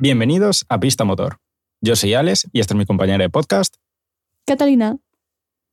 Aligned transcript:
Bienvenidos 0.00 0.64
a 0.70 0.80
Pista 0.80 1.04
Motor. 1.04 1.36
Yo 1.82 1.94
soy 1.94 2.14
Alex 2.14 2.48
y 2.54 2.60
esta 2.60 2.72
es 2.72 2.78
mi 2.78 2.86
compañera 2.86 3.22
de 3.22 3.28
podcast. 3.28 3.76
Catalina. 4.46 4.96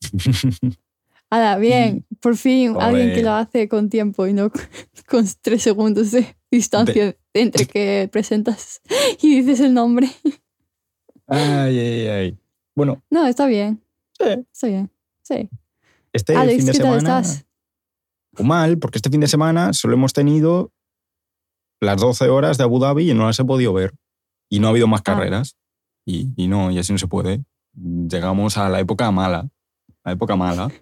Ahora, 1.29 1.57
bien, 1.57 2.05
por 2.19 2.35
fin 2.35 2.75
alguien 2.77 3.13
que 3.13 3.23
lo 3.23 3.31
hace 3.31 3.69
con 3.69 3.89
tiempo 3.89 4.27
y 4.27 4.33
no 4.33 4.51
con 5.07 5.25
tres 5.39 5.63
segundos 5.63 6.11
de 6.11 6.35
distancia 6.51 7.15
entre 7.33 7.67
que 7.67 8.09
presentas 8.11 8.81
y 9.21 9.39
dices 9.39 9.61
el 9.61 9.73
nombre. 9.73 10.09
Ay, 11.25 11.79
ay, 11.79 12.07
ay. 12.07 12.37
Bueno. 12.75 13.01
No, 13.09 13.25
está 13.27 13.45
bien. 13.45 13.81
Sí. 14.19 14.45
Está 14.51 14.67
bien. 14.67 14.91
Sí. 15.23 15.49
Este 16.11 16.35
Alex, 16.35 16.57
fin 16.57 16.65
de 16.65 16.71
¿qué 16.73 16.79
tal 16.79 16.99
semana. 16.99 17.19
estás? 17.21 17.45
o 18.37 18.43
mal, 18.43 18.77
porque 18.77 18.97
este 18.97 19.09
fin 19.09 19.21
de 19.21 19.29
semana 19.29 19.71
solo 19.71 19.93
hemos 19.93 20.11
tenido 20.11 20.73
las 21.79 22.01
12 22.01 22.27
horas 22.27 22.57
de 22.57 22.65
Abu 22.65 22.79
Dhabi 22.79 23.09
y 23.09 23.13
no 23.13 23.25
las 23.25 23.39
he 23.39 23.45
podido 23.45 23.71
ver. 23.71 23.93
Y 24.49 24.59
no 24.59 24.67
ha 24.67 24.69
habido 24.71 24.87
más 24.87 25.01
Ah. 25.01 25.03
carreras. 25.03 25.57
Y, 26.05 26.29
y 26.35 26.47
no, 26.47 26.71
y 26.71 26.79
así 26.79 26.91
no 26.93 26.97
se 26.99 27.07
puede. 27.07 27.43
Llegamos 27.75 28.57
a 28.57 28.69
la 28.69 28.79
época 28.79 29.11
mala. 29.11 29.49
La 30.03 30.11
época 30.13 30.35
mala. 30.35 30.71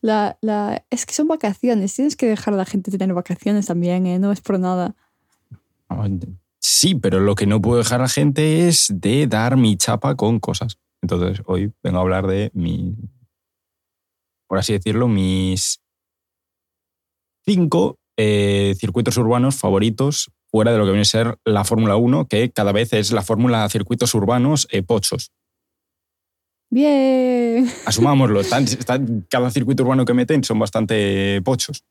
La, 0.00 0.38
la, 0.40 0.82
es 0.88 1.04
que 1.04 1.12
son 1.12 1.28
vacaciones. 1.28 1.94
Tienes 1.94 2.16
que 2.16 2.26
dejar 2.26 2.54
a 2.54 2.56
la 2.56 2.64
gente 2.64 2.90
tener 2.90 3.12
vacaciones 3.14 3.66
también, 3.66 4.06
¿eh? 4.06 4.18
No 4.18 4.32
es 4.32 4.40
por 4.40 4.58
nada. 4.58 4.96
Sí, 6.58 6.94
pero 6.94 7.20
lo 7.20 7.34
que 7.34 7.46
no 7.46 7.60
puedo 7.60 7.76
dejar 7.76 8.00
a 8.00 8.04
la 8.04 8.08
gente 8.08 8.66
es 8.66 8.90
de 8.94 9.26
dar 9.26 9.58
mi 9.58 9.76
chapa 9.76 10.14
con 10.16 10.40
cosas. 10.40 10.78
Entonces, 11.02 11.42
hoy 11.46 11.70
vengo 11.82 11.98
a 11.98 12.00
hablar 12.00 12.26
de 12.26 12.50
mi, 12.54 12.96
por 14.48 14.56
así 14.58 14.72
decirlo, 14.72 15.06
mis 15.06 15.80
cinco 17.44 17.98
eh, 18.16 18.74
circuitos 18.78 19.16
urbanos 19.18 19.56
favoritos 19.56 20.30
fuera 20.58 20.72
de 20.72 20.78
lo 20.78 20.84
que 20.86 20.90
viene 20.90 21.02
a 21.02 21.04
ser 21.04 21.38
la 21.44 21.62
Fórmula 21.62 21.94
1, 21.94 22.26
que 22.26 22.50
cada 22.50 22.72
vez 22.72 22.92
es 22.92 23.12
la 23.12 23.22
fórmula 23.22 23.68
circuitos 23.68 24.12
urbanos 24.12 24.66
eh, 24.72 24.82
pochos. 24.82 25.30
Bien. 26.68 27.68
Asumámoslo, 27.86 28.40
están- 28.40 28.64
están- 28.64 29.24
cada 29.30 29.52
circuito 29.52 29.84
urbano 29.84 30.04
que 30.04 30.14
meten 30.14 30.42
son 30.42 30.58
bastante 30.58 31.40
pochos. 31.42 31.84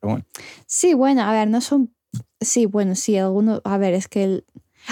Pero 0.00 0.12
bueno, 0.12 0.26
Sí, 0.68 0.94
bueno, 0.94 1.22
a 1.22 1.32
ver, 1.32 1.48
no 1.48 1.60
son. 1.60 1.92
Sí, 2.40 2.66
bueno, 2.66 2.94
sí, 2.94 3.16
algunos. 3.18 3.60
A 3.64 3.76
ver, 3.76 3.92
es 3.94 4.06
que 4.06 4.22
el. 4.22 4.44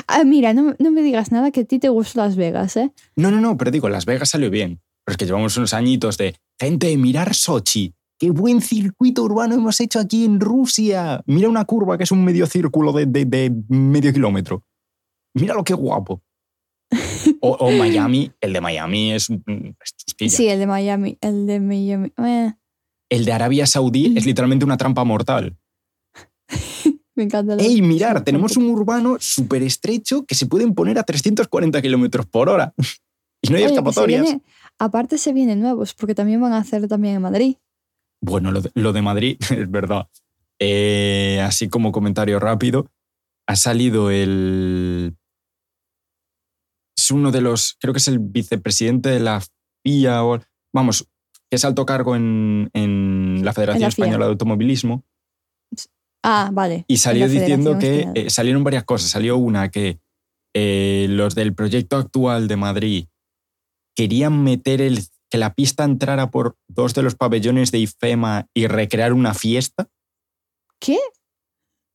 Ah, 0.09 0.25
mira, 0.25 0.53
no, 0.53 0.75
no 0.81 0.91
me 0.91 1.01
digas 1.03 1.31
nada 1.31 1.53
que 1.53 1.61
a 1.61 1.65
ti 1.65 1.79
te 1.79 1.89
gustó 1.89 2.21
Las 2.21 2.35
Vegas, 2.35 2.77
¿eh? 2.77 2.91
No, 3.15 3.31
no, 3.31 3.41
no, 3.41 3.57
pero 3.57 3.71
digo, 3.71 3.89
Las 3.89 4.07
Vegas 4.07 4.31
salió 4.31 4.51
bien. 4.51 4.81
Pero 5.05 5.13
es 5.13 5.17
que 5.19 5.27
llevamos 5.27 5.57
unos 5.57 5.73
añitos 5.73 6.19
de 6.19 6.35
gente, 6.61 6.97
mirar 6.97 7.33
Sochi. 7.35 7.95
Qué 8.21 8.31
buen 8.31 8.61
circuito 8.61 9.23
urbano 9.25 9.55
hemos 9.55 9.81
hecho 9.81 9.99
aquí 9.99 10.27
en 10.27 10.41
Rusia. 10.41 11.23
Mira 11.27 11.49
una 11.49 11.65
curva 11.65 11.97
que 11.97 12.05
es 12.05 12.13
un 12.13 12.23
medio 12.23 12.47
círculo 12.47 12.93
de, 12.93 13.07
de- 13.07 13.25
de 13.25 13.51
medio 13.69 14.13
kilómetro. 14.13 14.63
Mira 15.35 15.55
lo 15.55 15.65
que 15.65 15.73
guapo. 15.73 16.23
O, 17.41 17.53
o 17.53 17.71
Miami, 17.79 18.31
el 18.43 18.53
de 18.53 18.61
Miami 18.61 19.13
es. 19.13 19.31
mm, 19.31 19.41
es 19.47 19.97
chusquilla. 19.97 20.37
Sí, 20.37 20.49
el 20.49 20.59
de 20.59 20.67
Miami. 20.67 21.17
El 21.23 21.47
de 21.47 21.61
Miami. 21.61 22.13
eh, 22.19 22.53
El 23.09 23.25
de 23.25 23.33
Arabia 23.33 23.67
Saudí 23.67 24.13
es 24.19 24.27
literalmente 24.27 24.67
una 24.67 24.77
trampa 24.77 25.03
mortal. 25.05 25.57
me 27.15 27.23
encanta. 27.25 27.55
¡Ey, 27.57 27.81
mirar! 27.81 28.23
Tenemos 28.23 28.57
un 28.59 28.69
urbano 28.69 29.17
súper 29.19 29.63
estrecho 29.63 30.27
que 30.27 30.35
se 30.35 30.45
pueden 30.47 30.75
poner 30.75 30.99
a 30.99 31.05
340 31.05 31.81
kilómetros 31.81 32.27
por 32.27 32.49
hora. 32.51 32.75
Y 33.43 33.49
no 33.49 33.57
hay 33.57 33.63
Oye, 33.63 33.69
que 33.71 33.75
se 33.77 33.81
escapatorias. 33.81 34.23
viene- 34.23 34.43
aparte 34.79 35.17
se 35.17 35.33
vienen 35.33 35.61
nuevos, 35.61 35.95
porque 35.95 36.15
también 36.15 36.43
van 36.43 36.53
a 36.53 36.59
hacer 36.59 36.87
también 36.89 37.15
en 37.15 37.23
Madrid. 37.23 37.57
Bueno, 38.21 38.53
lo 38.53 38.61
de, 38.61 38.71
lo 38.75 38.93
de 38.93 39.03
Madrid 39.03 39.37
es 39.51 39.71
verdad. 39.71 40.09
Eh, 40.59 41.41
así 41.43 41.69
como 41.69 41.93
comentario 41.93 42.39
rápido, 42.39 42.91
ha 43.47 43.57
salido 43.57 44.11
el... 44.11 45.17
Es 46.97 47.11
uno 47.11 47.33
de 47.33 47.41
los, 47.41 47.77
creo 47.81 47.95
que 47.95 47.99
es 47.99 48.09
el 48.09 48.19
vicepresidente 48.19 49.09
de 49.09 49.21
la 49.21 49.43
FIA, 49.83 50.23
o, 50.25 50.39
vamos, 50.73 51.09
que 51.49 51.57
es 51.57 51.65
alto 51.65 51.87
cargo 51.87 52.15
en, 52.15 52.71
en 52.75 53.43
la 53.45 53.53
Federación 53.55 53.83
En 53.85 53.89
la 53.89 53.91
FIA. 53.91 54.05
Española 54.05 54.27
de 54.27 54.31
Automovilismo, 54.33 55.05
Ah, 56.23 56.51
vale. 56.53 56.85
y 56.87 56.99
salió 56.99 57.29
diciendo 57.29 57.79
que 57.79 58.07
eh, 58.15 58.29
salieron 58.29 58.63
varias 58.63 58.85
cosas. 58.85 59.11
Salió 59.11 59.39
una 59.39 59.71
que 59.71 59.99
eh, 60.55 61.07
los 61.09 61.35
del 61.35 61.55
proyecto 61.55 61.97
actual 61.97 62.47
de 62.47 62.57
Madrid 62.57 63.07
querían 63.97 64.45
meter 64.45 64.83
el, 64.83 65.01
que 65.31 65.39
la 65.39 65.55
pista 65.55 65.85
entrara 65.85 66.31
por 66.31 66.57
dos 66.69 66.93
de 66.95 67.03
los 67.03 67.15
pabellones 67.15 67.71
de 67.71 67.79
IFEMA 67.79 68.49
y 68.55 68.67
recrear 68.67 69.13
una 69.13 69.33
fiesta. 69.35 69.89
¿Qué? 70.81 70.99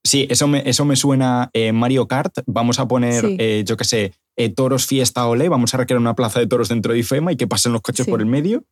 Sí, 0.06 0.28
eso 0.29 0.47
me, 0.47 0.62
eso 0.69 0.85
me 0.85 0.96
suena 0.96 1.50
eh, 1.53 1.72
Mario 1.72 2.07
Kart. 2.07 2.38
Vamos 2.46 2.79
a 2.79 2.88
poner, 2.88 3.25
Sí. 3.25 3.38
eh, 3.40 3.63
yo 3.66 3.75
qué 3.75 3.84
sé, 3.84 4.13
eh, 4.38 4.50
toros 4.50 4.85
fiesta 4.85 5.28
ole. 5.28 5.50
Vamos 5.50 5.73
a 5.73 5.78
recrear 5.78 6.00
una 6.00 6.16
plaza 6.16 6.40
de 6.40 6.47
toros 6.47 6.69
dentro 6.69 6.94
de 6.94 7.00
IFEMA 7.00 7.31
y 7.31 7.35
que 7.35 7.47
pasen 7.47 7.73
los 7.73 7.81
coches 7.81 8.06
Sí. 8.06 8.12
por 8.12 8.19
el 8.22 8.28
medio. 8.28 8.63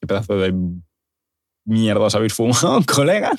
Qué 0.00 0.06
pedazo 0.06 0.36
de 0.36 0.54
mierda 1.66 2.00
os 2.06 2.14
habéis 2.14 2.32
fumado, 2.34 2.80
colega. 2.86 3.32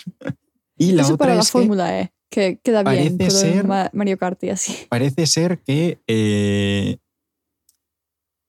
Y 0.78 0.91
la 0.91 1.01
Eso 1.03 1.13
otra 1.16 1.25
para 1.25 1.35
la 1.35 1.41
es 1.41 1.47
que 1.47 1.51
Fórmula 1.51 2.00
E, 2.00 2.13
que 2.29 2.59
queda 2.63 2.84
bien. 2.84 3.18
ser- 3.31 3.66
Ma- 3.66 3.89
Mario 3.94 4.18
Kart 4.18 4.44
y 4.44 4.50
así. 4.50 4.85
parece 4.89 5.25
ser 5.28 5.59
que 5.63 6.00
eh, 6.07 6.97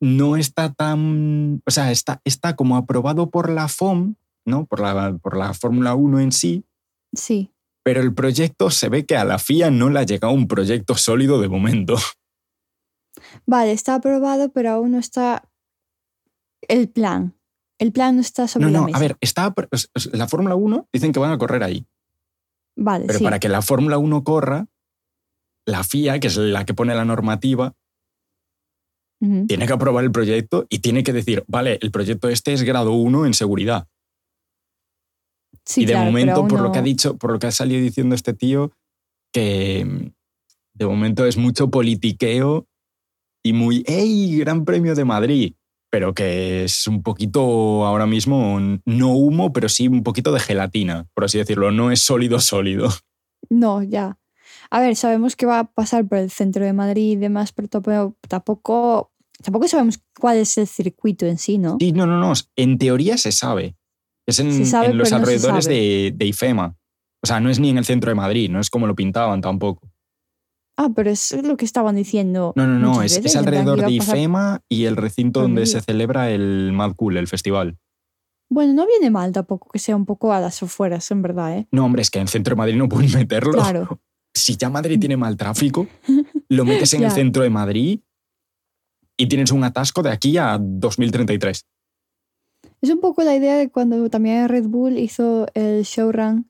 no 0.00 0.36
está 0.36 0.72
tan. 0.72 1.62
O 1.66 1.70
sea, 1.70 1.90
está, 1.90 2.20
está 2.24 2.56
como 2.56 2.76
aprobado 2.76 3.30
por 3.30 3.50
la 3.50 3.68
FOM, 3.68 4.14
¿no? 4.46 4.66
Por 4.66 4.80
la, 4.80 5.16
por 5.22 5.36
la 5.36 5.54
Fórmula 5.54 5.94
1 5.94 6.20
en 6.20 6.32
sí, 6.32 6.64
Sí. 7.14 7.52
pero 7.82 8.00
el 8.00 8.14
proyecto 8.14 8.70
se 8.70 8.88
ve 8.88 9.06
que 9.06 9.16
a 9.16 9.24
la 9.24 9.38
FIA 9.38 9.70
no 9.70 9.88
le 9.90 10.00
ha 10.00 10.04
llegado 10.04 10.32
un 10.34 10.46
proyecto 10.48 10.94
sólido 10.96 11.40
de 11.40 11.48
momento. 11.48 11.96
Vale, 13.46 13.72
está 13.72 13.94
aprobado, 13.96 14.50
pero 14.52 14.70
aún 14.70 14.92
no 14.92 14.98
está 14.98 15.48
el 16.68 16.88
plan. 16.88 17.34
El 17.78 17.92
plan 17.92 18.16
no 18.16 18.20
está 18.20 18.48
sobre 18.48 18.66
No, 18.66 18.72
la 18.72 18.78
no, 18.80 18.84
mesa. 18.86 18.98
a 18.98 19.00
ver, 19.00 19.16
está, 19.20 19.54
la 20.12 20.28
Fórmula 20.28 20.54
1 20.54 20.88
dicen 20.92 21.12
que 21.12 21.20
van 21.20 21.30
a 21.32 21.38
correr 21.38 21.62
ahí, 21.62 21.86
Vale, 22.76 23.06
pero 23.06 23.18
sí. 23.18 23.24
para 23.24 23.38
que 23.38 23.48
la 23.48 23.62
Fórmula 23.62 23.98
1 23.98 24.24
corra, 24.24 24.66
la 25.66 25.84
FIA, 25.84 26.18
que 26.18 26.26
es 26.28 26.36
la 26.36 26.64
que 26.64 26.74
pone 26.74 26.94
la 26.94 27.04
normativa, 27.04 27.74
Tiene 29.20 29.66
que 29.66 29.72
aprobar 29.72 30.04
el 30.04 30.12
proyecto 30.12 30.66
y 30.68 30.78
tiene 30.78 31.02
que 31.02 31.12
decir, 31.12 31.44
vale, 31.48 31.78
el 31.82 31.90
proyecto 31.90 32.28
este 32.28 32.52
es 32.52 32.62
grado 32.62 32.92
1 32.92 33.26
en 33.26 33.34
seguridad. 33.34 33.88
Sí, 35.64 35.82
y 35.82 35.86
de 35.86 35.92
claro, 35.92 36.06
momento, 36.06 36.46
por 36.46 36.60
lo 36.60 36.70
que 36.70 36.78
ha 36.78 36.82
dicho, 36.82 37.16
por 37.18 37.32
lo 37.32 37.38
que 37.38 37.48
ha 37.48 37.50
salido 37.50 37.80
diciendo 37.80 38.14
este 38.14 38.32
tío, 38.32 38.72
que 39.32 39.84
mm, 39.84 40.12
de 40.74 40.86
momento 40.86 41.26
es 41.26 41.36
mucho 41.36 41.68
politiqueo 41.68 42.66
y 43.44 43.52
muy, 43.52 43.84
¡hey! 43.86 44.38
Gran 44.38 44.64
Premio 44.64 44.94
de 44.94 45.04
Madrid. 45.04 45.54
Pero 45.90 46.12
que 46.12 46.64
es 46.64 46.86
un 46.86 47.02
poquito 47.02 47.86
ahora 47.86 48.06
mismo, 48.06 48.60
no 48.84 49.12
humo, 49.14 49.54
pero 49.54 49.70
sí 49.70 49.88
un 49.88 50.02
poquito 50.02 50.32
de 50.32 50.40
gelatina, 50.40 51.06
por 51.14 51.24
así 51.24 51.38
decirlo. 51.38 51.72
No 51.72 51.90
es 51.90 52.00
sólido, 52.00 52.40
sólido. 52.40 52.90
No, 53.48 53.82
ya. 53.82 54.18
A 54.70 54.80
ver, 54.80 54.96
sabemos 54.96 55.36
que 55.36 55.46
va 55.46 55.60
a 55.60 55.64
pasar 55.64 56.06
por 56.06 56.18
el 56.18 56.30
centro 56.30 56.64
de 56.64 56.72
Madrid 56.72 57.12
y 57.12 57.16
demás, 57.16 57.52
pero 57.52 57.68
tampoco, 57.68 59.12
tampoco, 59.42 59.68
sabemos 59.68 60.00
cuál 60.18 60.38
es 60.38 60.58
el 60.58 60.66
circuito 60.66 61.26
en 61.26 61.38
sí, 61.38 61.58
¿no? 61.58 61.76
Sí, 61.80 61.92
no, 61.92 62.06
no, 62.06 62.18
no. 62.18 62.32
En 62.56 62.78
teoría 62.78 63.16
se 63.16 63.32
sabe. 63.32 63.76
Es 64.26 64.40
en, 64.40 64.66
sabe, 64.66 64.88
en 64.88 64.98
los 64.98 65.10
no 65.10 65.16
alrededores 65.16 65.64
de, 65.64 66.12
de 66.14 66.26
IFEMA. 66.26 66.76
O 67.22 67.26
sea, 67.26 67.40
no 67.40 67.50
es 67.50 67.58
ni 67.58 67.70
en 67.70 67.78
el 67.78 67.84
centro 67.84 68.10
de 68.10 68.14
Madrid, 68.14 68.50
no 68.50 68.60
es 68.60 68.68
como 68.68 68.86
lo 68.86 68.94
pintaban 68.94 69.40
tampoco. 69.40 69.90
Ah, 70.76 70.90
pero 70.94 71.10
es 71.10 71.34
lo 71.42 71.56
que 71.56 71.64
estaban 71.64 71.96
diciendo. 71.96 72.52
No, 72.54 72.66
no, 72.66 72.78
no, 72.78 73.02
es, 73.02 73.16
veces, 73.16 73.34
alrededor 73.34 73.84
de 73.84 73.90
IFEMA 73.90 74.62
y 74.68 74.84
el 74.84 74.96
recinto 74.96 75.40
donde 75.40 75.66
se 75.66 75.80
celebra 75.80 76.30
el 76.30 76.70
Mad 76.72 76.94
Cool, 76.94 77.16
el 77.16 77.26
festival. 77.26 77.78
Bueno, 78.48 78.72
no 78.74 78.86
viene 78.86 79.10
mal 79.10 79.32
tampoco 79.32 79.68
que 79.70 79.80
sea 79.80 79.96
un 79.96 80.06
poco 80.06 80.32
a 80.32 80.40
las 80.40 80.62
afueras, 80.62 81.10
en 81.10 81.20
verdad, 81.20 81.58
¿eh? 81.58 81.68
No, 81.72 81.84
hombre, 81.84 82.02
es 82.02 82.10
que 82.10 82.18
en 82.18 82.22
el 82.22 82.28
centro 82.28 82.52
de 82.52 82.58
Madrid 82.58 82.76
no 82.76 82.88
pueden 82.88 83.12
meterlo. 83.12 83.54
Claro. 83.54 84.00
Si 84.40 84.56
ya 84.56 84.70
Madrid 84.70 84.98
tiene 84.98 85.16
mal 85.16 85.36
tráfico, 85.36 85.86
lo 86.48 86.64
metes 86.64 86.94
en 86.94 87.04
el 87.04 87.10
centro 87.10 87.42
de 87.42 87.50
Madrid 87.50 88.00
y 89.16 89.26
tienes 89.26 89.50
un 89.50 89.64
atasco 89.64 90.02
de 90.02 90.10
aquí 90.10 90.38
a 90.38 90.58
2033. 90.60 91.66
Es 92.80 92.90
un 92.90 93.00
poco 93.00 93.22
la 93.22 93.34
idea 93.34 93.56
de 93.56 93.70
cuando 93.70 94.08
también 94.08 94.48
Red 94.48 94.66
Bull 94.66 94.98
hizo 94.98 95.46
el 95.54 95.82
showrun 95.82 96.48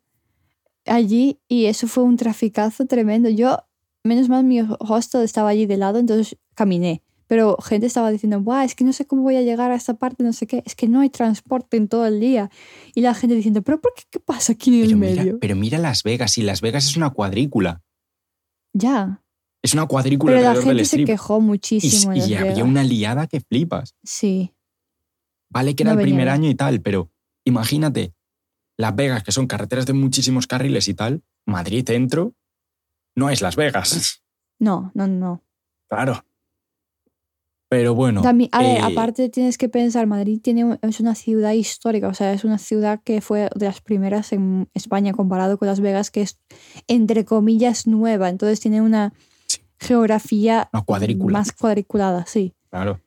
allí 0.85 1.40
y 1.49 1.67
eso 1.67 1.87
fue 1.88 2.05
un 2.05 2.17
traficazo 2.17 2.87
tremendo. 2.87 3.29
Yo, 3.31 3.58
menos 4.05 4.29
mal, 4.29 4.44
mi 4.44 4.61
hostel 4.61 5.23
estaba 5.23 5.49
allí 5.49 5.67
de 5.67 5.79
lado, 5.79 5.99
entonces 5.99 6.38
caminé. 6.55 7.02
Pero 7.28 7.56
gente 7.58 7.86
estaba 7.86 8.10
diciendo, 8.10 8.40
Buah, 8.40 8.64
es 8.64 8.75
que 8.75 8.84
no 8.84 8.92
sé 8.92 9.06
cómo 9.06 9.22
voy 9.22 9.36
a 9.36 9.42
llegar 9.42 9.70
a 9.70 9.75
esta 9.76 9.94
parte, 9.94 10.25
no 10.25 10.32
sé 10.32 10.46
qué, 10.46 10.62
es 10.66 10.75
que 10.75 10.88
no 10.88 11.00
hay 11.00 11.10
transporte 11.10 11.76
en 11.76 11.86
todo 11.88 12.06
el 12.06 12.19
día. 12.20 12.50
Y 12.94 13.02
la 13.02 13.14
gente 13.14 13.36
diciendo, 13.36 13.62
¿pero 13.62 13.80
por 13.80 13.92
qué 13.94 14.02
qué 14.10 14.19
pasa 14.19 14.54
aquí 14.54 14.70
en 14.82 14.90
el 14.90 14.96
mira, 14.96 15.22
medio? 15.22 15.38
pero 15.38 15.54
mira 15.54 15.78
Las 15.78 16.02
Vegas, 16.02 16.38
y 16.38 16.42
Las 16.42 16.60
Vegas 16.62 16.86
es 16.86 16.96
una 16.96 17.10
cuadrícula. 17.10 17.82
Ya. 18.72 19.22
Es 19.62 19.75
una 19.75 19.86
cuadrícula 19.86 20.32
Pero 20.32 20.42
la 20.42 20.50
alrededor 20.50 20.76
del 20.76 20.86
gente 20.86 20.98
se 20.98 21.04
quejó 21.04 21.38
Y, 21.38 21.42
muchísimo. 21.42 22.12
en 22.12 22.19
y 22.19 22.20
Las 22.20 22.40
había 22.40 22.52
Vegas. 22.54 22.62
una 22.69 22.82
liada 22.84 23.26
que 23.26 23.40
flipas. 23.40 23.94
Sí. 24.04 24.54
Vale 25.50 25.74
que 25.74 25.84
No 25.84 25.90
era 25.92 26.00
el 26.00 26.04
primer 26.06 26.28
año 26.28 26.48
y 26.48 26.54
tal, 26.54 26.81
pero 26.81 27.10
imagínate, 27.44 28.14
Las 28.78 28.94
Vegas, 28.94 29.22
que 29.24 29.32
son 29.32 29.46
carreteras 29.46 29.86
de 29.86 29.92
muchísimos 29.94 30.46
carriles 30.46 30.88
y 30.88 30.94
tal, 30.94 31.22
Madrid 31.46 31.84
centro, 31.86 32.34
no 33.16 33.31
es 33.31 33.42
Las 33.42 33.56
Vegas. 33.56 34.22
No, 34.60 34.90
no, 34.94 35.06
no. 35.06 35.42
Claro. 35.88 36.24
Pero 37.70 37.94
bueno. 37.94 38.23
También, 38.23 38.49
a 38.53 38.61
ver, 38.62 38.79
eh, 38.79 38.81
aparte 38.81 39.29
tienes 39.29 39.59
que 39.59 39.69
pensar, 39.69 40.06
Madrid 40.06 40.41
tiene, 40.43 40.79
es 40.81 41.00
una 41.00 41.15
ciudad 41.15 41.53
histórica, 41.53 42.09
o 42.09 42.15
sea, 42.15 42.32
es 42.32 42.44
una 42.44 42.56
ciudad 42.59 43.00
que 43.05 43.20
fue 43.20 43.50
de 43.55 43.67
las 43.67 43.82
primeras 43.82 44.32
en 44.32 44.69
España 44.73 45.12
comparado 45.12 45.59
con 45.59 45.69
Las 45.69 45.81
Vegas, 45.81 46.11
que 46.11 46.23
es, 46.23 46.38
entre 46.87 47.25
comillas, 47.26 47.87
nueva. 47.87 48.31
Entonces 48.31 48.61
tiene 48.61 48.81
una 48.81 49.12
Sí. 49.47 49.61
geografía 49.79 50.69
Una 50.73 50.82
cuadrícula. 50.82 51.38
más 51.38 51.53
cuadriculada, 51.53 52.25
sí. 52.26 52.55
Claro. 52.70 53.00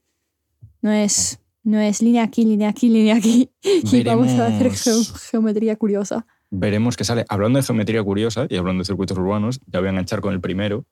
No 0.81 0.91
es, 0.91 1.39
no 1.63 1.79
es 1.79 2.01
línea 2.01 2.23
aquí, 2.23 2.45
línea 2.45 2.69
aquí, 2.69 2.89
línea 2.89 3.15
aquí. 3.15 3.49
Y 3.63 4.03
vamos 4.03 4.29
a 4.33 4.45
hacer 4.47 4.57
Veremos. 4.69 4.83
geo- 4.83 5.15
geometría 5.31 5.75
curiosa. 5.75 6.25
Veremos 6.51 6.97
qué 6.97 7.03
sale. 7.03 7.25
Hablando 7.29 7.57
de 7.57 7.63
geometría 7.63 8.03
curiosa 8.03 8.45
y 8.49 8.57
hablando 8.57 8.81
de 8.81 8.85
circuitos 8.85 9.17
urbanos, 9.17 9.59
ya 9.67 9.79
voy 9.79 9.87
a 9.87 9.91
enganchar 9.91 10.21
con 10.21 10.33
el 10.33 10.41
primero. 10.41 10.85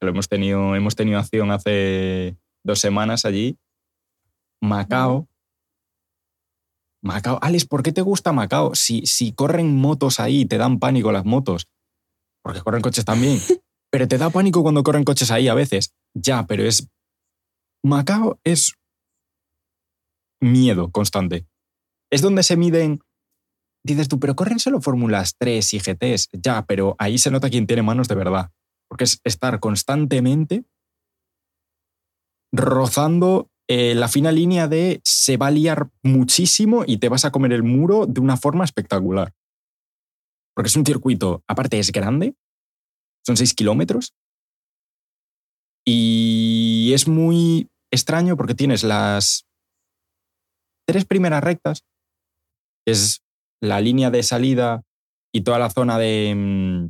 Lo 0.00 0.08
hemos 0.08 0.28
tenido, 0.28 0.74
hemos 0.76 0.96
tenido 0.96 1.18
acción 1.18 1.50
hace 1.50 2.36
dos 2.64 2.80
semanas 2.80 3.24
allí. 3.24 3.58
Macao. 4.60 5.28
Macao. 7.02 7.38
Alex, 7.42 7.66
¿por 7.66 7.82
qué 7.82 7.92
te 7.92 8.00
gusta 8.00 8.32
Macao? 8.32 8.74
Si, 8.74 9.06
si 9.06 9.32
corren 9.32 9.76
motos 9.76 10.18
ahí, 10.18 10.46
te 10.46 10.58
dan 10.58 10.78
pánico 10.78 11.12
las 11.12 11.24
motos. 11.24 11.68
Porque 12.42 12.62
corren 12.62 12.82
coches 12.82 13.04
también. 13.04 13.38
pero 13.90 14.08
te 14.08 14.18
da 14.18 14.30
pánico 14.30 14.62
cuando 14.62 14.82
corren 14.82 15.04
coches 15.04 15.30
ahí 15.30 15.48
a 15.48 15.54
veces. 15.54 15.94
Ya, 16.14 16.46
pero 16.46 16.64
es. 16.64 16.88
Macao 17.84 18.40
es 18.42 18.74
miedo 20.40 20.90
constante. 20.90 21.46
Es 22.10 22.22
donde 22.22 22.42
se 22.42 22.56
miden. 22.56 23.00
Dices 23.86 24.08
tú, 24.08 24.18
pero 24.18 24.34
corren 24.34 24.58
solo 24.58 24.80
Fórmulas 24.80 25.34
3 25.38 25.74
y 25.74 25.78
GTs. 25.78 26.30
Ya, 26.32 26.64
pero 26.64 26.96
ahí 26.98 27.18
se 27.18 27.30
nota 27.30 27.50
quién 27.50 27.66
tiene 27.66 27.82
manos 27.82 28.08
de 28.08 28.14
verdad. 28.14 28.50
Porque 28.88 29.04
es 29.04 29.20
estar 29.24 29.60
constantemente 29.60 30.64
rozando 32.54 33.50
eh, 33.68 33.94
la 33.94 34.08
fina 34.08 34.30
línea 34.30 34.68
de 34.68 35.00
se 35.04 35.36
va 35.36 35.48
a 35.48 35.50
liar 35.50 35.90
muchísimo 36.02 36.84
y 36.86 36.98
te 36.98 37.08
vas 37.08 37.24
a 37.24 37.30
comer 37.30 37.52
el 37.52 37.62
muro 37.62 38.06
de 38.06 38.20
una 38.20 38.36
forma 38.36 38.64
espectacular. 38.64 39.32
Porque 40.54 40.68
es 40.68 40.76
un 40.76 40.86
circuito, 40.86 41.42
aparte 41.48 41.78
es 41.78 41.90
grande, 41.90 42.36
son 43.26 43.36
6 43.36 43.54
kilómetros, 43.54 44.14
y 45.86 46.92
es 46.94 47.08
muy 47.08 47.68
extraño 47.92 48.36
porque 48.36 48.54
tienes 48.54 48.84
las 48.84 49.46
tres 50.86 51.04
primeras 51.04 51.42
rectas, 51.42 51.84
que 52.86 52.92
es 52.92 53.22
la 53.60 53.80
línea 53.80 54.10
de 54.10 54.22
salida 54.22 54.82
y 55.32 55.42
toda 55.42 55.58
la 55.58 55.70
zona 55.70 55.98
de 55.98 56.34
mm, 56.34 56.88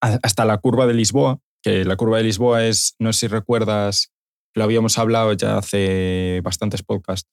hasta 0.00 0.44
la 0.44 0.58
curva 0.58 0.86
de 0.86 0.94
Lisboa, 0.94 1.38
que 1.62 1.84
la 1.84 1.96
curva 1.96 2.18
de 2.18 2.24
Lisboa 2.24 2.64
es, 2.64 2.94
no 2.98 3.12
sé 3.12 3.20
si 3.20 3.26
recuerdas, 3.28 4.12
lo 4.56 4.64
habíamos 4.64 4.98
hablado 4.98 5.32
ya 5.34 5.58
hace 5.58 6.40
bastantes 6.42 6.82
podcasts, 6.82 7.28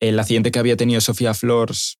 el 0.00 0.18
accidente 0.18 0.50
que 0.50 0.58
había 0.58 0.76
tenido 0.76 1.00
Sofía 1.00 1.34
Flores, 1.34 1.98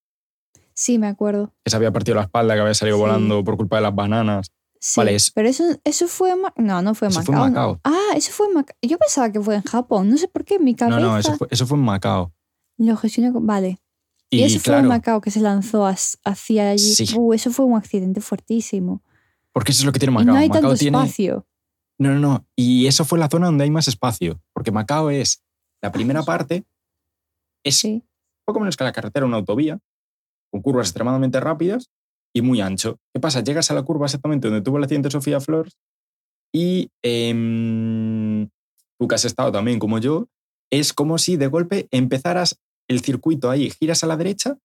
Sí, 0.75 0.99
me 0.99 1.09
acuerdo. 1.09 1.53
que 1.65 1.71
se 1.71 1.77
había 1.77 1.91
partido 1.93 2.15
la 2.15 2.23
espalda, 2.23 2.55
que 2.55 2.61
había 2.61 2.75
salido 2.75 2.97
Sí. 2.97 3.01
volando 3.03 3.43
por 3.45 3.57
culpa 3.57 3.77
de 3.77 3.83
las 3.83 3.95
bananas. 3.95 4.53
Sí, 4.81 5.01
Vale, 5.01 5.17
es- 5.17 5.33
pero 5.33 5.49
eso, 5.49 5.65
eso 5.83 6.07
fue 6.07 6.33
No, 6.57 6.81
no 6.83 6.95
fue 6.95 7.09
en 7.09 7.13
Eso 7.13 7.23
fue 7.25 7.35
Macao. 7.35 7.47
en 7.49 7.53
¿no? 7.55 7.61
Macao. 7.61 7.81
Ah, 7.83 8.17
eso 8.17 8.31
fue 8.31 8.47
en 8.47 8.55
Macao. 8.55 8.77
Yo 8.83 8.97
pensaba 8.97 9.33
que 9.33 9.41
fue 9.41 9.57
en 9.57 9.63
Japón. 9.63 10.09
No 10.09 10.17
sé 10.17 10.29
por 10.29 10.45
qué 10.45 10.55
en 10.55 10.65
mi 10.65 10.77
cabeza 10.77 11.01
No, 11.01 11.09
no, 11.09 11.19
eso 11.19 11.37
fue, 11.37 11.49
eso 11.51 11.67
fue 11.67 11.77
en 11.77 11.85
Macao. 11.85 12.33
lo 12.79 12.97
gestioné 12.97 13.33
con- 13.33 13.45
Vale. 13.45 13.81
Y, 14.31 14.39
Y, 14.41 14.45
eso 14.45 14.59
fue 14.61 14.65
claro, 14.65 14.81
en 14.83 14.87
Macao 14.89 15.21
que 15.21 15.33
se 15.33 15.41
lanzó 15.41 15.85
hacia 15.87 16.71
allí. 16.71 16.95
Sí. 16.95 17.13
Uh, 17.17 17.33
eso 17.33 17.51
fue 17.51 17.65
un 17.65 17.77
accidente 17.77 18.21
fuertísimo. 18.21 19.03
porque 19.53 19.73
eso 19.73 19.81
es 19.81 19.87
lo 19.87 19.91
que 19.93 19.99
tiene 19.99 20.13
Y 20.13 20.15
Macao. 20.15 20.35
no 20.35 20.39
hay 20.39 20.49
Macao 20.49 20.63
tanto 20.63 20.77
tiene, 20.77 20.97
espacio. 20.99 21.45
No, 22.01 22.11
no, 22.13 22.19
no. 22.21 22.47
Y 22.57 22.87
eso 22.87 23.05
fue 23.05 23.19
la 23.19 23.29
zona 23.29 23.47
donde 23.47 23.65
hay 23.65 23.71
más 23.71 23.89
espacio. 23.89 24.41
Porque 24.55 24.71
Macao 24.71 25.11
es 25.11 25.43
la 25.83 25.93
primera 25.93 26.23
parte, 26.23 26.65
es 27.65 27.77
Sí. 27.79 28.05
poco 28.47 28.61
menos 28.61 28.77
que 28.77 28.85
la 28.85 28.93
carretera, 28.93 29.27
una 29.27 29.37
autovía, 29.37 29.79
con 30.53 30.63
curvas 30.63 30.87
extremadamente 30.89 31.41
rápidas 31.41 31.91
y 32.35 32.41
muy 32.43 32.61
ancho. 32.61 32.99
¿Qué 33.13 33.21
pasa? 33.21 33.43
Llegas 33.43 33.71
a 33.71 33.75
la 33.75 33.83
curva 33.83 34.07
exactamente 34.07 34.49
donde 34.49 34.63
tuvo 34.63 34.79
el 34.79 34.85
accidente 34.85 35.11
Sofía 35.11 35.41
Flores 35.41 35.77
y 36.55 36.91
em, 37.03 38.49
tú 38.99 39.07
que 39.09 39.15
has 39.15 39.25
estado 39.25 39.53
también 39.53 39.79
como 39.79 39.99
yo, 39.99 40.29
es 40.73 40.93
como 40.93 41.19
si 41.19 41.37
de 41.37 41.47
golpe 41.49 41.89
empezaras 41.91 42.59
el 42.89 43.01
circuito 43.01 43.51
ahí, 43.51 43.71
giras 43.71 44.03
a 44.03 44.07
la 44.07 44.17
derecha 44.17 44.57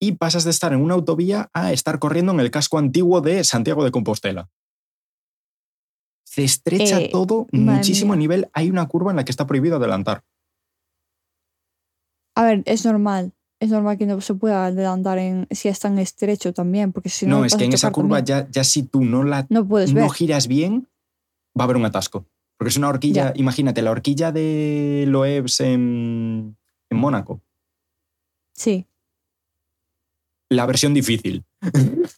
y 0.00 0.12
pasas 0.12 0.44
de 0.44 0.50
estar 0.50 0.72
en 0.72 0.80
una 0.80 0.94
autovía 0.94 1.50
a 1.54 1.72
estar 1.72 1.98
corriendo 1.98 2.32
en 2.32 2.40
el 2.40 2.50
casco 2.50 2.78
antiguo 2.78 3.20
de 3.20 3.44
Santiago 3.44 3.84
de 3.84 3.90
Compostela. 3.92 4.48
Se 6.38 6.44
estrecha 6.44 7.00
Eh, 7.00 7.08
todo 7.10 7.46
muchísimo 7.52 8.12
a 8.12 8.16
nivel. 8.16 8.48
Hay 8.52 8.70
una 8.70 8.86
curva 8.86 9.10
en 9.10 9.16
la 9.16 9.24
que 9.24 9.30
está 9.32 9.46
prohibido 9.46 9.76
adelantar. 9.76 10.22
A 12.36 12.44
ver, 12.44 12.62
es 12.66 12.84
normal. 12.84 13.32
Es 13.60 13.70
normal 13.70 13.98
que 13.98 14.06
no 14.06 14.20
se 14.20 14.34
pueda 14.34 14.66
adelantar 14.66 15.18
en, 15.18 15.48
si 15.50 15.68
es 15.68 15.80
tan 15.80 15.98
estrecho 15.98 16.52
también, 16.52 16.92
porque 16.92 17.08
si 17.08 17.26
no. 17.26 17.38
no, 17.40 17.44
es 17.44 17.56
que 17.56 17.64
en 17.64 17.72
esa 17.72 17.90
curva 17.90 18.18
también. 18.18 18.46
ya, 18.46 18.50
ya 18.50 18.64
si 18.64 18.84
tú 18.84 19.04
no 19.04 19.24
la 19.24 19.46
No 19.50 19.66
puedes 19.66 19.92
ver. 19.92 20.04
no 20.04 20.10
giras 20.10 20.46
bien, 20.46 20.86
va 21.58 21.62
a 21.62 21.64
haber 21.64 21.76
un 21.76 21.84
atasco. 21.84 22.24
Porque 22.56 22.68
es 22.70 22.76
una 22.76 22.88
horquilla, 22.88 23.32
Ya. 23.32 23.40
imagínate, 23.40 23.82
la 23.82 23.90
horquilla 23.90 24.30
de 24.30 25.04
Loebs 25.08 25.60
en, 25.60 26.56
en 26.90 26.96
Mónaco. 26.98 27.40
Sí. 28.54 28.86
La 30.50 30.64
versión 30.66 30.94
difícil. 30.94 31.44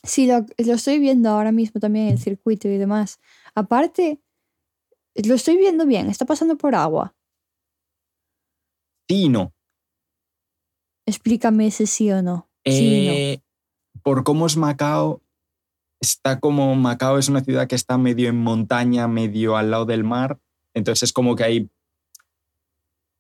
Sí, 0.05 0.27
lo, 0.27 0.45
lo 0.59 0.75
estoy 0.75 0.99
viendo 0.99 1.31
ahora 1.31 1.53
mismo 1.53 1.81
también 1.81 2.09
el 2.09 2.19
circuito 2.19 2.69
y 2.69 2.77
demás. 2.79 3.19
Aparte, 3.55 4.21
lo 5.15 5.35
estoy 5.35 5.57
viendo 5.57 5.87
bien. 5.87 6.09
Está 6.09 6.25
pasando 6.25 6.57
por 6.57 6.75
agua. 6.75 7.15
Sí 9.09 9.25
y 9.25 9.29
no. 9.29 9.53
Explícame 11.07 11.67
ese 11.67 11.87
sí 11.87 12.11
o 12.13 12.23
no. 12.23 12.49
Sí 12.65 13.03
y 13.03 13.07
no. 13.07 13.13
Eh, 13.13 13.43
Por 14.03 14.23
cómo 14.25 14.47
es 14.47 14.57
Macao, 14.57 15.23
está 16.01 16.41
como 16.41 16.75
Macao 16.75 17.19
es 17.19 17.29
una 17.29 17.43
ciudad 17.43 17.69
que 17.69 17.75
está 17.75 17.99
medio 17.99 18.29
en 18.29 18.39
montaña, 18.39 19.09
medio 19.09 19.57
al 19.57 19.71
lado 19.71 19.85
del 19.85 20.05
mar. 20.05 20.39
Entonces 20.75 21.05
es 21.05 21.13
como 21.13 21.37
que 21.37 21.45
hay 21.45 21.71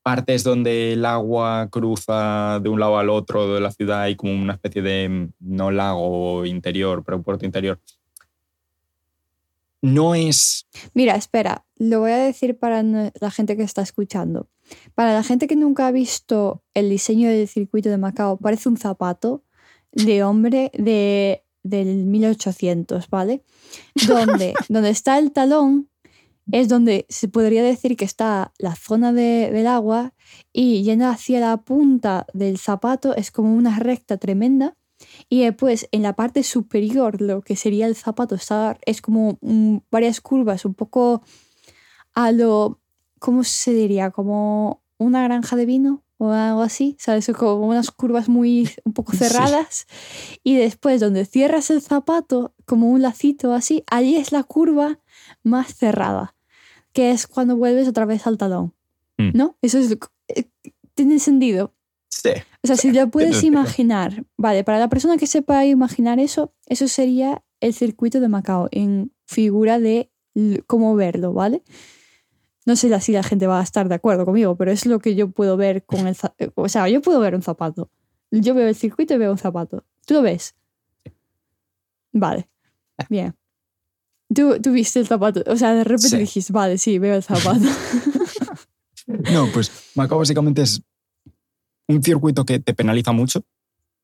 partes 0.03 0.45
donde 0.45 0.95
el 0.95 1.05
agua 1.05 1.69
cruza 1.71 2.59
de 2.61 2.69
un 2.69 2.81
lado 2.81 2.99
al 2.99 3.11
otro 3.11 3.53
de 3.53 3.61
la 3.61 3.71
ciudad. 3.71 4.03
Hay 4.03 4.17
como 4.17 4.33
una 4.33 4.55
especie 4.55 4.83
de, 4.83 5.09
mm, 5.09 5.33
no 5.41 5.71
lago 5.71 6.47
interior, 6.47 7.03
pero 7.05 7.23
puerto 7.23 7.45
interior. 7.45 7.81
No 9.83 10.15
es 10.15 10.67
Mira, 10.95 11.15
espera, 11.17 11.65
lo 11.77 12.01
voy 12.01 12.11
a 12.13 12.19
decir 12.19 12.59
para 12.59 12.83
la 12.83 13.31
gente 13.31 13.57
que 13.57 13.63
está 13.63 13.83
escuchando. 13.83 14.49
Para 14.95 15.15
la 15.15 15.23
gente 15.23 15.47
que 15.47 15.57
nunca 15.57 15.87
ha 15.87 15.91
visto 15.93 16.63
el 16.75 16.91
diseño 16.91 17.29
del 17.31 17.49
circuito 17.49 17.89
de 17.89 17.97
Macao, 17.99 18.37
parece 18.37 18.69
un 18.69 18.77
zapato 18.77 19.43
de 19.93 20.23
hombre 20.23 20.71
de, 20.75 21.45
del 21.63 22.05
1800, 22.07 23.09
¿vale? 23.09 23.43
Donde, 24.07 24.55
donde 24.69 24.91
está 24.91 25.19
el 25.19 25.33
talón 25.33 25.89
es 26.53 26.69
donde 26.69 27.07
se 27.09 27.29
podría 27.29 27.63
decir 27.63 27.97
que 27.97 28.05
está 28.05 28.53
la 28.59 28.75
zona 28.75 29.13
de- 29.13 29.51
del 29.53 29.67
agua 29.67 30.15
y 30.53 30.83
yendo 30.83 31.07
hacia 31.09 31.41
la 31.41 31.57
punta 31.59 32.27
del 32.35 32.59
zapato 32.59 33.15
es 33.17 33.31
como 33.31 33.55
una 33.55 33.79
recta 33.79 34.17
tremenda 34.19 34.77
y 35.31 35.45
después 35.45 35.89
en 35.93 36.03
la 36.03 36.15
parte 36.15 36.43
superior 36.43 37.23
lo 37.23 37.41
que 37.41 37.57
sería 37.57 37.87
el 37.87 37.95
zapato 37.95 38.35
está, 38.35 38.77
es 38.85 39.01
como 39.01 39.39
varias 39.91 40.21
curvas 40.21 40.65
un 40.67 40.75
poco 40.75 41.23
a 42.15 42.33
lo, 42.33 42.81
¿cómo 43.21 43.45
se 43.45 43.73
diría? 43.73 44.11
Como 44.11 44.83
una 44.99 45.23
granja 45.23 45.55
de 45.57 45.65
vino 45.67 46.03
o 46.19 46.33
algo 46.33 46.61
así, 46.63 46.97
¿sabes? 46.99 47.31
Como 47.35 47.67
unas 47.69 47.91
curvas 47.93 48.29
muy 48.29 48.69
un 48.85 48.93
poco 48.93 49.13
Sí. 49.17 49.19
cerradas 49.19 49.87
y 50.43 50.57
después 50.57 51.01
donde 51.01 51.25
cierras 51.25 51.71
el 51.71 51.81
zapato 51.81 52.53
como 52.67 52.91
un 52.91 53.01
lacito 53.01 53.55
así, 53.55 53.85
allí 53.87 54.17
es 54.17 54.33
la 54.33 54.43
curva 54.43 54.99
más 55.45 55.75
cerrada, 55.75 56.35
que 56.93 57.13
es 57.13 57.27
cuando 57.29 57.57
vuelves 57.57 57.87
otra 57.89 58.05
vez 58.05 58.27
al 58.27 58.37
talón. 58.37 58.75
Mm. 59.17 59.31
¿No? 59.35 59.57
Eso 59.63 59.79
es... 59.79 59.97
eh, 60.29 60.51
Tiene 60.95 61.19
sentido. 61.21 61.73
Sí. 62.23 62.31
O 62.63 62.67
sea, 62.67 62.77
si 62.77 62.93
lo 62.93 63.09
puedes 63.11 63.37
sentido. 63.37 63.61
imaginar, 63.61 64.25
vale, 64.37 64.65
para 64.65 64.79
la 64.79 64.89
persona 64.89 65.17
que 65.17 65.27
sepa 65.27 65.65
imaginar 65.65 66.19
eso, 66.21 66.53
eso 66.67 66.87
sería 66.89 67.43
el 67.61 67.73
circuito 67.75 68.21
de 68.21 68.29
Macao 68.29 68.69
en 68.73 69.13
figura 69.27 69.79
de 69.79 70.11
cómo 70.67 70.95
verlo, 70.97 71.33
¿vale? 71.33 71.63
No 72.67 72.77
sé 72.77 72.99
si 73.01 73.13
la 73.13 73.23
gente 73.23 73.47
va 73.47 73.61
a 73.61 73.63
estar 73.63 73.89
de 73.89 73.95
acuerdo 73.95 74.25
conmigo, 74.25 74.57
pero 74.57 74.71
es 74.71 74.87
lo 74.87 74.99
que 74.99 75.15
yo 75.15 75.31
puedo 75.31 75.57
ver 75.57 75.85
con 75.85 76.07
el... 76.07 76.17
O 76.55 76.69
sea, 76.69 76.89
yo 76.89 77.01
puedo 77.01 77.19
ver 77.21 77.35
un 77.35 77.43
zapato. 77.43 77.91
Yo 78.31 78.55
veo 78.55 78.69
el 78.69 78.75
circuito 78.75 79.15
y 79.15 79.19
veo 79.19 79.33
un 79.33 79.39
zapato. 79.39 79.85
¿Tú 80.07 80.15
lo 80.15 80.23
ves? 80.23 80.55
Vale. 82.13 82.49
Bien. 83.09 83.35
Tú, 84.35 84.61
tú 84.61 84.73
viste 84.73 85.01
el 85.01 85.07
zapato. 85.07 85.43
O 85.47 85.57
sea, 85.57 85.75
de 85.75 85.85
repente 85.85 86.09
Sí. 86.11 86.17
dijiste, 86.19 86.53
vale, 86.53 86.79
sí, 86.79 86.99
veo 86.99 87.17
el 87.17 87.23
zapato. 87.23 87.61
No, 89.33 89.49
pues 89.53 89.73
Macao 89.97 90.19
básicamente 90.19 90.63
es 90.63 90.81
un 91.91 92.03
circuito 92.03 92.45
que 92.45 92.61
te 92.61 92.75
penaliza 92.75 93.13
mucho. 93.13 93.41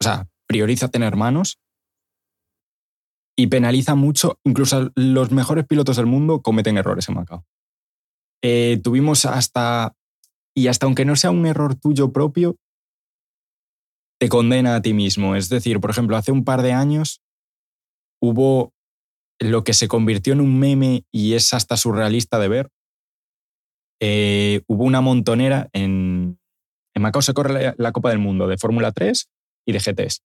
O 0.01 0.05
sea, 0.05 0.29
prioriza 0.47 0.89
tener 0.89 1.17
manos. 1.17 1.59
Y 3.39 3.49
penaliza 3.49 3.95
mucho, 3.95 4.39
incluso 4.45 4.91
los 4.95 5.31
mejores 5.31 5.67
pilotos 5.67 5.97
del 5.97 6.07
mundo 6.07 6.41
cometen 6.41 6.79
errores 6.79 7.09
en 7.09 7.17
Macao. 7.17 7.45
eh, 8.43 8.81
tuvimos 8.83 9.27
hasta, 9.27 9.95
y 10.55 10.69
hasta 10.69 10.87
aunque 10.87 11.05
no 11.05 11.17
sea 11.17 11.31
un 11.31 11.45
error 11.45 11.75
tuyo 11.75 12.13
propio, 12.13 12.57
te 14.19 14.29
condena 14.31 14.77
a 14.77 14.83
ti 14.83 14.95
mismo. 14.95 15.37
Es 15.37 15.51
decir, 15.51 15.81
por 15.81 15.91
ejemplo, 15.91 16.17
hace 16.17 16.33
un 16.33 16.45
par 16.45 16.63
de 16.63 16.73
años 16.73 17.21
hubo 18.23 18.73
lo 19.39 19.65
que 19.65 19.75
se 19.75 19.89
convirtió 19.89 20.33
en 20.33 20.41
un 20.41 20.59
meme 20.59 21.05
y 21.13 21.35
es 21.35 21.53
hasta 21.53 21.77
surrealista 21.77 22.39
de 22.39 22.49
ver. 22.49 22.71
Eh, 24.01 24.63
hubo 24.67 24.85
una 24.85 25.03
montonera 25.03 25.69
en, 25.73 26.06
en 26.97 27.03
Macao 27.03 27.21
se 27.21 27.35
corre 27.35 27.75
la, 27.77 27.93
Copa 27.93 28.09
del 28.09 28.19
Mundo 28.19 28.49
de 28.49 28.57
Fórmula 28.57 28.91
3 28.91 29.29
y 29.67 29.73
de 29.73 29.79
GTs. 29.79 30.23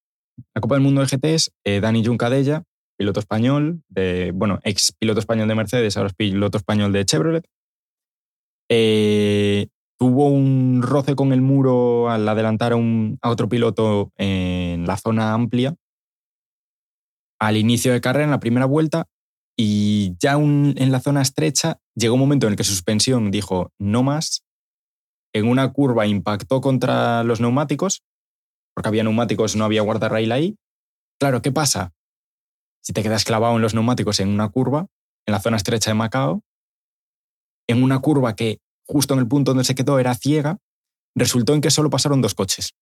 La 0.55 0.61
Copa 0.61 0.75
del 0.75 0.83
Mundo 0.83 1.01
de 1.01 1.07
GTs, 1.07 1.51
eh, 1.65 1.81
Dani 1.81 2.03
Juncadella, 2.03 2.63
piloto 2.97 3.19
español, 3.19 3.83
de, 3.89 4.31
bueno, 4.33 4.59
ex 4.63 4.93
piloto 4.97 5.19
español 5.19 5.49
de 5.49 5.55
Mercedes, 5.55 5.97
ahora 5.97 6.11
piloto 6.15 6.57
español 6.57 6.93
de 6.93 7.03
Chevrolet, 7.03 7.45
eh, 8.69 9.67
tuvo 9.99 10.29
un 10.29 10.81
roce 10.81 11.13
con 11.13 11.33
el 11.33 11.41
muro 11.41 12.09
al 12.09 12.27
adelantar 12.27 12.71
a, 12.71 12.77
un, 12.77 13.19
a 13.21 13.29
otro 13.29 13.49
piloto 13.49 14.13
en 14.17 14.87
la 14.87 14.95
zona 14.95 15.33
amplia 15.33 15.75
al 17.37 17.57
inicio 17.57 17.91
de 17.91 17.99
carrera, 17.99 18.25
en 18.25 18.31
la 18.31 18.39
primera 18.39 18.65
vuelta, 18.65 19.07
y 19.57 20.15
ya 20.19 20.33
en 20.33 20.91
la 20.91 21.01
zona 21.01 21.21
estrecha 21.21 21.79
llegó 21.95 22.13
un 22.13 22.21
momento 22.21 22.47
en 22.47 22.53
el 22.53 22.57
que 22.57 22.63
su 22.63 22.71
suspensión 22.71 23.29
dijo 23.29 23.73
no 23.77 24.03
más. 24.03 24.43
En 25.33 25.47
una 25.47 25.71
curva 25.71 26.07
impactó 26.07 26.61
contra 26.61 27.23
los 27.23 27.39
neumáticos, 27.39 28.03
porque 28.73 28.89
había 28.89 29.03
neumáticos, 29.03 29.55
no 29.55 29.65
había 29.65 29.81
guardarrail 29.81 30.31
ahí. 30.31 30.57
Claro, 31.19 31.41
¿qué 31.41 31.51
pasa? 31.51 31.93
Si 32.83 32.93
te 32.93 33.03
quedas 33.03 33.23
clavado 33.23 33.55
en 33.55 33.61
los 33.61 33.73
neumáticos 33.73 34.19
en 34.19 34.29
una 34.29 34.49
curva, 34.49 34.87
en 35.25 35.31
la 35.31 35.39
zona 35.39 35.57
estrecha 35.57 35.91
de 35.91 35.95
Macao, 35.95 36.41
en 37.67 37.83
una 37.83 37.99
curva 37.99 38.35
que 38.35 38.59
justo 38.87 39.13
en 39.13 39.19
el 39.19 39.27
punto 39.27 39.51
donde 39.51 39.63
se 39.63 39.75
quedó 39.75 39.99
era 39.99 40.15
ciega, 40.15 40.57
resultó 41.15 41.53
en 41.53 41.61
que 41.61 41.71
solo 41.71 41.89
pasaron 41.89 42.21
dos 42.21 42.35
coches. 42.35 42.73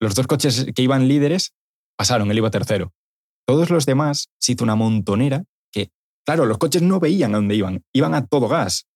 Los 0.00 0.14
dos 0.14 0.26
coches 0.26 0.66
que 0.74 0.82
iban 0.82 1.08
líderes 1.08 1.54
pasaron, 1.96 2.30
él 2.30 2.38
iba 2.38 2.50
tercero. 2.50 2.92
Todos 3.46 3.70
los 3.70 3.86
demás 3.86 4.28
se 4.38 4.52
hizo 4.52 4.64
una 4.64 4.74
montonera 4.74 5.44
que, 5.70 5.90
claro, 6.24 6.46
los 6.46 6.58
coches 6.58 6.82
no 6.82 7.00
veían 7.00 7.34
a 7.34 7.38
dónde 7.38 7.54
iban, 7.54 7.84
iban 7.92 8.14
a 8.14 8.26
todo 8.26 8.48
gas. 8.48 8.86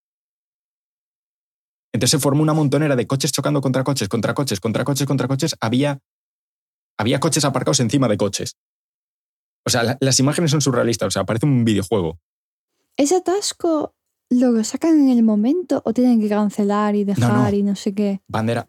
Entonces 1.92 2.10
se 2.10 2.22
formó 2.22 2.42
una 2.42 2.52
montonera 2.54 2.94
de 2.96 3.06
coches 3.06 3.32
chocando 3.32 3.60
contra 3.60 3.82
coches, 3.84 4.08
contra 4.08 4.34
coches, 4.34 4.60
contra 4.60 4.84
coches, 4.84 5.06
contra 5.06 5.26
coches. 5.28 5.56
Había, 5.60 5.98
había 6.98 7.18
coches 7.20 7.44
aparcados 7.44 7.80
encima 7.80 8.06
de 8.08 8.16
coches. 8.16 8.56
O 9.66 9.70
sea, 9.70 9.82
la- 9.82 9.98
las 10.00 10.18
imágenes 10.20 10.50
son 10.52 10.60
surrealistas, 10.60 11.08
o 11.08 11.10
sea, 11.10 11.24
parece 11.24 11.46
un 11.46 11.64
videojuego. 11.64 12.18
¿Ese 12.96 13.16
atasco 13.16 13.94
lo 14.32 14.62
sacan 14.62 15.00
en 15.00 15.08
el 15.10 15.22
momento 15.24 15.82
o 15.84 15.92
tienen 15.92 16.20
que 16.20 16.28
cancelar 16.28 16.94
y 16.94 17.02
dejar 17.04 17.50
no. 17.52 17.58
y 17.58 17.62
no 17.64 17.74
sé 17.74 17.92
qué? 17.94 18.20
Bandera, 18.28 18.68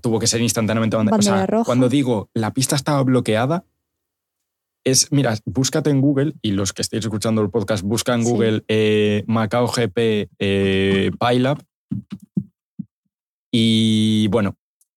tuvo 0.00 0.18
que 0.18 0.26
ser 0.26 0.40
instantáneamente 0.40 0.96
bandera. 0.96 1.16
Bandera 1.18 1.34
o 1.36 1.38
sea, 1.38 1.46
roja. 1.46 1.64
cuando 1.66 1.88
digo 1.90 2.30
la 2.32 2.54
pista 2.54 2.76
estaba 2.76 3.02
bloqueada, 3.02 3.64
es, 4.84 5.10
mira, 5.12 5.34
búscate 5.44 5.90
en 5.90 6.00
Google 6.00 6.34
y 6.42 6.52
los 6.52 6.72
que 6.72 6.80
estéis 6.82 7.04
escuchando 7.04 7.42
el 7.42 7.50
podcast, 7.50 7.82
busca 7.84 8.14
en 8.14 8.24
Sí. 8.24 8.30
Google 8.30 8.64
eh, 8.68 9.24
Macao 9.26 9.66
GP 9.66 10.30
eh, 10.38 11.10
PyLab 11.18 11.62
y 13.58 14.28
bueno, 14.28 14.56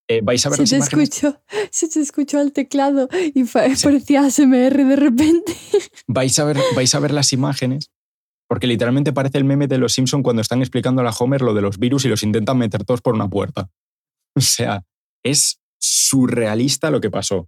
eh, 0.09 0.21
vais 0.21 0.45
a 0.45 0.49
ver 0.49 0.57
Se 0.57 0.61
las 0.63 0.69
te, 0.69 0.75
imágenes. 0.77 1.09
escuchó, 1.13 1.41
se 1.71 1.87
te 1.87 1.99
escuchó 2.01 2.41
el 2.41 2.51
teclado 2.51 3.07
y 3.33 3.43
fa- 3.45 3.65
parecía 3.83 4.21
ASMR 4.25 4.83
de 4.85 4.95
repente. 4.95 5.55
Vais 6.07 6.37
a, 6.39 6.43
ver, 6.45 6.57
vais 6.75 6.93
a 6.95 6.99
ver 6.99 7.11
las 7.13 7.31
imágenes 7.31 7.91
porque 8.49 8.65
literalmente 8.67 9.13
parece 9.13 9.37
el 9.37 9.43
meme 9.45 9.67
de 9.67 9.77
los 9.77 9.93
Simpson 9.93 10.23
cuando 10.23 10.41
están 10.41 10.61
explicando 10.61 11.01
a 11.01 11.05
la 11.05 11.11
Homer 11.11 11.41
lo 11.43 11.53
de 11.53 11.61
los 11.61 11.77
virus 11.77 12.03
y 12.05 12.09
los 12.09 12.23
intentan 12.23 12.57
meter 12.57 12.83
todos 12.83 13.01
por 13.01 13.13
una 13.13 13.29
puerta. 13.29 13.69
O 14.35 14.41
sea, 14.41 14.83
es 15.23 15.61
surrealista 15.79 16.89
lo 16.89 16.99
que 16.99 17.11
pasó. 17.11 17.47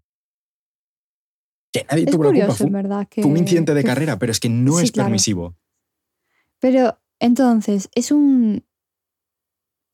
Que 1.73 1.85
nadie 1.89 2.03
Es 2.03 2.11
culpa. 2.11 2.27
curioso, 2.27 2.53
Fue, 2.55 2.67
en 2.67 2.73
verdad. 2.73 3.07
Que, 3.09 3.21
fue 3.23 3.31
un 3.31 3.37
incidente 3.37 3.73
de 3.73 3.81
que- 3.81 3.87
carrera, 3.87 4.19
pero 4.19 4.31
es 4.31 4.39
que 4.39 4.49
no 4.49 4.77
Sí, 4.77 4.83
es 4.85 4.91
claro. 4.91 5.07
permisivo. 5.07 5.55
Pero 6.59 6.99
entonces, 7.19 7.89
es 7.95 8.11
un. 8.11 8.63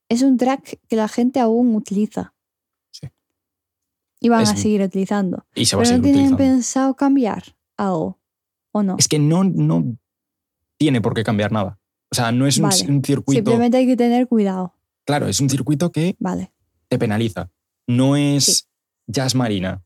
Es 0.09 0.21
un 0.21 0.37
track 0.37 0.79
que 0.87 0.95
la 0.95 1.07
gente 1.07 1.39
aún 1.39 1.75
utiliza. 1.75 2.33
Sí. 2.91 3.07
Y 4.21 4.29
van 4.29 4.41
Es- 4.43 4.51
a 4.51 4.55
seguir 4.55 4.81
utilizando. 4.81 5.45
Y 5.53 5.65
se 5.65 5.75
va 5.75 5.81
a 5.81 5.85
Pero 5.85 5.97
no 5.97 6.03
seguir 6.03 6.13
tienen 6.15 6.33
utilizando. 6.33 6.55
pensado 6.57 6.95
cambiar 6.95 7.43
algo. 7.77 8.19
¿O 8.71 8.83
no? 8.83 8.95
Es 8.97 9.07
que 9.07 9.19
no, 9.19 9.43
no 9.43 9.97
tiene 10.77 11.01
por 11.01 11.13
qué 11.13 11.23
cambiar 11.23 11.51
nada. 11.51 11.79
O 12.11 12.15
sea, 12.15 12.31
no 12.31 12.47
es 12.47 12.57
un, 12.57 12.69
Vale. 12.69 12.85
un 12.89 13.03
circuito. 13.03 13.37
Simplemente 13.39 13.77
hay 13.77 13.87
que 13.87 13.97
tener 13.97 14.27
cuidado. 14.27 14.73
Claro, 15.05 15.27
es 15.27 15.39
un 15.39 15.49
circuito 15.49 15.91
que 15.91 16.15
Vale. 16.19 16.51
te 16.89 16.97
penaliza. 16.97 17.49
No 17.87 18.15
es 18.15 18.45
Sí. 18.45 18.63
Jazz 19.07 19.35
Marina, 19.35 19.83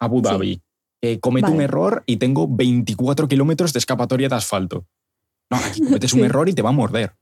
Abu 0.00 0.18
Sí. 0.18 0.22
Dhabi. 0.24 0.62
que 1.00 1.20
cometo 1.20 1.52
un 1.52 1.60
error 1.60 2.02
y 2.06 2.16
tengo 2.16 2.48
24 2.48 3.28
kilómetros 3.28 3.72
de 3.72 3.78
escapatoria 3.78 4.28
de 4.28 4.34
asfalto. 4.34 4.84
No, 5.48 5.56
aquí 5.56 5.80
cometes 5.80 6.12
un 6.12 6.18
Sí. 6.20 6.26
error 6.26 6.48
y 6.48 6.54
te 6.54 6.62
va 6.62 6.70
a 6.70 6.72
morder. 6.72 7.16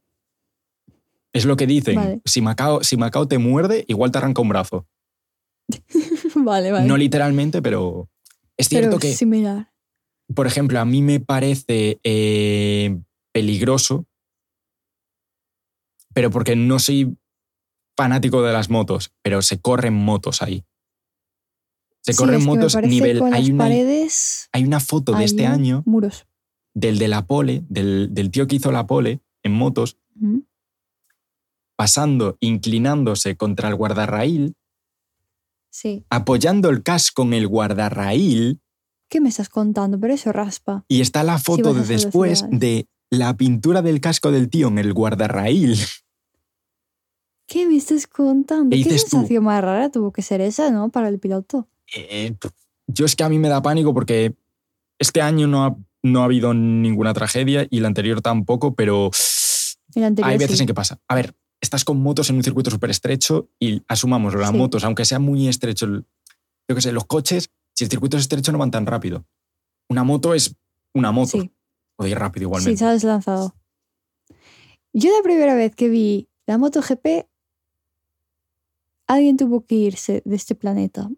Es 1.36 1.44
lo 1.44 1.56
que 1.56 1.66
dicen. 1.66 1.96
Vale. 1.96 2.20
Si, 2.24 2.40
Macao, 2.40 2.82
si 2.82 2.96
Macao 2.96 3.28
te 3.28 3.38
muerde, 3.38 3.84
igual 3.88 4.10
te 4.10 4.18
arranca 4.18 4.42
un 4.42 4.48
brazo. 4.48 4.86
vale, 6.36 6.70
vale. 6.72 6.86
No 6.86 6.96
literalmente, 6.96 7.60
pero 7.62 8.08
es 8.56 8.68
cierto 8.68 8.90
Pero 8.90 8.98
que, 9.00 9.12
similar. 9.14 9.72
por 10.34 10.46
ejemplo, 10.46 10.78
a 10.80 10.84
mí 10.84 11.02
me 11.02 11.20
parece 11.20 12.00
eh, 12.04 12.98
peligroso, 13.32 14.06
pero 16.14 16.30
porque 16.30 16.56
no 16.56 16.78
soy 16.78 17.16
fanático 17.96 18.42
de 18.42 18.52
las 18.52 18.70
motos, 18.70 19.12
pero 19.22 19.42
se 19.42 19.60
corren 19.60 19.94
motos 19.94 20.42
ahí. 20.42 20.64
Se 22.02 22.12
Sí, 22.12 22.18
corren 22.18 22.44
motos 22.44 22.74
parece 22.74 22.90
nivel. 22.94 23.18
Con 23.18 23.34
Hay 23.34 23.42
las 23.42 23.50
una, 23.50 23.64
paredes. 23.64 24.48
hay 24.52 24.64
una 24.64 24.80
foto 24.80 25.12
de 25.12 25.24
este 25.24 25.46
año 25.46 25.82
Muros. 25.86 26.26
del 26.74 26.98
de 26.98 27.08
la 27.08 27.26
pole, 27.26 27.64
del, 27.68 28.14
del 28.14 28.30
tío 28.30 28.46
que 28.46 28.56
hizo 28.56 28.70
la 28.70 28.86
pole 28.86 29.20
en 29.42 29.52
motos, 29.52 29.98
Ujú. 30.20 30.45
Pasando, 31.76 32.36
inclinándose 32.40 33.36
contra 33.36 33.68
el 33.68 33.74
guardarraíl, 33.76 34.54
Sí. 35.70 36.04
apoyando 36.10 36.70
el 36.70 36.82
casco 36.82 37.22
en 37.22 37.34
el 37.34 37.46
guardarraíl, 37.48 38.60
¿Qué 39.08 39.20
me 39.20 39.28
estás 39.28 39.48
contando? 39.48 40.00
Pero 40.00 40.14
eso 40.14 40.32
raspa. 40.32 40.84
y 40.88 41.00
está 41.00 41.22
la 41.22 41.38
foto 41.38 41.72
de 41.74 41.84
después 41.84 42.44
de 42.50 42.88
la 43.08 43.36
pintura 43.36 43.80
del 43.82 44.00
casco 44.00 44.32
del 44.32 44.48
tío 44.50 44.66
en 44.68 44.78
el 44.78 44.92
guardarraíl. 44.92 45.76
¿Qué 47.46 47.66
me 47.66 47.76
estás 47.76 48.06
contando? 48.08 48.74
¿Qué 48.76 48.98
sensación 48.98 49.44
más 49.44 49.62
rara 49.62 49.90
tuvo 49.90 50.10
que 50.12 50.22
ser 50.22 50.40
esa, 50.40 50.70
no? 50.72 50.88
Para 50.90 51.08
el 51.08 51.20
piloto. 51.20 51.68
Eh, 51.94 52.34
yo 52.88 53.04
es 53.06 53.14
que 53.14 53.22
a 53.22 53.28
mí 53.28 53.38
me 53.38 53.48
da 53.48 53.62
pánico 53.62 53.94
porque 53.94 54.34
este 54.98 55.22
año 55.22 55.46
no 55.46 55.64
ha, 55.64 55.76
no 56.02 56.22
ha 56.22 56.24
habido 56.24 56.52
ninguna 56.54 57.14
tragedia 57.14 57.64
y 57.70 57.78
el 57.78 57.86
anterior 57.86 58.20
tampoco, 58.22 58.74
pero 58.74 59.10
El 59.94 60.02
anterior. 60.04 60.32
hay 60.32 60.38
veces 60.38 60.56
sí. 60.56 60.62
en 60.64 60.66
que 60.66 60.74
pasa. 60.74 60.98
A 61.06 61.14
ver, 61.14 61.36
estás 61.60 61.84
con 61.84 62.00
motos 62.02 62.30
en 62.30 62.36
un 62.36 62.42
circuito 62.44 62.70
súper 62.70 62.90
estrecho 62.90 63.48
y 63.58 63.82
asumamos, 63.88 64.34
las 64.34 64.50
Sí. 64.50 64.56
motos, 64.56 64.84
aunque 64.84 65.04
sea 65.04 65.18
muy 65.18 65.48
estrecho, 65.48 65.86
yo 66.68 66.74
qué 66.74 66.80
sé, 66.80 66.92
los 66.92 67.06
coches, 67.06 67.50
si 67.74 67.84
el 67.84 67.90
circuito 67.90 68.16
es 68.16 68.22
estrecho 68.24 68.52
no 68.52 68.58
van 68.58 68.70
tan 68.70 68.86
rápido. 68.86 69.24
Una 69.88 70.04
moto 70.04 70.34
es 70.34 70.54
una 70.94 71.12
moto. 71.12 71.40
Sí, 71.40 71.50
Puede 71.96 72.10
ir 72.10 72.18
rápido 72.18 72.42
sí, 72.42 72.46
igualmente. 72.48 72.78
se 72.78 72.84
has 72.84 73.04
lanzado. 73.04 73.54
Yo 74.92 75.10
la 75.16 75.22
primera 75.22 75.54
vez 75.54 75.74
que 75.74 75.88
vi 75.88 76.28
la 76.46 76.58
MotoGP, 76.58 77.26
alguien 79.06 79.36
tuvo 79.36 79.64
que 79.64 79.74
irse 79.76 80.22
de 80.24 80.36
este 80.36 80.54
planeta. 80.54 81.08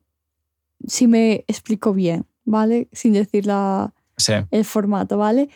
Si 0.87 1.07
me 1.09 1.45
explico 1.49 1.93
bien, 1.95 2.27
¿vale? 2.45 2.89
Sin 2.93 3.13
decir 3.13 3.47
la, 3.47 3.93
Sí. 4.17 4.33
el 4.51 4.65
formato, 4.65 5.17
¿vale? 5.17 5.49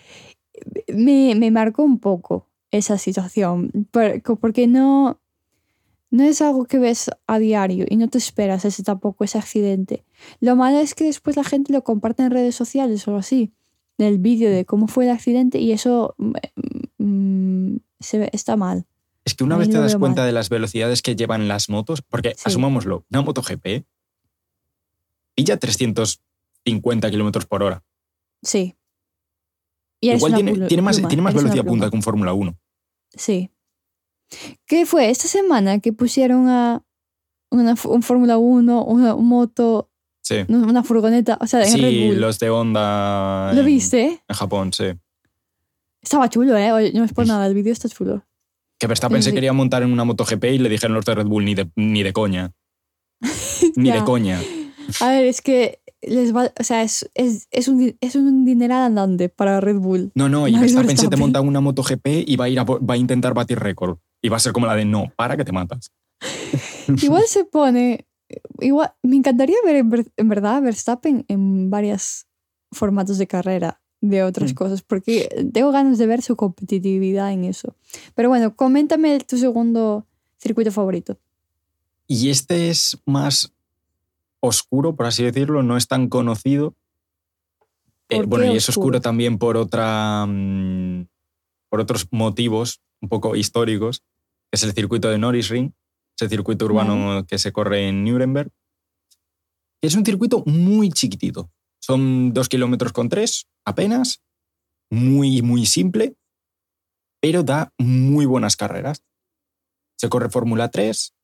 Me, 0.92 1.34
me 1.36 1.50
marcó 1.50 1.82
un 1.82 1.98
poco 1.98 2.48
esa 2.72 2.98
situación, 2.98 3.70
por- 3.92 4.20
porque 4.40 4.66
no, 4.66 5.20
no 6.10 6.24
es 6.24 6.42
algo 6.42 6.64
que 6.64 6.78
ves 6.78 7.10
a 7.26 7.38
diario 7.38 7.86
y 7.88 7.96
no 7.96 8.08
te 8.08 8.18
esperas 8.18 8.64
ese 8.64 8.82
tampoco 8.82 9.22
ese 9.24 9.38
accidente. 9.38 10.04
Lo 10.40 10.56
malo 10.56 10.78
es 10.78 10.94
que 10.94 11.04
después 11.04 11.36
la 11.36 11.44
gente 11.44 11.72
lo 11.72 11.84
comparte 11.84 12.22
en 12.24 12.30
redes 12.32 12.54
sociales 12.56 13.06
o 13.06 13.16
así, 13.16 13.52
el 13.98 14.18
vídeo 14.18 14.50
de 14.50 14.64
cómo 14.64 14.88
fue 14.88 15.04
el 15.04 15.10
accidente 15.10 15.58
y 15.60 15.70
eso 15.72 16.14
mm, 16.18 16.32
mm, 16.98 17.76
se 18.00 18.18
ve- 18.18 18.30
está 18.32 18.56
mal. 18.56 18.84
Es 19.24 19.34
que 19.34 19.44
una 19.44 19.56
vez 19.56 19.70
te 19.70 19.78
das 19.78 19.94
cuenta 19.96 20.22
mal. 20.22 20.26
de 20.28 20.32
las 20.32 20.48
velocidades 20.48 21.00
que 21.00 21.14
llevan 21.14 21.46
las 21.46 21.68
motos, 21.68 22.02
porque 22.02 22.30
Sí. 22.30 22.42
asumámoslo, 22.46 23.04
una 23.10 23.22
moto 23.22 23.40
GP 23.42 23.84
pilla 25.36 25.56
350 25.58 27.10
kilómetros 27.10 27.46
por 27.46 27.62
hora. 27.62 27.84
Sí. 28.42 28.74
Y 30.00 30.10
Igual 30.10 30.34
tiene, 30.34 30.66
tiene 30.66 30.82
más, 30.82 30.96
tiene 31.06 31.22
más 31.22 31.34
velocidad 31.34 31.64
punta 31.64 31.88
que 31.88 31.94
un 31.96 32.02
Fórmula 32.02 32.32
1. 32.32 32.56
Sí. 33.14 33.50
¿Qué 34.66 34.86
fue? 34.86 35.10
Esta 35.10 35.28
semana 35.28 35.78
que 35.80 35.92
pusieron 35.92 36.48
a 36.48 36.82
una, 37.50 37.74
un 37.84 38.02
Fórmula 38.02 38.38
1, 38.38 38.84
una 38.84 39.14
moto, 39.16 39.90
Sí. 40.22 40.36
una 40.48 40.82
furgoneta, 40.84 41.36
o 41.40 41.46
sea, 41.46 41.64
en 41.64 41.80
Red 41.82 41.90
Sí, 41.90 42.06
Bull. 42.08 42.20
los 42.20 42.38
de 42.38 42.48
Honda. 42.50 43.52
¿Lo 43.52 43.60
en- 43.60 43.66
viste? 43.66 44.22
En 44.26 44.34
Japón, 44.36 44.72
sí. 44.72 44.84
Estaba 46.00 46.28
chulo, 46.30 46.56
¿eh? 46.56 46.72
Oye, 46.72 46.92
No 46.94 47.04
es 47.04 47.12
por 47.12 47.26
nada, 47.26 47.46
el 47.46 47.54
vídeo 47.54 47.72
está 47.72 47.88
chulo. 47.88 48.24
Que 48.78 48.86
Verstappen 48.86 49.22
Sí. 49.22 49.28
se 49.30 49.34
quería 49.34 49.52
montar 49.52 49.82
en 49.82 49.92
una 49.92 50.04
MotoGP 50.04 50.44
y 50.54 50.58
le 50.58 50.68
dijeron 50.68 50.94
los 50.94 51.04
de 51.04 51.14
Red 51.14 51.26
Bull 51.26 51.44
ni 51.44 51.54
de, 51.54 51.70
ni 51.76 52.02
de 52.02 52.12
coña. 52.12 52.52
Ni 53.76 53.90
de 53.92 54.02
coña. 54.04 54.40
A 55.00 55.08
ver, 55.10 55.24
es 55.26 55.40
que 55.40 55.80
les 56.02 56.34
va, 56.34 56.52
o 56.58 56.64
sea, 56.64 56.82
es, 56.82 57.08
es, 57.14 57.46
es 57.50 57.68
un, 57.68 57.96
es 58.00 58.16
un 58.16 58.44
dineral 58.44 58.82
andante 58.82 59.28
para 59.28 59.60
Red 59.60 59.78
Bull. 59.78 60.10
No, 60.14 60.28
no, 60.28 60.48
y 60.48 60.58
Verstappen 60.58 60.98
se 60.98 61.08
te 61.08 61.16
monta 61.16 61.40
una 61.40 61.60
MotoGP 61.60 62.06
y 62.26 62.36
va 62.36 62.46
a, 62.46 62.48
ir 62.48 62.58
a, 62.58 62.64
va 62.64 62.94
a 62.94 62.96
intentar 62.96 63.34
batir 63.34 63.58
récord. 63.58 63.98
Y 64.20 64.28
va 64.28 64.36
a 64.36 64.40
ser 64.40 64.52
como 64.52 64.66
la 64.66 64.74
de 64.74 64.84
no, 64.84 65.12
para 65.16 65.36
que 65.36 65.44
te 65.44 65.52
matas. 65.52 65.92
Igual 67.02 67.24
se 67.26 67.44
pone. 67.44 68.06
Igual, 68.60 68.92
me 69.02 69.16
encantaría 69.16 69.56
ver 69.64 69.76
en, 69.76 70.12
en 70.16 70.28
verdad 70.28 70.62
Verstappen 70.62 71.24
en 71.28 71.70
varios 71.70 72.26
formatos 72.70 73.18
de 73.18 73.26
carrera 73.26 73.80
de 74.00 74.24
otras 74.24 74.52
Mm. 74.52 74.54
cosas, 74.54 74.82
porque 74.82 75.28
tengo 75.52 75.70
ganas 75.70 75.98
de 75.98 76.06
ver 76.06 76.22
su 76.22 76.34
competitividad 76.34 77.32
en 77.32 77.44
eso. 77.44 77.76
Pero 78.14 78.28
bueno, 78.28 78.56
coméntame 78.56 79.20
tu 79.20 79.38
segundo 79.38 80.06
circuito 80.38 80.72
favorito. 80.72 81.18
Y 82.08 82.30
este 82.30 82.68
es 82.68 82.98
más 83.06 83.52
oscuro, 84.42 84.96
por 84.96 85.06
así 85.06 85.22
decirlo, 85.22 85.62
no 85.62 85.76
es 85.76 85.86
tan 85.86 86.08
conocido. 86.08 86.74
Eh, 88.08 88.16
¿Por 88.16 88.26
bueno, 88.26 88.52
y 88.52 88.56
es 88.56 88.68
oscuro 88.68 89.00
también 89.00 89.38
por 89.38 89.56
otra. 89.56 90.26
mm, 90.26 91.06
por 91.70 91.80
otros 91.80 92.06
motivos 92.10 92.82
un 93.00 93.08
poco 93.08 93.34
históricos, 93.34 94.02
es 94.52 94.62
el 94.62 94.72
circuito 94.72 95.08
de 95.08 95.18
Norrisring, 95.18 95.74
ese 96.16 96.28
circuito 96.28 96.66
urbano 96.66 97.24
que 97.26 97.38
se 97.38 97.52
corre 97.52 97.88
en 97.88 98.04
Nuremberg. 98.04 98.50
Es 99.82 99.96
un 99.96 100.04
circuito 100.04 100.44
muy 100.46 100.90
chiquitito. 100.90 101.50
Son 101.80 102.32
dos 102.32 102.48
kilómetros 102.48 102.92
con 102.92 103.08
tres, 103.08 103.48
apenas. 103.64 104.22
Muy, 104.90 105.42
muy 105.42 105.66
simple, 105.66 106.14
pero 107.20 107.42
da 107.42 107.72
muy 107.78 108.26
buenas 108.26 108.56
carreras. 108.56 109.02
Se 109.96 110.08
corre 110.08 110.28
Fórmula 110.28 110.70
3, 110.70 111.14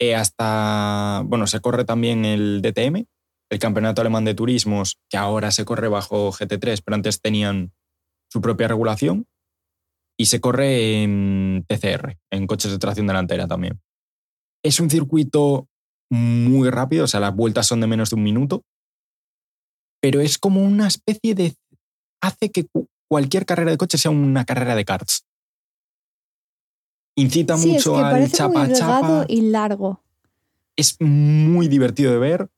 eh, 0.00 0.14
hasta, 0.14 1.22
bueno, 1.26 1.46
se 1.46 1.60
corre 1.60 1.84
también 1.84 2.24
el 2.24 2.62
DTM, 2.62 3.06
el 3.50 3.58
Campeonato 3.58 4.00
Alemán 4.00 4.24
de 4.24 4.34
Turismos, 4.34 4.98
que 5.10 5.16
ahora 5.16 5.50
se 5.50 5.64
corre 5.64 5.88
bajo 5.88 6.30
GT3, 6.32 6.82
pero 6.84 6.94
antes 6.94 7.20
tenían 7.20 7.72
su 8.32 8.40
propia 8.40 8.68
regulación, 8.68 9.26
y 10.18 10.26
se 10.26 10.40
corre 10.40 11.02
en 11.02 11.64
TCR, 11.66 12.18
en 12.30 12.46
coches 12.46 12.70
de 12.70 12.78
tracción 12.78 13.06
delantera 13.06 13.48
también. 13.48 13.80
Es 14.62 14.78
un 14.78 14.90
circuito 14.90 15.66
muy 16.10 16.68
rápido, 16.70 17.04
o 17.04 17.08
sea, 17.08 17.20
las 17.20 17.34
vueltas 17.34 17.66
son 17.66 17.80
de 17.80 17.86
menos 17.86 18.10
de 18.10 18.16
un 18.16 18.22
minuto, 18.22 18.62
pero 20.02 20.20
es 20.20 20.38
como 20.38 20.62
una 20.62 20.86
especie 20.86 21.34
de... 21.34 21.54
hace 22.22 22.50
que 22.50 22.64
cu- 22.66 22.88
cualquier 23.08 23.46
carrera 23.46 23.70
de 23.70 23.76
coche 23.76 23.98
sea 23.98 24.10
una 24.10 24.44
carrera 24.44 24.74
de 24.74 24.84
karts. 24.84 25.24
Incita 27.16 27.56
sí, 27.56 27.70
es 27.70 27.74
mucho 27.86 27.94
que 27.94 28.00
al 28.02 28.10
parece 28.12 28.36
chapa 28.36 28.58
muy 28.60 28.68
delgado 28.68 29.22
chapa 29.22 29.26
y 29.28 29.40
largo. 29.42 30.02
es 30.76 30.96
muy 31.00 31.68
divertido 31.68 32.12
de 32.12 32.18
ver 32.18 32.48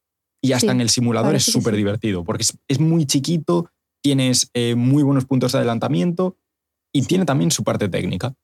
y 0.41 0.53
hasta 0.53 0.67
Sí, 0.67 0.71
en 0.73 0.81
el 0.81 0.91
simulador 0.91 1.35
es 1.35 1.45
súper 1.45 1.75
sí. 1.75 1.79
divertido 1.79 2.25
porque 2.25 2.43
es, 2.43 2.59
es 2.69 2.79
muy 2.81 3.07
chiquito, 3.07 3.71
tienes 4.03 4.51
eh, 4.55 4.75
muy 4.75 5.03
buenos 5.03 5.25
puntos 5.25 5.53
de 5.53 5.59
adelantamiento 5.59 6.37
y 6.93 7.03
tiene 7.03 7.25
también 7.25 7.51
su 7.51 7.65
parte 7.65 7.89
técnica. 7.89 8.35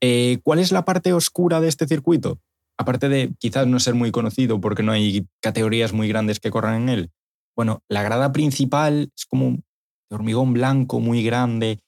Eh, 0.00 0.38
¿Cuál 0.42 0.58
es 0.58 0.72
la 0.72 0.84
parte 0.84 1.12
oscura 1.12 1.60
de 1.60 1.68
este 1.68 1.86
circuito? 1.86 2.38
Aparte 2.78 3.08
de 3.08 3.32
quizás 3.38 3.66
no 3.66 3.78
ser 3.80 3.94
muy 3.94 4.10
conocido 4.10 4.60
porque 4.60 4.82
no 4.82 4.92
hay 4.92 5.26
categorías 5.40 5.92
muy 5.92 6.08
grandes 6.08 6.40
que 6.40 6.50
corran 6.50 6.82
en 6.82 6.88
él. 6.88 7.10
Bueno, 7.56 7.82
la 7.88 8.02
grada 8.02 8.32
principal 8.32 9.10
es 9.16 9.26
como 9.26 9.50
de 10.10 10.14
hormigón 10.16 10.52
blanco 10.52 11.00
muy 11.00 11.22
grande. 11.22 11.80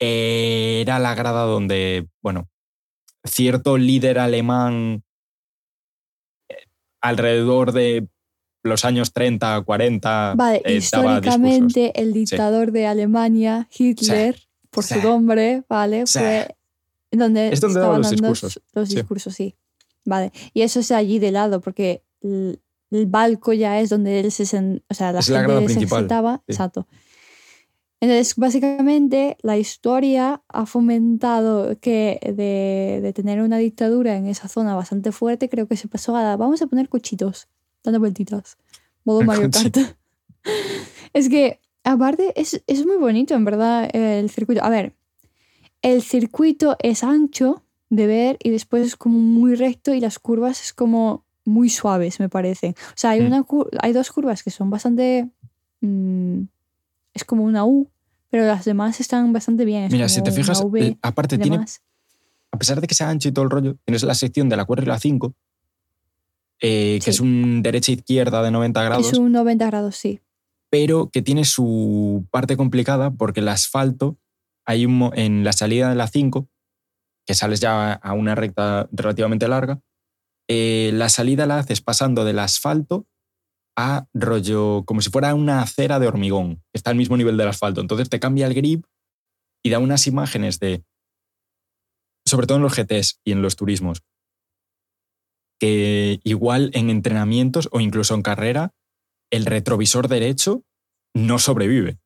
Eh, 0.00 0.80
era 0.82 0.98
la 0.98 1.14
grada 1.14 1.44
donde, 1.44 2.08
bueno, 2.22 2.48
cierto 3.24 3.76
líder 3.78 4.18
alemán 4.18 5.02
eh, 6.48 6.54
alrededor 7.00 7.72
de 7.72 8.08
los 8.62 8.84
años 8.84 9.12
30, 9.12 9.60
40 9.62 10.34
Vale, 10.36 10.62
eh, 10.64 10.74
históricamente 10.76 11.92
el 12.00 12.12
dictador 12.12 12.72
de 12.72 12.86
Alemania, 12.86 13.68
Hitler, 13.76 14.40
por 14.70 14.84
Sí. 14.84 14.94
su 14.94 15.02
nombre, 15.02 15.64
¿vale? 15.68 16.06
Fue 16.06 16.56
donde, 17.10 17.52
Es 17.52 17.60
donde 17.60 17.80
daba 17.80 17.98
estaban 17.98 17.98
los 18.02 18.10
dando 18.10 18.22
discursos. 18.32 18.62
Los 18.72 18.88
discursos, 18.88 19.34
sí. 19.34 19.54
Vale. 20.04 20.32
Y 20.52 20.62
eso 20.62 20.80
es 20.80 20.90
allí 20.90 21.18
de 21.18 21.30
lado, 21.30 21.60
porque 21.60 22.02
el, 22.22 22.60
el 22.90 23.06
balco 23.06 23.52
ya 23.52 23.80
es 23.80 23.90
donde 23.90 24.20
él 24.20 24.32
se 24.32 24.44
sen- 24.44 24.82
o 24.88 24.94
sea, 24.94 25.12
la 25.12 25.20
Es 25.20 25.28
la 25.28 25.38
gente 25.40 25.52
grada 25.52 25.60
se 25.68 25.74
principal, 25.74 25.98
sentaba. 26.00 26.42
Exacto. 26.46 26.86
Entonces, 28.04 28.36
básicamente, 28.36 29.38
la 29.40 29.56
historia 29.56 30.42
ha 30.48 30.66
fomentado 30.66 31.78
que 31.80 32.20
de, 32.22 33.00
de 33.00 33.12
tener 33.14 33.40
una 33.40 33.56
dictadura 33.56 34.14
en 34.18 34.26
esa 34.26 34.46
zona 34.46 34.74
bastante 34.74 35.10
fuerte, 35.10 35.48
creo 35.48 35.66
que 35.66 35.78
se 35.78 35.88
pasó 35.88 36.14
a 36.14 36.36
vamos 36.36 36.60
a 36.60 36.66
poner 36.66 36.90
cochitos, 36.90 37.48
dando 37.82 38.00
vueltitas. 38.00 38.58
Modo 39.04 39.22
El 39.22 39.26
Mario. 39.26 39.50
Kart. 39.50 39.78
es 41.14 41.30
que, 41.30 41.60
aparte, 41.82 42.38
es, 42.38 42.62
es 42.66 42.84
muy 42.84 42.98
bonito, 42.98 43.32
en 43.32 43.46
verdad, 43.46 43.88
el 43.94 44.28
circuito. 44.28 44.62
A 44.62 44.68
ver, 44.68 44.94
el 45.80 46.02
circuito 46.02 46.76
es 46.82 47.04
ancho 47.04 47.62
de 47.88 48.06
ver 48.06 48.36
y 48.42 48.50
después 48.50 48.86
es 48.86 48.96
como 48.96 49.18
muy 49.18 49.54
recto 49.54 49.94
y 49.94 50.00
las 50.00 50.18
curvas 50.18 50.60
es 50.60 50.74
como 50.74 51.24
muy 51.46 51.70
suaves, 51.70 52.20
me 52.20 52.28
parecen. 52.28 52.74
O 52.88 52.96
sea, 52.96 53.12
hay, 53.12 53.22
Mm. 53.22 53.26
una, 53.28 53.46
hay 53.80 53.94
dos 53.94 54.12
curvas 54.12 54.42
que 54.42 54.50
son 54.50 54.68
bastante... 54.68 55.30
mm, 55.80 56.42
es 57.14 57.24
como 57.24 57.44
una 57.44 57.64
U, 57.64 57.88
pero 58.34 58.46
las 58.48 58.64
demás 58.64 58.98
están 58.98 59.32
bastante 59.32 59.64
bien. 59.64 59.84
es 59.84 59.92
Mira, 59.92 60.08
si 60.08 60.20
te 60.20 60.32
fijas, 60.32 60.60
V 60.60 60.84
eh, 60.84 60.98
aparte 61.02 61.38
tiene, 61.38 61.64
a 62.50 62.58
pesar 62.58 62.80
de 62.80 62.88
que 62.88 62.94
sea 62.96 63.08
ancho 63.08 63.28
y 63.28 63.32
todo 63.32 63.44
el 63.44 63.50
rollo, 63.52 63.76
tienes 63.84 64.02
la 64.02 64.16
sección 64.16 64.48
de 64.48 64.56
la 64.56 64.64
4 64.64 64.84
y 64.84 64.88
la 64.88 64.98
5, 64.98 65.32
eh, 66.60 66.96
que 66.98 67.04
Sí. 67.04 67.10
es 67.10 67.20
un 67.20 67.62
derecha-izquierda 67.62 68.42
de 68.42 68.50
90 68.50 68.82
grados, 68.82 69.12
Es 69.12 69.16
un 69.18 69.30
90 69.30 69.66
grados, 69.66 69.94
sí. 69.94 70.18
pero 70.68 71.10
que 71.10 71.22
tiene 71.22 71.44
su 71.44 72.26
parte 72.32 72.56
complicada 72.56 73.12
porque 73.12 73.38
el 73.38 73.46
asfalto, 73.46 74.18
hay 74.64 74.84
un, 74.84 75.12
en 75.14 75.44
la 75.44 75.52
salida 75.52 75.88
de 75.88 75.94
la 75.94 76.08
5, 76.08 76.48
que 77.26 77.34
sales 77.34 77.60
ya 77.60 77.92
a 77.92 78.12
una 78.14 78.34
recta 78.34 78.88
relativamente 78.90 79.46
larga, 79.46 79.78
eh, 80.48 80.90
la 80.92 81.08
salida 81.08 81.46
la 81.46 81.60
haces 81.60 81.80
pasando 81.80 82.24
del 82.24 82.40
asfalto 82.40 83.06
a 83.76 84.06
rollo, 84.14 84.84
como 84.84 85.00
si 85.00 85.10
fuera 85.10 85.34
una 85.34 85.60
acera 85.62 85.98
de 85.98 86.06
hormigón, 86.06 86.62
está 86.72 86.90
al 86.90 86.96
mismo 86.96 87.16
nivel 87.16 87.36
del 87.36 87.48
asfalto. 87.48 87.80
Entonces 87.80 88.08
te 88.08 88.20
cambia 88.20 88.46
el 88.46 88.54
grip 88.54 88.84
y 89.64 89.70
da 89.70 89.78
unas 89.78 90.06
imágenes 90.06 90.60
de, 90.60 90.84
sobre 92.26 92.46
todo 92.46 92.58
en 92.58 92.62
los 92.62 92.74
GTs 92.76 93.20
y 93.24 93.32
en 93.32 93.42
los 93.42 93.56
turismos, 93.56 94.02
que 95.60 96.20
igual 96.24 96.70
en 96.74 96.90
entrenamientos 96.90 97.68
o 97.72 97.80
incluso 97.80 98.14
en 98.14 98.22
carrera, 98.22 98.72
el 99.32 99.46
retrovisor 99.46 100.08
derecho 100.08 100.62
no 101.14 101.38
sobrevive. 101.38 101.98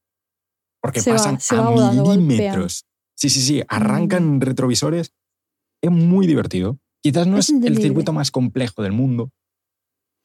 Porque 0.80 1.00
Se 1.00 1.10
va- 1.10 1.16
pasan 1.16 1.40
se 1.40 1.56
a 1.56 1.60
va 1.62 1.92
milímetros. 1.92 2.84
Sí, 3.16 3.30
sí, 3.30 3.40
sí, 3.40 3.62
arrancan 3.68 4.40
retrovisores. 4.40 5.12
Es 5.82 5.90
muy 5.90 6.26
divertido. 6.26 6.78
Quizás 7.02 7.26
no 7.26 7.38
Es 7.38 7.50
es, 7.50 7.62
el 7.64 7.78
circuito 7.78 8.12
más 8.12 8.30
complejo 8.30 8.82
del 8.82 8.92
mundo. 8.92 9.30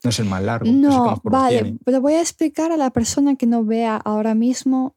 No 0.03 0.09
es 0.09 0.19
el 0.19 0.25
más 0.25 0.43
largo. 0.43 0.69
No, 0.71 1.21
vale, 1.23 1.77
pero 1.85 2.01
voy 2.01 2.13
a 2.13 2.21
explicar 2.21 2.71
a 2.71 2.77
la 2.77 2.89
persona 2.91 3.35
que 3.35 3.45
no 3.45 3.63
vea 3.63 3.95
ahora 3.97 4.35
mismo 4.35 4.95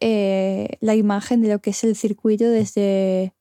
eh, 0.00 0.76
la 0.80 0.94
imagen 0.94 1.40
de 1.42 1.48
lo 1.48 1.60
que 1.60 1.70
es 1.70 1.82
el 1.84 1.96
circuito 1.96 2.48
desde 2.48 3.34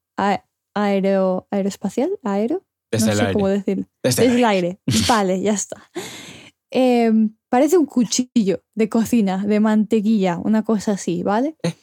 aero, 0.76 1.48
aeroespacial, 1.52 2.12
aero, 2.24 2.64
Desde 2.92 3.06
no 3.08 3.12
el 3.12 3.18
sé 3.18 3.24
aire. 3.24 3.34
cómo 3.34 3.48
decirlo. 3.48 3.86
Desde 4.04 4.24
el 4.24 4.30
Desde 4.30 4.40
el 4.40 4.46
aire. 4.46 4.68
aire. 4.68 4.80
Vale, 5.08 5.42
ya 5.42 5.54
está. 5.54 5.90
Em, 6.72 7.36
parece 7.50 7.78
un 7.78 7.86
cuchillo 7.86 8.64
de 8.74 8.90
cocina, 8.90 9.46
de 9.46 9.60
mantequilla, 9.60 10.40
una 10.44 10.64
cosa 10.64 10.94
así, 10.94 11.22
¿vale? 11.24 11.56
Eh, 11.64 11.74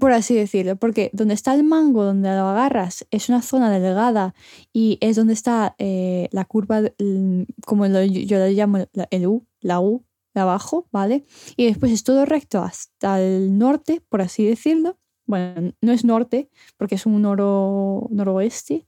Por 0.00 0.10
así 0.12 0.34
decirlo, 0.34 0.74
porque 0.76 1.10
donde 1.12 1.34
está 1.34 1.54
el 1.54 1.62
mango, 1.62 2.04
donde 2.04 2.28
lo 2.30 2.48
agarras, 2.48 3.06
es 3.12 3.28
una 3.28 3.40
zona 3.40 3.70
delgada 3.70 4.34
y 4.72 4.98
es 5.00 5.14
donde 5.16 5.32
está 5.32 5.76
eh, 5.78 6.28
la 6.32 6.44
curva, 6.44 6.80
mm, 6.98 7.42
como 7.66 7.86
lo- 7.86 8.02
yo 8.02 8.38
le 8.38 8.52
llamo 8.52 8.78
la- 8.92 9.06
el 9.12 9.26
U, 9.28 9.46
la 9.60 9.78
U 9.80 10.04
de 10.34 10.40
abajo, 10.40 10.88
¿vale? 10.90 11.24
Y 11.56 11.66
después 11.66 11.92
es 11.92 12.02
todo 12.02 12.24
recto 12.26 12.62
hasta 12.62 13.20
el 13.22 13.56
norte, 13.58 14.02
por 14.08 14.22
así 14.22 14.44
decirlo. 14.44 14.98
Bueno, 15.24 15.72
no 15.80 15.92
es 15.92 16.04
norte, 16.04 16.50
porque 16.76 16.96
es 16.96 17.06
un 17.06 17.22
noro, 17.22 18.08
noroeste, 18.10 18.86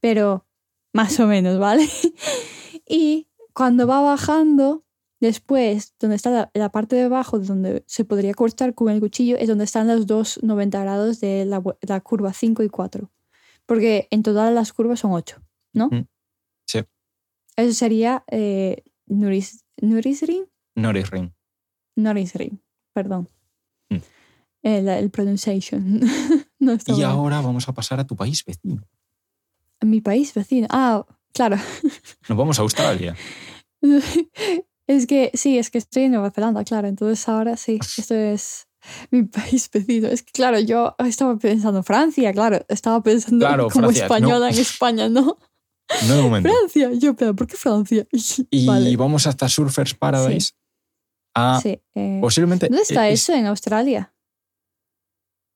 pero 0.00 0.46
más 0.92 1.18
o 1.20 1.26
menos, 1.26 1.58
¿vale? 1.58 1.86
y 2.88 3.28
cuando 3.52 3.86
va 3.86 4.00
bajando, 4.00 4.84
después, 5.20 5.94
donde 6.00 6.16
está 6.16 6.30
la, 6.30 6.50
la 6.54 6.70
parte 6.70 6.96
de 6.96 7.02
abajo, 7.02 7.38
donde 7.38 7.84
se 7.86 8.04
podría 8.04 8.34
cortar 8.34 8.74
con 8.74 8.90
el 8.90 9.00
cuchillo, 9.00 9.36
es 9.36 9.48
donde 9.48 9.64
están 9.64 9.86
los 9.86 10.06
dos 10.06 10.40
90 10.42 10.80
grados 10.80 11.20
de 11.20 11.44
la, 11.44 12.00
curva 12.00 12.32
5 12.32 12.62
y 12.62 12.68
4. 12.68 13.10
Porque 13.66 14.08
en 14.10 14.22
total 14.22 14.54
las 14.54 14.72
curvas 14.72 15.00
son 15.00 15.12
8, 15.12 15.40
¿no? 15.74 15.90
Sí. 16.66 16.80
Eso 17.56 17.72
sería 17.74 18.24
eh, 18.28 18.82
Nuris, 19.06 19.64
Nurisring. 19.80 20.46
Norrisring. 20.74 21.34
Norrisring, 21.96 22.62
perdón. 22.92 23.28
Mm. 23.90 23.96
el, 24.62 24.88
el 24.88 25.10
pronunciation. 25.10 26.00
no 26.58 26.76
Y 26.86 27.02
ahora 27.02 27.40
vamos 27.40 27.68
a 27.68 27.72
pasar 27.72 28.00
a 28.00 28.06
tu 28.06 28.16
país 28.16 28.44
vecino. 28.44 28.82
Mi 29.82 30.00
país 30.00 30.32
vecino. 30.34 30.66
Ah, 30.70 31.04
claro. 31.32 31.56
Nos 32.28 32.38
vamos 32.38 32.58
a 32.58 32.62
Australia. 32.62 33.14
es 34.96 35.06
que 35.06 35.30
sí, 35.34 35.58
es 35.58 35.70
que 35.70 35.78
estoy 35.78 36.04
en 36.04 36.12
Nueva 36.12 36.30
Zelanda, 36.30 36.64
claro. 36.64 36.88
Entonces 36.88 37.28
ahora 37.28 37.56
sí, 37.56 37.78
esto 37.96 38.14
es 38.14 38.66
mi 39.10 39.22
país 39.24 39.70
vecino. 39.72 40.08
Es 40.08 40.22
que 40.22 40.32
claro, 40.32 40.58
yo 40.60 40.94
estaba 40.98 41.36
pensando 41.38 41.82
Francia, 41.82 42.32
claro. 42.32 42.64
Estaba 42.68 43.02
pensando 43.02 43.46
Claro, 43.46 43.68
como 43.68 43.86
Francia, 43.88 44.06
no. 44.08 44.14
española 44.14 44.48
en 44.50 44.58
España, 44.58 45.08
¿no? 45.08 45.38
No 46.08 46.16
de 46.16 46.22
momento. 46.22 46.48
Francia. 46.48 46.90
Yo, 46.94 47.14
pero 47.16 47.34
¿por 47.34 47.46
qué 47.46 47.56
Francia? 47.56 48.06
Y 48.50 48.66
Vale. 48.66 48.96
vamos 48.96 49.26
hasta 49.26 49.48
Surfers 49.48 49.94
Paradise. 49.94 50.52
A 51.34 51.60
Sí, 51.62 51.80
eh, 51.94 52.18
posiblemente. 52.20 52.66
¿Dónde 52.68 52.82
está 52.82 53.08
es- 53.08 53.22
eso 53.22 53.34
en 53.34 53.46
Australia? 53.46 54.12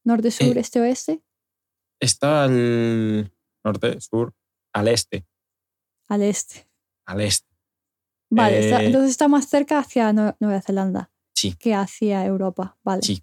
¿Norte, 0.05 0.31
sur, 0.31 0.57
Eh, 0.57 0.61
este, 0.61 0.81
oeste? 0.81 1.23
Está 2.01 2.45
al 2.45 3.33
norte, 3.65 4.01
sur, 4.01 4.35
al 4.75 4.89
este. 4.89 5.27
Al 6.09 6.23
este. 6.23 6.69
Al 7.07 7.21
este. 7.23 7.49
Vale, 8.35 8.69
Eh, 8.71 8.87
entonces 8.87 9.11
está 9.11 9.29
más 9.29 9.49
cerca 9.49 9.79
hacia 9.79 10.13
Nue- 10.13 10.37
Nueva 10.41 10.61
Zelanda 10.63 11.11
Sí. 11.35 11.55
que 11.59 11.75
hacia 11.75 12.25
Europa. 12.25 12.77
Vale. 12.85 13.03
Sí. 13.03 13.23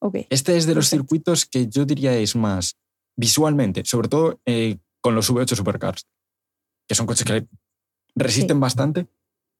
Ok. 0.00 0.16
Este 0.30 0.56
es 0.56 0.66
de 0.66 0.74
los 0.74 0.86
Perfecto. 0.86 1.02
circuitos 1.04 1.46
que 1.46 1.68
yo 1.68 1.84
diría 1.84 2.14
es 2.14 2.34
más 2.36 2.76
visualmente, 3.16 3.84
sobre 3.84 4.08
todo 4.08 4.40
eh, 4.46 4.78
con 5.00 5.14
los 5.14 5.30
V8 5.30 5.54
Supercars, 5.56 6.06
que 6.88 6.94
son 6.94 7.06
coches 7.06 7.24
que 7.24 7.46
resisten 8.16 8.56
Sí. 8.56 8.60
bastante. 8.60 9.06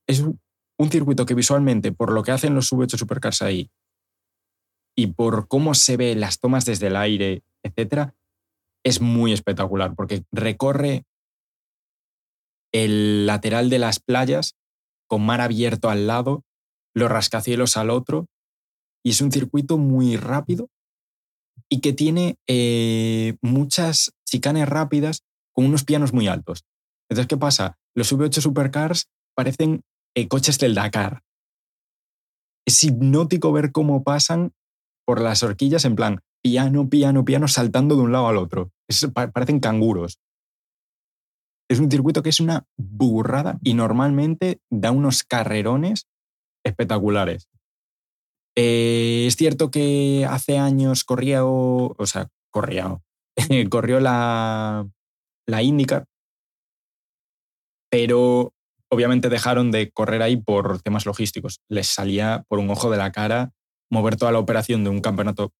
Es 0.09 0.21
un 0.21 0.41
un 0.79 0.91
circuito 0.91 1.27
que 1.27 1.35
visualmente, 1.35 1.93
por 1.93 2.11
lo 2.12 2.25
que 2.25 2.33
hacen 2.33 2.55
los 2.55 2.73
V8 2.73 2.97
Supercars 2.99 3.43
ahí 3.43 3.71
y 4.97 5.09
por 5.09 5.47
cómo 5.47 5.75
se 5.75 5.97
ve 5.97 6.17
las 6.17 6.41
tomas 6.41 6.65
desde 6.65 6.88
el 6.88 6.97
aire, 6.97 7.45
etcétera, 7.62 8.17
es 8.85 9.01
muy 9.01 9.33
espectacular 9.33 9.95
porque 9.95 10.25
recorre 10.33 11.05
el 12.73 13.27
lateral 13.27 13.71
de 13.71 13.79
las 13.79 14.01
playas 14.01 14.57
con 15.07 15.25
mar 15.25 15.41
abierto 15.41 15.91
al 15.91 16.07
lado, 16.07 16.43
los 16.95 17.11
rascacielos 17.11 17.77
al 17.77 17.91
otro, 17.91 18.27
y 19.05 19.11
es 19.11 19.21
un 19.21 19.33
circuito 19.33 19.79
muy 19.79 20.17
rápido 20.17 20.69
y 21.69 21.81
que 21.81 21.93
tiene 21.93 22.37
eh, 22.47 23.37
muchas 23.43 24.13
chicanes 24.27 24.69
rápidas 24.69 25.23
con 25.53 25.67
unos 25.67 25.85
pianos 25.85 26.13
muy 26.13 26.29
altos. 26.29 26.65
Entonces, 27.09 27.29
¿qué 27.29 27.37
pasa? 27.37 27.79
Los 27.95 28.13
V8 28.13 28.41
Supercars 28.41 29.09
parecen 29.35 29.83
eh, 30.15 30.29
coches 30.29 30.59
del 30.59 30.75
Dakar. 30.75 31.23
Es 32.67 32.83
hipnótico 32.83 33.53
ver 33.53 33.73
cómo 33.73 34.03
pasan 34.03 34.53
por 35.05 35.21
las 35.21 35.43
horquillas 35.43 35.85
en 35.85 35.97
plan 35.97 36.21
piano, 36.43 36.89
piano, 36.89 37.25
piano, 37.25 37.49
saltando 37.49 37.97
de 37.97 38.03
un 38.03 38.13
lado 38.13 38.29
al 38.29 38.37
otro. 38.37 38.71
Parecen 39.15 39.61
canguros. 39.61 40.19
Es 41.73 41.81
un 41.81 41.91
circuito 41.91 42.23
que 42.23 42.29
es 42.29 42.39
una 42.39 42.67
burrada 42.77 43.59
y 43.63 43.73
normalmente 43.73 44.61
da 44.71 44.91
unos 44.91 45.25
carrerones 45.25 46.07
espectaculares. 46.63 47.49
Eh, 48.55 49.25
es 49.27 49.37
cierto 49.37 49.71
que 49.71 50.27
hace 50.29 50.59
años 50.59 51.05
corría, 51.05 51.47
o, 51.47 51.95
o 51.97 52.07
sea, 52.07 52.29
corría, 52.51 52.99
corrió 53.71 54.01
la, 54.01 54.87
la 55.47 55.63
IndyCar, 55.63 56.05
pero 57.91 58.53
obviamente 58.91 59.31
dejaron 59.31 59.71
de 59.71 59.91
correr 59.93 60.21
ahí 60.21 60.37
por 60.37 60.83
temas 60.83 61.07
logísticos. 61.07 61.63
Les 61.71 61.87
salía 61.87 62.45
por 62.49 62.59
un 62.59 62.69
ojo 62.69 62.91
de 62.91 62.99
la 62.99 63.13
cara 63.13 63.53
mover 63.91 64.17
toda 64.17 64.33
la 64.33 64.41
operación 64.41 64.85
de 64.85 64.91
un 64.91 65.01
campeonato, 65.01 65.55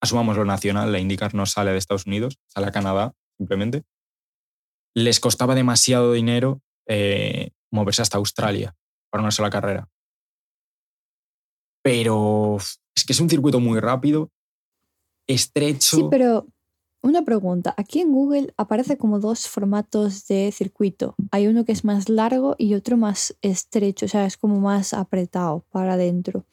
asumamos 0.00 0.36
lo 0.36 0.44
nacional, 0.44 0.90
la 0.90 0.98
IndyCar 0.98 1.36
no 1.36 1.46
sale 1.46 1.70
de 1.70 1.78
Estados 1.78 2.06
Unidos, 2.06 2.40
sale 2.48 2.66
a 2.66 2.72
Canadá 2.72 3.12
simplemente. 3.38 3.84
Les 4.94 5.20
costaba 5.20 5.54
demasiado 5.54 6.12
dinero 6.12 6.60
eh, 6.86 7.50
moverse 7.70 8.02
hasta 8.02 8.18
Australia 8.18 8.76
para 9.10 9.22
una 9.22 9.30
sola 9.30 9.50
carrera. 9.50 9.88
Pero 11.82 12.58
es 12.94 13.04
que 13.04 13.12
es 13.12 13.20
un 13.20 13.30
circuito 13.30 13.60
muy 13.60 13.80
rápido, 13.80 14.30
estrecho. 15.26 15.96
Sí, 15.96 16.04
pero 16.10 16.46
una 17.02 17.22
pregunta. 17.22 17.74
Aquí 17.76 18.00
en 18.00 18.12
Google 18.12 18.54
aparece 18.56 18.96
como 18.96 19.18
dos 19.18 19.48
formatos 19.48 20.26
de 20.28 20.52
circuito. 20.52 21.16
Hay 21.32 21.48
uno 21.48 21.64
que 21.64 21.72
es 21.72 21.84
más 21.84 22.08
largo 22.08 22.54
y 22.58 22.74
otro 22.74 22.96
más 22.96 23.36
estrecho, 23.42 24.06
o 24.06 24.08
sea, 24.08 24.24
es 24.24 24.36
como 24.36 24.60
más 24.60 24.94
apretado 24.94 25.64
para 25.70 25.94
adentro. 25.94 26.46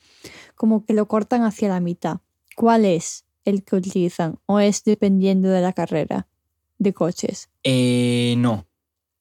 Como 0.56 0.86
que 0.86 0.94
lo 0.94 1.08
cortan 1.08 1.44
hacia 1.44 1.70
la 1.70 1.80
mitad. 1.80 2.22
¿Cuál 2.56 2.86
es 2.86 3.26
el 3.46 3.64
que 3.64 3.76
utilizan? 3.76 4.40
¿O 4.48 4.60
es 4.60 4.84
dependiendo 4.84 5.50
de 5.50 5.62
la 5.62 5.74
carrera 5.74 6.28
de 6.80 6.94
coches? 6.94 7.50
Eh, 7.64 8.34
no. 8.38 8.66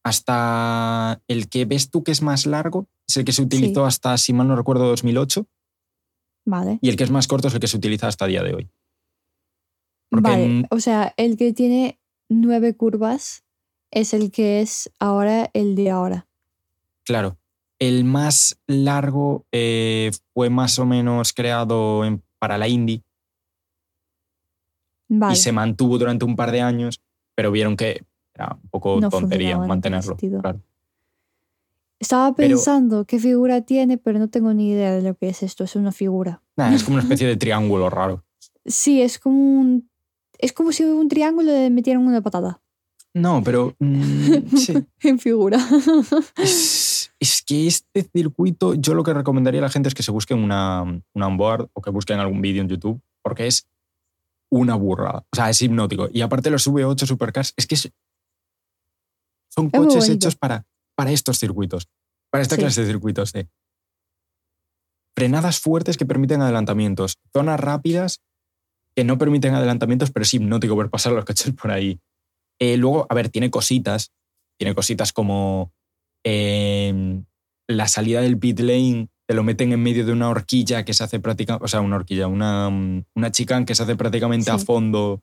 Hasta 0.05 1.21
el 1.29 1.49
que 1.51 1.65
ves 1.67 1.91
tú 1.91 2.03
que 2.03 2.13
es 2.13 2.23
más 2.23 2.47
largo 2.47 2.87
es 3.07 3.17
el 3.19 3.25
que 3.25 3.33
se 3.33 3.43
utilizó 3.43 3.85
hasta, 3.85 4.17
si 4.17 4.33
mal 4.33 4.49
no 4.49 4.57
recuerdo, 4.57 4.87
2008. 4.89 5.47
Vale. 6.47 6.79
Y 6.81 6.89
el 6.89 6.97
que 6.97 7.05
es 7.05 7.11
más 7.11 7.27
corto 7.27 7.49
es 7.49 7.55
el 7.55 7.61
que 7.61 7.67
se 7.69 7.77
utiliza 7.77 8.07
hasta 8.09 8.25
el 8.25 8.31
día 8.31 8.43
de 8.43 8.55
hoy. 8.55 8.71
Porque 10.11 10.31
Vale, 10.31 10.45
en- 10.45 10.67
o 10.71 10.81
sea, 10.81 11.13
el 11.19 11.37
que 11.37 11.53
tiene 11.53 11.99
nueve 12.31 12.75
curvas 12.75 13.45
es 13.91 14.15
el 14.15 14.31
que 14.31 14.61
es 14.61 14.91
ahora 14.99 15.51
el 15.53 15.75
de 15.75 15.91
ahora. 15.91 16.27
Claro, 17.05 17.39
el 17.79 18.05
más 18.05 18.59
largo 18.67 19.47
eh, 19.53 20.11
fue 20.33 20.49
más 20.49 20.79
o 20.79 20.87
menos 20.87 21.33
creado 21.35 22.05
en- 22.05 22.23
para 22.39 22.57
la 22.57 22.69
Indy 22.69 23.03
Vale. 25.09 25.35
y 25.35 25.37
se 25.37 25.53
mantuvo 25.53 25.99
durante 25.99 26.25
un 26.25 26.37
par 26.37 26.51
de 26.53 26.61
años, 26.61 27.01
pero 27.39 27.53
vieron 27.53 27.77
que 27.77 28.03
era 28.35 28.59
un 28.61 28.69
poco 28.69 28.99
No 29.01 29.11
tontería 29.11 29.57
mantenerlo. 29.59 30.17
claro. 30.17 30.61
Estaba 32.01 32.35
Pero- 32.35 32.49
pensando 32.57 33.05
qué 33.05 33.21
figura 33.21 33.61
tiene, 33.61 33.97
pero 33.97 34.19
no 34.19 34.29
tengo 34.29 34.53
ni 34.55 34.71
idea 34.71 34.91
de 34.93 35.03
lo 35.03 35.15
que 35.15 35.29
es 35.29 35.45
esto. 35.45 35.63
Es 35.63 35.77
una 35.77 35.93
figura. 35.93 36.43
Es 36.57 36.83
como 36.83 36.97
una 36.97 37.03
especie 37.05 37.29
de 37.29 37.37
triángulo 37.37 37.91
raro. 37.91 38.25
Sí, 38.67 39.03
es 39.03 39.21
como 39.21 39.37
un. 39.61 39.89
Es 40.37 40.53
como 40.53 40.73
si 40.73 40.83
un 40.83 41.09
triángulo 41.09 41.53
le 41.53 41.71
metieran 41.71 42.05
una 42.05 42.21
patada 42.21 42.61
No, 43.15 43.41
pero 43.45 43.77
mm, 43.79 44.35
sí. 44.57 44.75
en 45.03 45.21
figura. 45.21 45.59
Es, 46.39 47.13
es 47.21 47.43
que 47.43 47.69
este 47.69 48.03
circuito, 48.13 48.75
yo 48.75 48.95
lo 48.95 49.05
que 49.05 49.15
recomendaría 49.15 49.61
a 49.61 49.63
la 49.63 49.71
gente 49.71 49.89
es 49.89 49.95
que 49.95 50.03
se 50.03 50.11
busquen 50.11 50.41
una, 50.43 50.83
una 51.15 51.27
onboard 51.29 51.69
o 51.73 51.83
que 51.83 51.91
busquen 51.91 52.19
algún 52.19 52.41
vídeo 52.43 52.63
en 52.63 52.69
YouTube, 52.69 53.01
porque 53.23 53.47
es 53.47 53.69
una 54.51 54.75
burrada. 54.75 55.25
O 55.33 55.37
sea, 55.37 55.51
es 55.51 55.61
hipnótico. 55.63 56.09
Y 56.13 56.21
aparte 56.23 56.51
los 56.51 56.67
V8 56.67 57.07
Supercars, 57.07 57.53
es 57.57 57.67
que 57.67 57.75
es- 57.75 57.93
son 59.49 59.67
Es 59.73 59.79
coches 59.81 60.09
hechos 60.09 60.37
para, 60.37 60.67
para 60.95 61.11
estos 61.11 61.39
circuitos, 61.39 61.89
para 62.31 62.43
esta 62.43 62.55
Sí. 62.57 62.61
clase 62.63 62.81
de 62.83 62.87
circuitos 62.87 63.33
de 63.33 63.49
frenadas 65.17 65.59
fuertes 65.59 65.97
que 65.97 66.07
permiten 66.07 66.43
adelantamientos, 66.43 67.19
zonas 67.33 67.59
rápidas 67.59 68.21
que 68.95 69.05
no 69.05 69.19
permiten 69.19 69.55
adelantamientos, 69.55 70.11
pero 70.11 70.23
es 70.23 70.35
hipnótico 70.35 70.77
ver 70.77 70.91
pasar 70.91 71.13
los 71.13 71.25
coches 71.25 71.53
por 71.55 71.71
ahí. 71.71 72.01
Eh, 72.61 72.77
luego, 72.77 73.07
a 73.09 73.15
ver, 73.15 73.29
tiene 73.29 73.51
cositas, 73.51 74.13
tiene 74.59 74.75
cositas 74.75 75.13
como 75.13 75.73
eh, 76.25 77.23
la 77.69 77.89
salida 77.89 78.21
del 78.21 78.39
pit 78.39 78.61
lane, 78.61 79.09
te 79.29 79.35
lo 79.35 79.45
meten 79.45 79.73
en 79.73 79.83
medio 79.83 80.07
de 80.07 80.13
una 80.13 80.31
horquilla 80.31 80.87
que 80.87 80.95
se 80.95 81.05
hace 81.05 81.21
prácticamente, 81.21 81.63
o 81.63 81.69
sea, 81.69 81.83
una 81.83 81.97
horquilla, 81.97 82.29
una, 82.29 82.69
una 83.15 83.31
chicane 83.31 83.67
que 83.67 83.75
se 83.75 83.83
hace 83.83 83.95
prácticamente 83.95 84.51
a 84.51 84.57
fondo, 84.57 85.23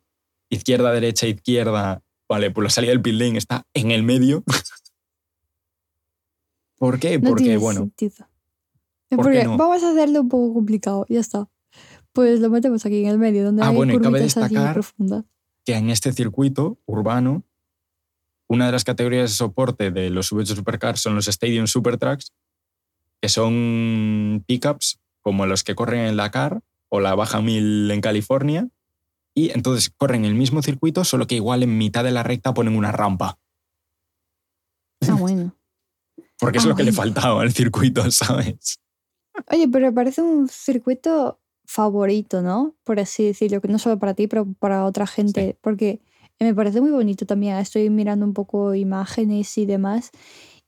izquierda, 0.52 0.92
derecha, 0.92 1.26
izquierda. 1.26 2.04
Vale, 2.30 2.52
pues 2.52 2.66
la 2.66 2.70
salida 2.70 2.92
del 2.92 3.02
pit 3.02 3.16
lane 3.16 3.40
está 3.40 3.66
en 3.74 3.90
el 3.90 4.04
medio. 4.04 4.44
¿Por 6.78 7.00
qué? 7.00 7.20
No 7.20 7.30
Porque, 7.30 7.44
tiene 7.46 7.58
bueno, 7.58 7.82
sentido. 7.82 8.16
¿por 8.18 8.28
qué 9.10 9.18
Porque 9.24 9.44
no? 9.46 9.58
vamos 9.58 9.84
a 9.84 9.92
hacerlo 9.92 10.22
un 10.22 10.30
poco 10.30 10.54
complicado, 10.54 11.06
ya 11.10 11.20
está. 11.20 11.48
Pues 12.12 12.40
lo 12.40 12.50
metemos 12.50 12.86
aquí 12.86 13.04
en 13.04 13.10
el 13.10 13.18
medio, 13.18 13.44
donde 13.44 13.64
Ah, 13.64 13.70
hay 13.70 13.76
bueno, 13.76 13.94
y 13.94 14.00
cabe 14.00 14.22
destacar- 14.22 14.74
profundas. 14.74 15.26
que 15.66 15.76
en 15.76 15.90
este 15.90 16.14
circuito 16.14 16.80
urbano, 16.86 17.44
una 18.48 18.68
de 18.68 18.72
las 18.72 18.84
categorías 18.84 19.32
de 19.32 19.36
soporte 19.36 19.90
de 19.92 20.10
los 20.12 20.32
V8 20.32 20.56
Supercars 20.56 21.02
son 21.02 21.16
los 21.16 21.28
Stadium 21.28 21.66
Super 21.68 21.98
Trucks, 21.98 22.32
que 23.26 23.30
son 23.30 24.44
pickups 24.46 25.00
como 25.24 25.48
los 25.48 25.64
que 25.64 25.74
corren 25.74 26.02
en 26.02 26.16
Dakar 26.16 26.62
o 26.90 27.00
la 27.00 27.16
Baja 27.16 27.42
1000 27.42 27.90
en 27.90 28.00
California. 28.00 28.70
Y 29.34 29.50
entonces 29.50 29.90
corren 29.90 30.26
el 30.26 30.36
mismo 30.36 30.62
circuito, 30.62 31.04
solo 31.04 31.26
que 31.26 31.34
igual 31.34 31.64
en 31.64 31.76
mitad 31.76 32.04
de 32.04 32.12
la 32.12 32.22
recta 32.22 32.54
ponen 32.54 32.76
una 32.76 32.92
rampa. 32.92 33.40
Ah, 35.10 35.16
bueno. 35.16 35.56
Porque 36.40 36.60
es 36.60 36.66
Ah, 36.66 36.68
lo 36.68 36.76
que 36.76 36.84
le 36.84 36.92
faltaba 36.92 37.42
al 37.42 37.52
circuito, 37.52 38.04
¿sabes? 38.12 38.78
Oye, 39.52 39.68
pero 39.70 39.92
parece 39.92 40.22
un 40.22 40.48
circuito 40.48 41.40
favorito, 41.66 42.44
¿no? 42.44 42.76
Por 42.84 43.00
así 43.00 43.26
decirlo, 43.26 43.60
que 43.60 43.70
no 43.70 43.80
solo 43.80 43.98
para 43.98 44.14
ti, 44.14 44.28
pero 44.28 44.46
para 44.60 44.86
otra 44.86 45.08
gente, 45.08 45.58
porque 45.62 46.00
me 46.40 46.54
parece 46.54 46.80
muy 46.80 46.92
bonito 46.92 47.26
también. 47.26 47.58
Estoy 47.58 47.90
mirando 47.90 48.24
un 48.24 48.36
poco 48.36 48.76
imágenes 48.76 49.58
y 49.58 49.66
demás. 49.66 50.12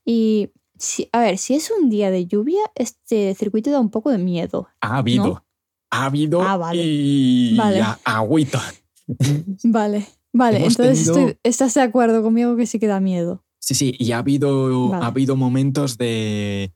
Y, 0.04 0.50
si, 0.78 1.08
a 1.12 1.20
ver, 1.20 1.38
si 1.38 1.54
es 1.54 1.70
un 1.70 1.90
día 1.90 2.10
de 2.10 2.26
lluvia, 2.26 2.60
este 2.74 3.34
circuito 3.34 3.70
da 3.70 3.80
un 3.80 3.90
poco 3.90 4.10
de 4.10 4.18
miedo. 4.18 4.68
Ha 4.80 4.98
habido. 4.98 5.24
¿No? 5.26 5.44
ha 5.90 6.04
habido 6.04 6.42
Ah, 6.42 6.56
vale. 6.58 6.82
y 6.84 7.56
Vale. 7.56 7.82
agüita. 8.04 8.62
Vale, 9.64 10.06
vale. 10.34 10.58
Hemos 10.58 10.78
Entonces 10.78 11.06
tenido- 11.06 11.28
estoy- 11.28 11.40
estás 11.42 11.72
de 11.74 11.80
acuerdo 11.80 12.22
conmigo 12.22 12.56
que 12.56 12.66
sí 12.66 12.78
que 12.78 12.86
da 12.86 13.00
miedo. 13.00 13.42
Sí, 13.58 13.74
sí, 13.74 13.94
y 13.98 14.12
ha 14.12 14.18
habido, 14.18 14.90
Vale. 14.90 15.04
ha 15.04 15.06
habido 15.08 15.34
momentos 15.36 15.96
de. 15.98 16.72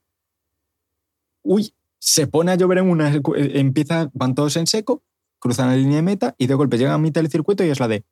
Uy, 1.43 1.75
se 1.99 2.27
pone 2.27 2.53
a 2.53 2.55
llover 2.57 2.79
en 2.79 2.89
una. 2.91 3.13
Empieza, 3.37 4.11
van 4.15 4.35
todos 4.35 4.57
en 4.57 4.67
seco, 4.67 5.03
cruzan 5.39 5.69
la 5.69 5.77
línea 5.77 5.97
de 5.97 6.03
meta 6.03 6.35
y 6.39 6.47
de 6.47 6.55
golpe 6.55 6.79
llegan 6.79 6.95
a 6.95 6.99
mitad 6.99 7.21
del 7.21 7.31
circuito 7.31 7.65
y 7.65 7.69
es 7.69 7.81
la 7.81 7.89
de. 7.89 8.05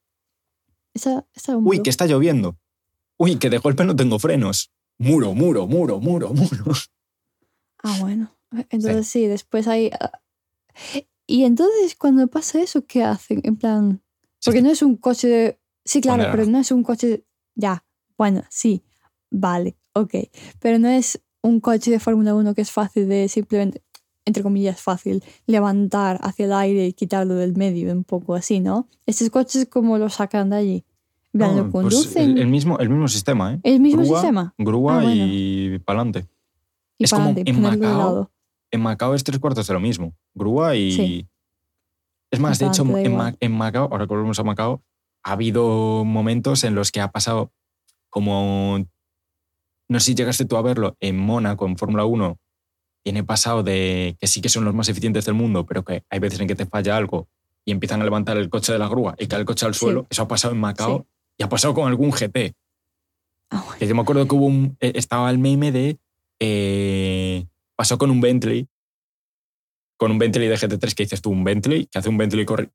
Esa, 0.94 1.26
esa 1.34 1.56
Uy, 1.56 1.82
que 1.82 1.90
está 1.90 2.06
lloviendo. 2.06 2.58
Uy, 3.16 3.36
que 3.36 3.48
de 3.50 3.58
golpe 3.58 3.84
no 3.84 3.94
tengo 3.96 4.18
frenos. 4.18 4.70
Muro, 5.00 5.34
muro, 5.34 5.66
muro, 5.66 5.98
muro, 5.98 6.28
muro. 6.34 6.72
Ah, 7.82 7.96
bueno. 8.00 8.36
Entonces 8.68 9.08
sí, 9.08 9.26
después 9.26 9.66
hay... 9.66 9.90
ah, 9.98 10.12
Y 11.26 11.44
entonces 11.44 11.96
cuando 11.96 12.26
pasa 12.28 12.60
eso, 12.60 12.84
¿qué 12.86 13.02
hacen? 13.02 13.40
En 13.44 13.56
plan... 13.56 14.02
Porque 14.44 14.60
no 14.62 14.70
es 14.70 14.82
un 14.82 14.96
coche 14.96 15.28
de... 15.28 15.60
Sí, 15.84 16.00
claro, 16.02 16.24
Poner- 16.24 16.30
pero 16.32 16.46
no 16.46 16.58
es 16.58 16.70
un 16.70 16.82
coche... 16.82 17.06
de- 17.08 17.24
Ya, 17.54 17.84
bueno, 18.18 18.42
sí, 18.50 18.82
vale, 19.30 19.78
ok. 19.94 20.14
Pero 20.60 20.78
no 20.78 20.88
es 20.88 21.22
un 21.42 21.60
coche 21.60 21.90
de 21.90 21.98
Fórmula 22.00 22.34
1 22.34 22.54
que 22.54 22.60
es 22.60 22.70
fácil 22.70 23.08
de 23.08 23.28
simplemente, 23.28 23.82
entre 24.26 24.42
comillas, 24.42 24.82
fácil, 24.82 25.24
levantar 25.46 26.18
hacia 26.22 26.44
el 26.44 26.52
aire 26.52 26.86
y 26.86 26.92
quitarlo 26.92 27.36
del 27.36 27.56
medio, 27.56 27.90
un 27.92 28.04
poco 28.04 28.34
así, 28.34 28.60
¿no? 28.60 28.88
Estos 29.06 29.30
coches 29.30 29.66
como 29.70 29.96
lo 29.96 30.10
sacan 30.10 30.50
de 30.50 30.56
allí. 30.56 30.84
No, 31.32 31.46
lo 31.54 31.70
pues 31.70 31.84
conducen... 31.84 32.30
el, 32.32 32.38
el 32.38 32.46
mismo, 32.48 32.78
el 32.78 32.88
mismo 32.90 33.06
sistema, 33.08 33.54
¿eh? 33.54 33.60
el 33.62 33.80
mismo 33.80 34.02
grúa, 34.02 34.18
sistema. 34.20 34.54
Grúa 34.58 34.98
Ah, 34.98 35.02
bueno. 35.02 35.22
y 35.26 35.78
pa'lante. 35.84 36.26
Y 36.98 37.04
es 37.04 37.10
para 37.10 37.24
como 37.24 37.38
en 37.44 37.60
Macao, 37.62 37.98
lado. 37.98 38.32
En 38.72 38.80
Macao 38.82 39.14
es 39.14 39.22
tres 39.24 39.38
cuartos 39.38 39.66
de 39.66 39.72
lo 39.74 39.80
mismo. 39.80 40.14
Grúa 40.34 40.74
y. 40.76 40.92
Sí. 40.92 41.28
Es 42.32 42.40
más, 42.40 42.58
de 42.58 42.66
hecho, 42.66 42.82
en. 42.98 43.16
Ma- 43.16 43.34
en 43.40 43.52
Macao, 43.52 43.88
ahora 43.90 44.06
que 44.06 44.14
volvemos 44.14 44.38
a 44.38 44.44
Macao, 44.44 44.82
ha 45.24 45.32
habido 45.32 46.04
momentos 46.04 46.64
en 46.64 46.74
los 46.74 46.90
que 46.92 47.00
ha 47.00 47.10
pasado 47.10 47.52
como. 48.08 48.84
No 49.88 49.98
sé 50.00 50.06
si 50.06 50.14
llegaste 50.14 50.44
tú 50.44 50.56
a 50.56 50.62
verlo 50.62 50.96
en 51.00 51.18
Mónaco, 51.18 51.66
en 51.66 51.76
Fórmula 51.76 52.04
1. 52.04 52.38
Tiene 53.02 53.24
pasado 53.24 53.62
de 53.62 54.16
que 54.20 54.26
sí 54.26 54.40
que 54.40 54.48
son 54.48 54.64
los 54.64 54.74
más 54.74 54.88
eficientes 54.88 55.24
del 55.24 55.34
mundo, 55.34 55.64
pero 55.66 55.84
que 55.84 56.04
hay 56.10 56.18
veces 56.18 56.38
en 56.40 56.46
que 56.48 56.54
te 56.54 56.66
falla 56.66 56.96
algo 56.96 57.28
y 57.64 57.72
empiezan 57.72 58.00
a 58.00 58.04
levantar 58.04 58.36
el 58.36 58.50
coche 58.50 58.72
de 58.72 58.78
la 58.78 58.88
grúa 58.88 59.14
y 59.18 59.26
cae 59.26 59.40
el 59.40 59.46
coche 59.46 59.64
al 59.66 59.74
Sí. 59.74 59.80
suelo. 59.80 60.06
Eso 60.10 60.22
ha 60.22 60.28
pasado 60.28 60.52
en 60.54 60.60
Macao 60.60 60.98
Sí. 60.98 61.04
Y 61.40 61.42
ha 61.42 61.48
pasado 61.48 61.72
con 61.72 61.88
algún 61.88 62.10
GT. 62.10 62.54
Ah, 63.50 63.62
bueno. 63.64 63.78
Que 63.78 63.86
yo 63.86 63.94
me 63.94 64.02
acuerdo 64.02 64.28
que 64.28 64.34
hubo 64.34 64.44
un, 64.44 64.76
eh, 64.78 64.92
estaba 64.94 65.30
el 65.30 65.38
meme 65.38 65.72
de. 65.72 65.98
eh, 66.38 67.46
pasó 67.74 67.96
con 67.96 68.10
un 68.10 68.20
Bentley. 68.20 68.68
Con 69.96 70.10
un 70.10 70.18
Bentley 70.18 70.48
de 70.48 70.56
GT3 70.56 70.94
que 70.94 71.04
dices 71.04 71.22
tú, 71.22 71.30
un 71.30 71.42
Bentley, 71.42 71.86
que 71.86 71.98
hace 71.98 72.10
un 72.10 72.18
Bentley 72.18 72.44
corre. 72.44 72.70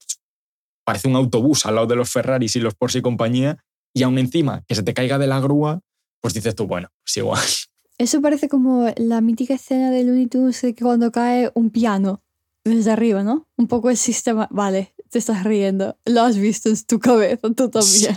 Parece 0.84 1.08
un 1.08 1.16
autobús 1.16 1.68
al 1.68 1.76
lado 1.76 1.86
de 1.86 1.96
los 1.96 2.10
Ferraris 2.10 2.56
y 2.56 2.60
los 2.60 2.74
Porsche 2.74 3.00
y 3.00 3.02
compañía. 3.04 3.64
Y 3.94 4.02
aún 4.02 4.18
encima, 4.18 4.64
que 4.68 4.74
se 4.74 4.82
te 4.82 4.96
caiga 4.96 5.20
de 5.20 5.28
la 5.28 5.40
grúa, 5.40 5.82
pues 6.20 6.34
dices 6.34 6.56
tú, 6.56 6.66
bueno, 6.66 6.90
pues 7.04 7.18
igual. 7.18 7.44
Eso 8.00 8.20
parece 8.20 8.50
como 8.50 8.92
la 8.98 9.22
mítica 9.22 9.54
escena 9.54 9.92
de 9.92 10.04
Looney 10.04 10.26
Tunes 10.26 10.60
de 10.64 10.74
que 10.74 10.84
cuando 10.84 11.12
cae 11.12 11.52
un 11.54 11.70
piano 11.70 12.24
desde 12.64 12.92
arriba, 12.92 13.22
¿no? 13.22 13.48
Un 13.58 13.68
poco 13.68 13.92
el 13.92 13.98
sistema. 13.98 14.48
Vale, 14.50 14.95
te 15.10 15.20
estás 15.20 15.44
riendo. 15.44 15.98
Lo 16.06 16.22
has 16.22 16.38
visto 16.38 16.70
en 16.70 16.76
tu 16.86 17.00
cabeza, 17.00 17.50
tú 17.56 17.70
también. 17.70 18.16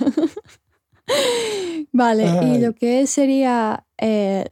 vale, 1.92 2.24
y 2.46 2.58
lo 2.60 2.74
que 2.74 3.06
sería 3.06 3.86
eh, 3.98 4.46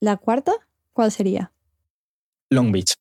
la 0.00 0.16
cuarta, 0.16 0.52
¿cuál 0.92 1.12
sería? 1.12 1.52
Long 2.50 2.72
Beach. 2.72 2.94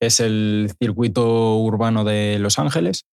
Es 0.00 0.20
el 0.20 0.70
circuito 0.78 1.58
urbano 1.58 2.04
de 2.04 2.38
Los 2.38 2.58
Ángeles. 2.58 3.04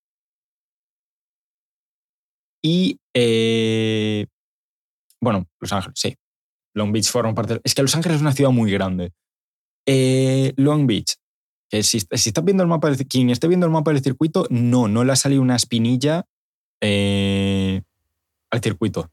Y. 2.64 3.00
eh, 3.14 4.28
bueno, 5.20 5.48
Los 5.60 5.72
Ángeles, 5.74 5.96
sí. 5.98 6.16
Long 6.74 6.92
Beach 6.92 7.10
forma 7.10 7.34
parte. 7.34 7.60
Es 7.64 7.76
que 7.76 7.82
Los 7.82 7.96
Ángeles 7.96 8.18
es 8.18 8.22
una 8.22 8.34
ciudad 8.34 8.52
muy 8.52 8.72
grande. 8.72 9.12
Eh, 9.86 10.54
Long 10.58 10.88
Beach. 10.88 11.16
Que 11.72 11.82
si, 11.84 12.02
si 12.02 12.30
estás 12.30 12.44
viendo 12.46 12.62
el 12.64 12.70
mapa 12.70 12.92
quien 13.10 13.30
esté 13.32 13.48
viendo 13.48 13.66
el 13.66 13.72
mapa 13.72 13.92
del 13.94 14.04
circuito, 14.04 14.46
no, 14.50 14.88
no 14.90 15.04
le 15.06 15.14
ha 15.14 15.16
salido 15.16 15.42
una 15.42 15.56
espinilla 15.56 16.28
eh, 16.82 17.82
al 18.50 18.62
circuito. 18.62 19.10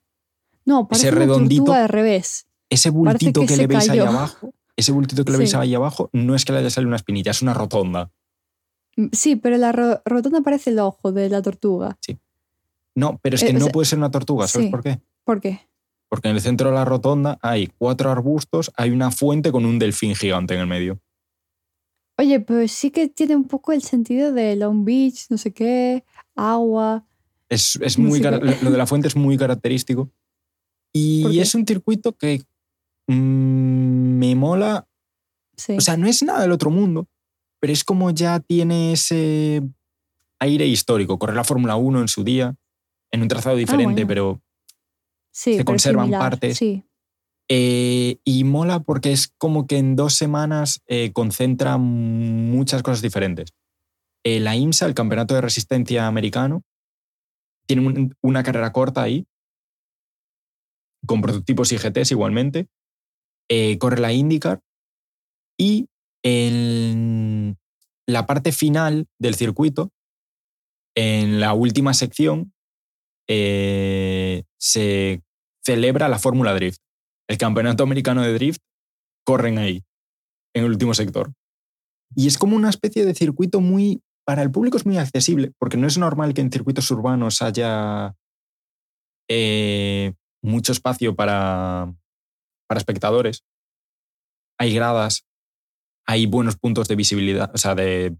No, 0.64 0.88
parece 0.88 1.06
Ese 1.08 1.16
una 1.16 1.24
redondito- 1.24 1.72
al 1.72 1.88
revés. 1.88 2.46
Ese 2.68 2.90
bultito 2.90 3.40
que 3.42 3.46
que, 3.46 3.56
le 3.56 3.66
veis 3.66 3.88
ahí 3.88 3.98
abajo, 4.00 4.52
ese 4.76 4.92
bultito 4.92 5.24
que 5.24 5.32
le 5.32 5.38
veis 5.38 5.50
Sí. 5.50 5.56
ahí 5.56 5.74
abajo, 5.74 6.10
no 6.12 6.34
es 6.34 6.44
que 6.44 6.52
le 6.52 6.58
haya 6.58 6.68
salido 6.68 6.88
una 6.88 6.96
espinilla, 6.96 7.30
es 7.30 7.40
una 7.40 7.54
rotonda. 7.54 8.10
Mm, 8.96 9.06
Sí, 9.12 9.36
pero 9.36 9.56
la 9.56 9.72
ro- 9.72 10.02
rotonda 10.04 10.42
parece 10.42 10.70
el 10.70 10.78
ojo 10.80 11.12
de 11.12 11.30
la 11.30 11.40
tortuga. 11.40 11.96
No, 12.94 13.18
pero 13.22 13.36
es 13.36 13.42
que 13.42 13.48
Eh, 13.50 13.56
o 13.56 13.58
no 13.60 13.64
sea, 13.66 13.72
puede 13.72 13.86
ser 13.86 13.98
una 13.98 14.10
tortuga, 14.10 14.46
¿sabes 14.48 14.66
sí. 14.66 14.70
por 14.70 14.82
qué? 14.82 15.00
¿Por 15.24 15.40
qué? 15.40 15.60
Porque 16.10 16.28
en 16.28 16.34
el 16.34 16.42
centro 16.42 16.68
de 16.70 16.74
la 16.74 16.84
rotonda 16.84 17.38
hay 17.40 17.68
cuatro 17.78 18.10
arbustos, 18.10 18.70
hay 18.76 18.90
una 18.90 19.10
fuente 19.10 19.52
con 19.52 19.64
un 19.64 19.78
delfín 19.78 20.14
gigante 20.14 20.54
en 20.54 20.60
el 20.60 20.66
medio. 20.66 20.98
Oye, 22.18 22.40
pues 22.40 22.72
sí 22.72 22.90
que 22.90 23.08
tiene 23.08 23.36
un 23.36 23.44
poco 23.44 23.72
el 23.72 23.82
sentido 23.82 24.32
de 24.32 24.56
Long 24.56 24.84
Beach, 24.84 25.26
no 25.30 25.38
sé 25.38 25.52
qué, 25.52 26.04
agua. 26.34 27.06
Es, 27.48 27.78
es 27.80 27.98
No 27.98 28.08
muy 28.08 28.20
lo 28.20 28.70
de 28.70 28.76
la 28.76 28.86
fuente 28.86 29.06
es 29.08 29.14
muy 29.16 29.38
característico. 29.38 30.06
¿Por 30.06 30.12
Y 30.92 31.40
es 31.40 31.54
un 31.54 31.64
circuito 31.66 32.12
que 32.12 32.42
mm, 33.06 34.18
me 34.18 34.34
mola. 34.34 34.88
Sí. 35.56 35.76
O 35.76 35.80
sea, 35.80 35.96
no 35.96 36.08
es 36.08 36.22
nada 36.22 36.42
del 36.42 36.52
otro 36.52 36.70
mundo, 36.70 37.08
pero 37.60 37.72
es 37.72 37.84
como 37.84 38.10
ya 38.10 38.40
tiene 38.40 38.92
ese 38.92 39.62
aire 40.40 40.66
histórico. 40.66 41.18
Correr 41.18 41.36
la 41.36 41.44
Fórmula 41.44 41.76
1 41.76 42.00
en 42.00 42.08
su 42.08 42.24
día, 42.24 42.56
en 43.12 43.22
un 43.22 43.28
trazado 43.28 43.56
diferente, 43.56 44.02
Ah, 44.02 44.04
bueno. 44.04 44.08
pero 44.08 44.42
sí, 45.30 45.52
se 45.52 45.58
pero 45.58 45.64
conservan 45.66 46.06
similar, 46.06 46.20
partes. 46.20 46.58
Sí. 46.58 46.82
Eh, 47.50 48.18
y 48.24 48.44
mola 48.44 48.80
porque 48.80 49.12
es 49.12 49.28
como 49.38 49.66
que 49.66 49.78
en 49.78 49.96
dos 49.96 50.14
semanas 50.14 50.82
eh, 50.86 51.12
concentra 51.12 51.78
muchas 51.78 52.82
cosas 52.82 53.00
diferentes. 53.00 53.54
Eh, 54.24 54.40
la 54.40 54.54
IMSA, 54.56 54.86
el 54.86 54.94
Campeonato 54.94 55.34
de 55.34 55.40
Resistencia 55.40 56.06
Americano, 56.06 56.62
tiene 57.66 57.86
un- 57.86 58.14
una 58.22 58.42
carrera 58.42 58.72
corta 58.72 59.02
ahí, 59.02 59.26
con 61.06 61.20
prototipos 61.22 61.72
y 61.72 61.78
GTs 61.78 62.10
igualmente. 62.10 62.66
Eh, 63.50 63.78
corre 63.78 63.98
la 64.00 64.12
IndyCar 64.12 64.60
y 65.58 65.88
en 66.22 67.56
la 68.06 68.26
parte 68.26 68.52
final 68.52 69.06
del 69.18 69.34
circuito, 69.36 69.90
en 70.94 71.40
la 71.40 71.54
última 71.54 71.94
sección, 71.94 72.52
se 74.58 75.22
celebra 75.64 76.08
la 76.08 76.18
Fórmula 76.18 76.54
Drift 76.54 76.80
el 77.28 77.38
campeonato 77.38 77.82
americano 77.82 78.22
de 78.22 78.32
drift, 78.32 78.60
corren 79.24 79.58
ahí, 79.58 79.84
en 80.54 80.64
el 80.64 80.70
último 80.70 80.94
sector. 80.94 81.32
Y 82.14 82.26
es 82.26 82.38
como 82.38 82.56
una 82.56 82.70
especie 82.70 83.04
de 83.04 83.14
circuito 83.14 83.60
muy, 83.60 84.02
para 84.24 84.42
el 84.42 84.50
público 84.50 84.76
es 84.76 84.86
muy 84.86 84.96
accesible, 84.96 85.52
porque 85.58 85.76
no 85.76 85.86
es 85.86 85.98
normal 85.98 86.34
que 86.34 86.40
en 86.40 86.50
circuitos 86.50 86.90
urbanos 86.90 87.42
haya 87.42 88.14
eh, 89.28 90.14
mucho 90.42 90.72
espacio 90.72 91.14
para, 91.14 91.92
para 92.66 92.78
espectadores. 92.78 93.44
Hay 94.58 94.74
gradas, 94.74 95.26
hay 96.06 96.26
buenos 96.26 96.56
puntos 96.56 96.88
de 96.88 96.96
visibilidad, 96.96 97.50
o 97.54 97.58
sea, 97.58 97.74
de, 97.74 98.16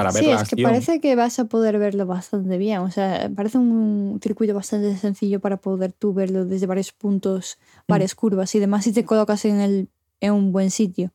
para 0.00 0.12
ver 0.12 0.22
Sí, 0.24 0.28
la 0.30 0.34
es 0.36 0.48
que 0.48 0.54
acción. 0.54 0.70
parece 0.70 1.00
que 1.00 1.14
vas 1.16 1.38
a 1.38 1.44
poder 1.44 1.78
verlo 1.78 2.06
bastante 2.06 2.58
bien. 2.58 2.78
O 2.80 2.90
sea, 2.90 3.30
parece 3.34 3.58
un 3.58 4.18
circuito 4.22 4.54
bastante 4.54 4.96
sencillo 4.96 5.40
para 5.40 5.56
poder 5.58 5.92
tú 5.92 6.12
verlo 6.14 6.44
desde 6.44 6.66
varios 6.66 6.92
puntos, 6.92 7.58
Mm. 7.86 7.92
varias 7.92 8.14
curvas 8.14 8.54
y 8.54 8.58
demás 8.58 8.84
si 8.84 8.92
te 8.92 9.04
colocas 9.04 9.44
en, 9.44 9.60
el, 9.60 9.88
en 10.20 10.32
un 10.32 10.52
buen 10.52 10.70
sitio. 10.70 11.12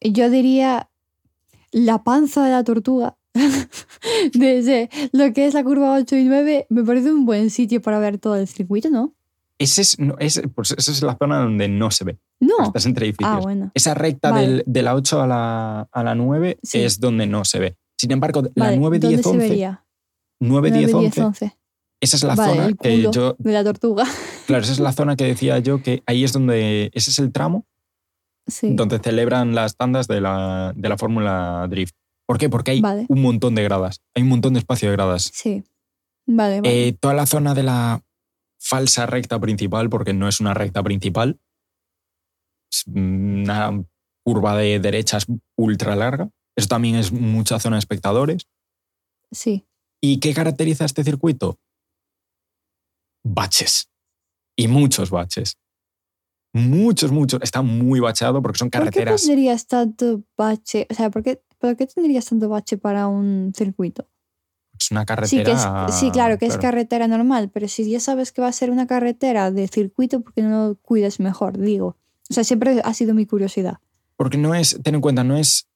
Yo 0.00 0.28
diría 0.30 0.90
la 1.72 2.02
panza 2.04 2.44
de 2.44 2.50
la 2.52 2.64
tortuga. 2.64 3.16
desde 4.34 4.90
lo 5.12 5.32
que 5.32 5.46
es 5.46 5.54
la 5.54 5.64
curva 5.64 5.94
8 5.94 6.16
y 6.16 6.24
9 6.24 6.66
me 6.70 6.84
parece 6.84 7.10
un 7.12 7.26
buen 7.26 7.50
sitio 7.50 7.82
para 7.82 7.98
ver 7.98 8.18
todo 8.18 8.36
el 8.36 8.46
circuito, 8.46 8.90
¿no? 8.90 9.12
Ese 9.58 9.82
es, 9.82 9.98
no, 10.00 10.16
ese- 10.18 10.48
pues 10.48 10.72
esa 10.76 10.90
es 10.90 11.02
la 11.02 11.16
zona 11.16 11.38
donde 11.38 11.68
no 11.68 11.90
se 11.90 12.04
ve. 12.04 12.18
No. 12.40 12.54
Estás 12.64 12.86
entre 12.86 13.06
edificios. 13.06 13.30
Ah, 13.32 13.38
bueno. 13.40 13.70
Esa 13.74 13.94
recta 13.94 14.30
Vale. 14.30 14.46
del- 14.46 14.64
de 14.66 14.82
la 14.82 14.94
8 14.94 15.22
a 15.22 15.26
la, 15.26 15.88
a 15.92 16.02
la 16.02 16.14
9 16.14 16.58
Sí. 16.62 16.80
es 16.80 16.98
donde 17.00 17.26
no 17.26 17.44
se 17.44 17.60
ve. 17.60 17.76
Sin 17.96 18.10
embargo, 18.10 18.42
la 18.54 18.66
Vale, 18.66 18.76
9, 18.78 18.98
¿Dónde 18.98 19.16
10, 19.16 19.22
se 19.22 19.28
11, 19.30 19.48
vería? 19.48 19.84
9, 20.40 20.70
10, 20.72 20.90
9, 20.92 21.06
11, 21.06 21.20
10, 21.20 21.26
11. 21.26 21.56
esa 22.00 22.16
es 22.16 22.24
la 22.24 22.34
Vale, 22.34 22.54
zona 22.54 22.72
que 22.74 23.02
yo, 23.12 23.36
de 23.38 23.52
la 23.52 23.62
tortuga. 23.64 24.04
claro, 24.46 24.62
esa 24.64 24.72
es 24.72 24.80
la 24.80 24.92
zona 24.92 25.14
que 25.16 25.24
decía 25.24 25.58
yo 25.60 25.80
que 25.82 26.02
ahí 26.06 26.24
es 26.24 26.32
donde, 26.32 26.90
ese 26.92 27.10
es 27.10 27.18
el 27.20 27.30
tramo 27.32 27.64
Sí. 28.46 28.74
donde 28.74 28.98
celebran 28.98 29.54
las 29.54 29.76
tandas 29.76 30.06
de 30.08 30.20
la, 30.20 30.72
de 30.76 30.88
la 30.88 30.98
Fórmula 30.98 31.66
Drift. 31.70 31.94
¿Por 32.26 32.36
qué? 32.38 32.50
Porque 32.50 32.72
hay 32.72 32.80
Vale. 32.80 33.06
un 33.08 33.22
montón 33.22 33.54
de 33.54 33.62
gradas, 33.62 34.02
hay 34.14 34.22
un 34.24 34.28
montón 34.28 34.52
de 34.54 34.58
espacio 34.58 34.90
de 34.90 34.96
gradas. 34.96 35.30
Sí. 35.32 35.62
Vale, 36.26 36.60
vale. 36.60 36.88
Eh, 36.88 36.92
toda 36.98 37.14
la 37.14 37.26
zona 37.26 37.54
de 37.54 37.62
la 37.62 38.02
falsa 38.64 39.04
recta 39.04 39.38
principal, 39.38 39.90
porque 39.90 40.14
no 40.14 40.26
es 40.26 40.40
una 40.40 40.54
recta 40.54 40.82
principal, 40.82 41.38
es 42.72 42.86
una 42.86 43.84
curva 44.24 44.56
de 44.56 44.80
derechas 44.80 45.26
ultra 45.56 45.94
larga, 45.94 46.30
Eso 46.56 46.68
también 46.68 46.94
es 46.94 47.12
mucha 47.12 47.58
zona 47.58 47.76
de 47.76 47.80
espectadores. 47.80 48.46
Sí. 49.32 49.66
¿Y 50.00 50.20
qué 50.20 50.32
caracteriza 50.32 50.84
este 50.84 51.04
circuito? 51.04 51.58
Baches. 53.24 53.90
Y 54.56 54.68
muchos 54.68 55.10
baches. 55.10 55.58
Muchos, 56.54 57.10
muchos. 57.10 57.42
Está 57.42 57.62
muy 57.62 57.98
bacheado 57.98 58.40
porque 58.40 58.58
son 58.58 58.70
¿Por 58.70 58.80
qué 58.82 58.84
carreteras. 58.84 59.22
tendrías 59.26 59.66
tanto 59.66 60.22
bache? 60.36 60.86
O 60.88 60.94
sea, 60.94 61.10
¿por 61.10 61.22
qué, 61.24 61.42
¿por 61.58 61.76
qué 61.76 61.86
tendrías 61.86 62.26
tanto 62.26 62.48
bache 62.48 62.78
para 62.78 63.08
un 63.08 63.52
circuito? 63.54 64.08
Es 64.84 64.90
una 64.90 65.00
Sí, 65.02 65.06
carretera. 65.06 65.44
que 65.44 65.90
es, 65.92 65.98
sí, 65.98 66.10
claro, 66.10 66.38
que 66.38 66.46
es 66.46 66.58
carretera 66.58 67.08
normal, 67.08 67.50
pero 67.52 67.68
si 67.68 67.88
ya 67.90 68.00
sabes 68.00 68.32
que 68.32 68.42
va 68.42 68.48
a 68.48 68.52
ser 68.52 68.70
una 68.70 68.86
carretera 68.86 69.50
de 69.50 69.66
circuito, 69.68 70.20
¿por 70.20 70.32
qué 70.34 70.42
no 70.42 70.68
lo 70.68 70.74
cuidas 70.76 71.20
mejor? 71.20 71.58
Digo. 71.58 71.96
O 72.30 72.34
sea, 72.34 72.44
siempre 72.44 72.80
ha 72.84 72.94
sido 72.94 73.14
mi 73.14 73.26
curiosidad. 73.26 73.78
Porque 74.16 74.38
no 74.38 74.54
es, 74.54 74.80
ten 74.82 74.94
en 74.94 75.00
cuenta, 75.00 75.24
no 75.24 75.36
es 75.36 75.68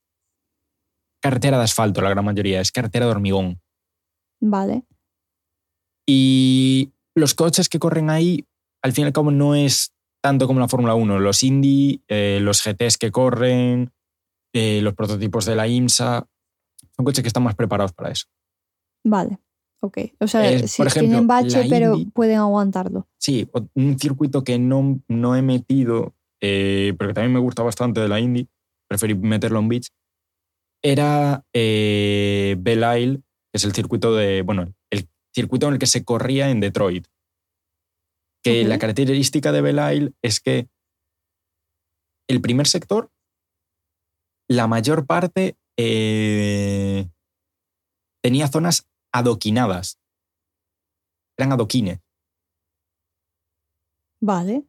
carretera 1.21 1.59
de 1.59 1.65
asfalto 1.65 2.01
la 2.01 2.11
gran 2.11 2.25
mayoría, 2.25 2.61
es 2.61 2.71
carretera 2.73 3.07
de 3.07 3.13
hormigón. 3.13 3.61
Vale. 4.41 4.85
Y 6.07 6.93
los 7.15 7.35
coches 7.35 7.69
que 7.69 7.79
corren 7.79 8.11
ahí, 8.11 8.47
al 8.83 8.93
fin 8.93 9.05
y 9.05 9.07
al 9.09 9.13
cabo, 9.13 9.31
no 9.31 9.55
es 9.55 9.93
tanto 10.21 10.47
como 10.47 10.61
la 10.61 10.69
Fórmula 10.69 10.95
1. 10.95 11.19
Los 11.19 11.43
Indy, 11.43 12.03
eh, 12.09 12.39
los 12.41 12.63
GTs 12.65 12.97
que 12.97 13.11
corren, 13.11 13.93
eh, 14.53 14.81
los 14.83 14.95
prototipos 14.95 15.45
de 15.45 15.57
la 15.57 15.67
IMSA, 15.69 16.27
son 16.97 17.05
coches 17.05 17.23
que 17.23 17.29
están 17.29 17.43
más 17.43 17.55
preparados 17.55 17.93
para 17.93 18.11
eso. 18.11 18.27
Vale. 19.05 19.39
Ok. 19.81 19.99
O 20.21 20.27
sea, 20.27 20.59
sí, 20.67 20.79
por 20.79 20.89
ejemplo, 20.89 21.09
tienen 21.11 21.27
bache, 21.29 21.67
pero 21.69 21.95
Indy- 21.97 22.11
pueden 22.13 22.39
aguantarlo. 22.39 23.07
Sí, 23.19 23.49
un 23.75 23.99
circuito 23.99 24.43
que 24.43 24.59
no, 24.59 25.01
no 25.09 25.37
he 25.37 25.43
metido, 25.43 26.15
eh, 26.41 26.95
pero 26.99 27.11
que 27.11 27.15
también 27.15 27.33
me 27.33 27.39
gusta 27.41 27.63
bastante 27.63 28.01
de 28.01 28.09
la 28.09 28.19
Indy, 28.19 28.49
preferí 28.89 29.15
meterlo 29.15 29.61
en 29.61 29.69
Beach, 29.69 29.89
era 30.83 31.45
eh, 31.53 32.57
Belle 32.59 33.01
Isle, 33.01 33.17
que 33.19 33.57
es 33.57 33.65
el 33.65 33.73
circuito 33.73 34.15
de, 34.15 34.43
bueno, 34.43 34.73
el 34.91 35.09
circuito 35.35 35.69
en 35.69 35.75
el 35.75 35.79
que 35.79 35.87
se 35.87 36.05
corría 36.05 36.51
en 36.51 36.61
Detroit. 36.61 37.07
Que 38.43 38.65
la 38.65 38.79
característica 38.79 39.53
de 39.53 39.61
Belle 39.61 39.95
Isle 39.97 40.13
es 40.23 40.41
que 40.41 40.69
el 42.29 42.41
primer 42.41 42.67
sector, 42.67 43.11
la 44.49 44.67
mayor 44.67 45.07
parte 45.07 45.57
eh, 45.77 47.09
tenía 48.23 48.49
zonas 48.49 48.87
adoquinadas. 49.13 49.99
Eran 51.39 51.53
adoquines. 51.53 52.01
Vale. 54.21 54.65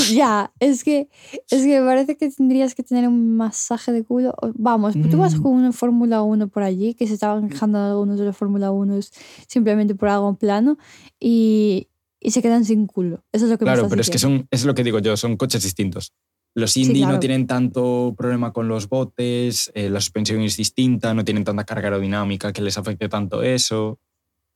Ya, 0.16 0.50
es 0.58 0.82
que, 0.82 1.08
es 1.50 1.62
que 1.62 1.78
me 1.80 1.84
parece 1.86 2.16
que 2.16 2.30
tendrías 2.30 2.74
que 2.74 2.82
tener 2.82 3.06
un 3.06 3.36
masaje 3.36 3.92
de 3.92 4.02
culo. 4.02 4.34
Vamos, 4.54 4.94
tú 5.10 5.18
vas 5.18 5.34
Mm. 5.38 5.42
con 5.42 5.52
una 5.52 5.72
Fórmula 5.72 6.22
1 6.22 6.48
por 6.48 6.62
allí, 6.62 6.94
que 6.94 7.06
se 7.06 7.12
estaban 7.14 7.50
quejando 7.50 7.78
algunos 7.78 8.18
de 8.18 8.24
los 8.24 8.36
Fórmula 8.36 8.70
1 8.70 8.98
simplemente 9.46 9.94
por 9.94 10.08
algo 10.08 10.30
en 10.30 10.36
plano, 10.36 10.78
y, 11.20 11.88
y 12.18 12.30
se 12.30 12.40
quedan 12.40 12.64
sin 12.64 12.86
culo. 12.86 13.22
Eso 13.30 13.44
es 13.44 13.50
lo 13.50 13.58
que 13.58 13.66
me 13.66 13.72
Claro, 13.72 13.82
estás 13.82 13.90
pero 13.90 14.00
es 14.00 14.08
que 14.10 14.18
son, 14.18 14.46
es 14.50 14.64
lo 14.64 14.74
que 14.74 14.84
digo 14.84 15.00
yo, 15.00 15.18
son 15.18 15.36
coches 15.36 15.62
distintos. 15.62 16.14
Los 16.54 16.72
Sí, 16.72 16.92
claro. 16.92 17.14
no 17.14 17.20
tienen 17.20 17.46
tanto 17.46 18.14
problema 18.16 18.52
con 18.52 18.68
los 18.68 18.88
botes, 18.88 19.70
eh, 19.74 19.88
la 19.88 20.00
suspensión 20.00 20.40
es 20.42 20.56
distinta, 20.56 21.14
no 21.14 21.24
tienen 21.24 21.44
tanta 21.44 21.64
carga 21.64 21.88
aerodinámica 21.88 22.52
que 22.52 22.60
les 22.60 22.76
afecte 22.76 23.08
tanto 23.08 23.42
eso. 23.42 23.98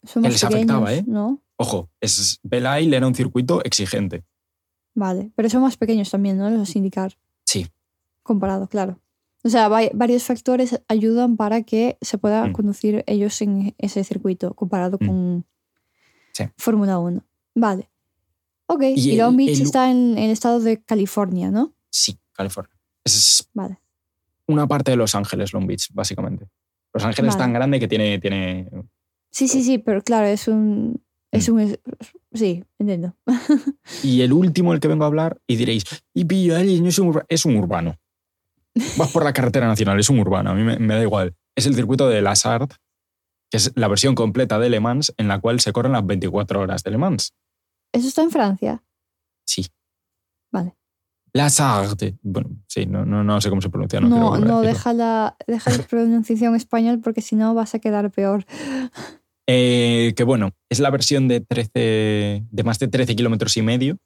Son 0.05 0.23
que 0.23 0.29
les 0.29 0.45
afectaba, 0.45 0.93
¿eh? 0.93 1.05
¿no? 1.07 1.41
Ojo, 1.57 1.89
es, 2.01 2.39
Belle 2.43 2.83
Isle 2.83 2.97
era 2.99 3.07
un 3.07 3.15
circuito 3.15 3.65
exigente. 3.65 4.25
Vale, 4.95 5.31
pero 5.35 5.49
son 5.49 5.63
más 5.63 5.77
pequeños 5.79 6.11
también, 6.11 6.37
¿no? 6.37 6.49
Los 6.51 6.77
indicar. 6.77 7.17
Sí. 7.45 7.67
Comparado, 8.23 8.67
claro. 8.69 8.99
O 9.43 9.49
sea, 9.49 9.69
va- 9.69 9.89
varios 9.95 10.25
factores 10.25 10.81
ayudan 10.89 11.37
para 11.37 11.63
que 11.63 11.97
se 12.03 12.19
pueda 12.19 12.47
Mm. 12.47 12.53
conducir 12.53 13.05
ellos 13.07 13.41
en 13.41 13.75
ese 13.79 14.05
circuito 14.05 14.53
comparado 14.55 14.99
Mm. 15.01 15.07
con 15.07 15.45
Sí. 16.33 16.45
Fórmula 16.59 16.99
1. 16.99 17.23
Vale. 17.55 17.89
Ok, 18.67 18.83
Y 18.97 19.13
y, 19.13 19.17
Long 19.17 19.37
Beach 19.37 19.57
el- 19.61 19.63
está 19.63 19.91
en 19.91 20.19
el 20.19 20.31
estado 20.31 20.61
de 20.61 20.83
California, 20.83 21.51
¿no? 21.51 21.73
Sí, 21.91 22.19
California. 22.33 22.75
Es 23.05 23.49
Vale. 23.55 23.79
una 24.47 24.67
parte 24.67 24.91
de 24.93 24.97
Los 24.97 25.15
Ángeles, 25.15 25.53
Long 25.53 25.67
Beach, 25.67 25.89
básicamente. 25.93 26.49
Los 26.93 27.05
Ángeles 27.05 27.35
es 27.35 27.39
tan 27.39 27.53
grande 27.53 27.79
que 27.81 27.89
tiene, 27.89 28.19
tiene 28.19 28.69
Sí, 29.31 29.49
sí, 29.49 29.63
sí, 29.63 29.79
pero 29.79 30.03
claro, 30.03 30.27
es 30.27 30.49
un... 30.49 31.03
Es 31.31 31.49
Mm. 31.49 31.53
un... 31.55 31.79
Sí, 32.33 32.65
entiendo. 32.79 33.15
Y 34.03 34.23
el 34.23 34.33
último, 34.33 34.73
el 34.73 34.81
que 34.81 34.89
vengo 34.89 35.05
a 35.05 35.09
hablar, 35.09 35.39
y 35.47 35.57
diréis, 35.57 35.85
y 36.15 36.25
pillo, 36.25 36.57
es 36.57 36.99
un, 36.99 37.09
urba-". 37.09 37.27
es 37.29 37.45
un 37.45 37.57
urbano. 37.57 37.99
Vas 38.99 39.11
por 39.11 39.25
la 39.25 39.33
carretera 39.33 39.67
nacional, 39.67 39.99
es 39.99 40.09
un 40.11 40.19
urbano, 40.19 40.51
a 40.51 40.55
mí 40.55 40.63
me, 40.63 40.79
me 40.79 40.95
da 40.95 41.03
igual. 41.03 41.35
Es 41.55 41.67
el 41.67 41.75
circuito 41.75 42.09
de 42.09 42.21
Las 42.23 42.45
Art, 42.47 42.73
que 43.51 43.57
es 43.59 43.73
la 43.75 43.89
versión 43.89 44.15
completa 44.15 44.59
de 44.59 44.69
Le 44.71 44.81
Mans, 44.81 45.15
en 45.17 45.29
la 45.29 45.41
cual 45.41 45.61
se 45.61 45.73
corren 45.73 45.93
las 45.93 46.05
24 46.07 46.61
horas 46.61 46.83
de 46.83 46.91
Le 46.91 46.99
Mans. 46.99 47.35
¿Eso 47.93 48.09
está 48.09 48.23
en 48.23 48.31
Francia? 48.31 48.83
Sí. 49.45 49.67
Vale. 50.51 50.75
Las 51.37 51.61
Art. 51.61 52.03
Bueno, 52.23 52.51
sí, 52.67 52.87
no, 52.87 53.05
no, 53.05 53.23
no 53.23 53.41
sé 53.41 53.49
cómo 53.51 53.61
se 53.63 53.69
pronuncia. 53.69 54.01
No, 54.01 54.09
No, 54.09 54.39
no, 54.39 54.61
deja, 54.63 54.93
la, 54.93 55.37
deja 55.47 55.71
la 55.71 55.83
pronunciación 55.85 56.55
español 56.57 57.01
porque 57.03 57.21
si 57.21 57.37
no 57.37 57.55
vas 57.55 57.75
a 57.75 57.79
quedar 57.79 58.11
peor. 58.11 58.45
Eh, 59.47 60.13
que 60.17 60.25
bueno, 60.25 60.53
es 60.69 60.81
la 60.81 60.91
versión 60.91 61.29
de 61.29 61.41
13, 61.41 62.45
de 62.51 62.63
más 62.65 62.79
de 62.81 62.89
13 62.89 63.15
kilómetros 63.15 63.57
y 63.57 63.63
medio 63.63 63.99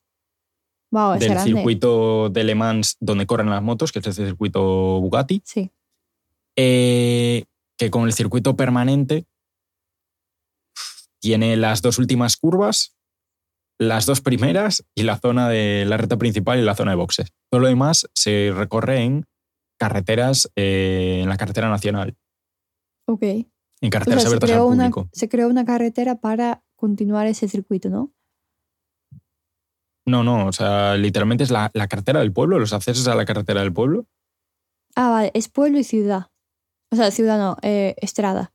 Wow, 0.92 1.12
del 1.18 1.30
grande. 1.30 1.44
circuito 1.52 2.28
de 2.30 2.44
Le 2.44 2.54
Mans 2.54 2.96
donde 3.00 3.24
corren 3.24 3.48
las 3.48 3.62
motos, 3.62 3.90
que 3.92 4.00
es 4.00 4.06
el 4.06 4.12
circuito 4.26 4.60
Bugatti. 5.00 5.40
Sí. 5.44 5.70
eh, 6.56 7.44
que 7.78 7.90
con 7.90 8.04
el 8.04 8.12
circuito 8.12 8.54
permanente 8.56 9.24
tiene 11.20 11.56
las 11.56 11.80
dos 11.80 11.98
últimas 11.98 12.36
curvas, 12.36 12.94
las 13.80 14.04
dos 14.04 14.20
primeras 14.20 14.84
y 14.94 15.04
la 15.04 15.18
zona 15.18 15.48
de 15.48 15.84
la 15.86 15.96
recta 15.96 16.18
principal 16.18 16.58
y 16.58 16.62
la 16.62 16.74
zona 16.74 16.90
de 16.92 16.96
boxes. 16.98 17.32
Todo 17.50 17.62
lo 17.62 17.68
demás 17.68 18.06
se 18.14 18.52
recorre 18.54 19.02
en 19.02 19.24
carreteras, 19.78 20.50
eh, 20.54 21.20
en 21.22 21.28
la 21.30 21.38
carretera 21.38 21.70
nacional, 21.70 22.14
Ok. 23.08 23.22
en 23.22 23.46
O 23.82 23.90
carreteras 23.90 24.22
se 24.22 24.28
abiertas 24.28 24.50
al 24.50 24.56
creó, 24.56 24.66
una, 24.66 24.90
público. 24.90 25.08
se 25.14 25.28
creó 25.30 25.48
una 25.48 25.64
carretera 25.64 26.20
para 26.20 26.62
continuar 26.76 27.26
ese 27.26 27.48
circuito, 27.48 27.88
¿no? 27.88 28.12
No, 30.06 30.24
no, 30.24 30.46
o 30.46 30.52
sea, 30.52 30.96
literalmente 30.96 31.44
es 31.44 31.50
la, 31.50 31.70
la 31.74 31.86
carretera 31.88 32.20
del 32.20 32.32
pueblo, 32.32 32.58
los 32.58 32.72
accesos 32.72 33.06
a 33.08 33.14
la 33.14 33.24
carretera 33.24 33.60
del 33.60 33.72
pueblo. 33.72 34.06
Ah, 34.96 35.10
vale, 35.10 35.30
es 35.34 35.48
pueblo 35.48 35.78
y 35.78 35.84
ciudad. 35.84 36.26
O 36.92 36.96
sea, 36.96 37.10
ciudad 37.10 37.38
no, 37.38 37.56
eh, 37.62 37.94
estrada. 37.98 38.52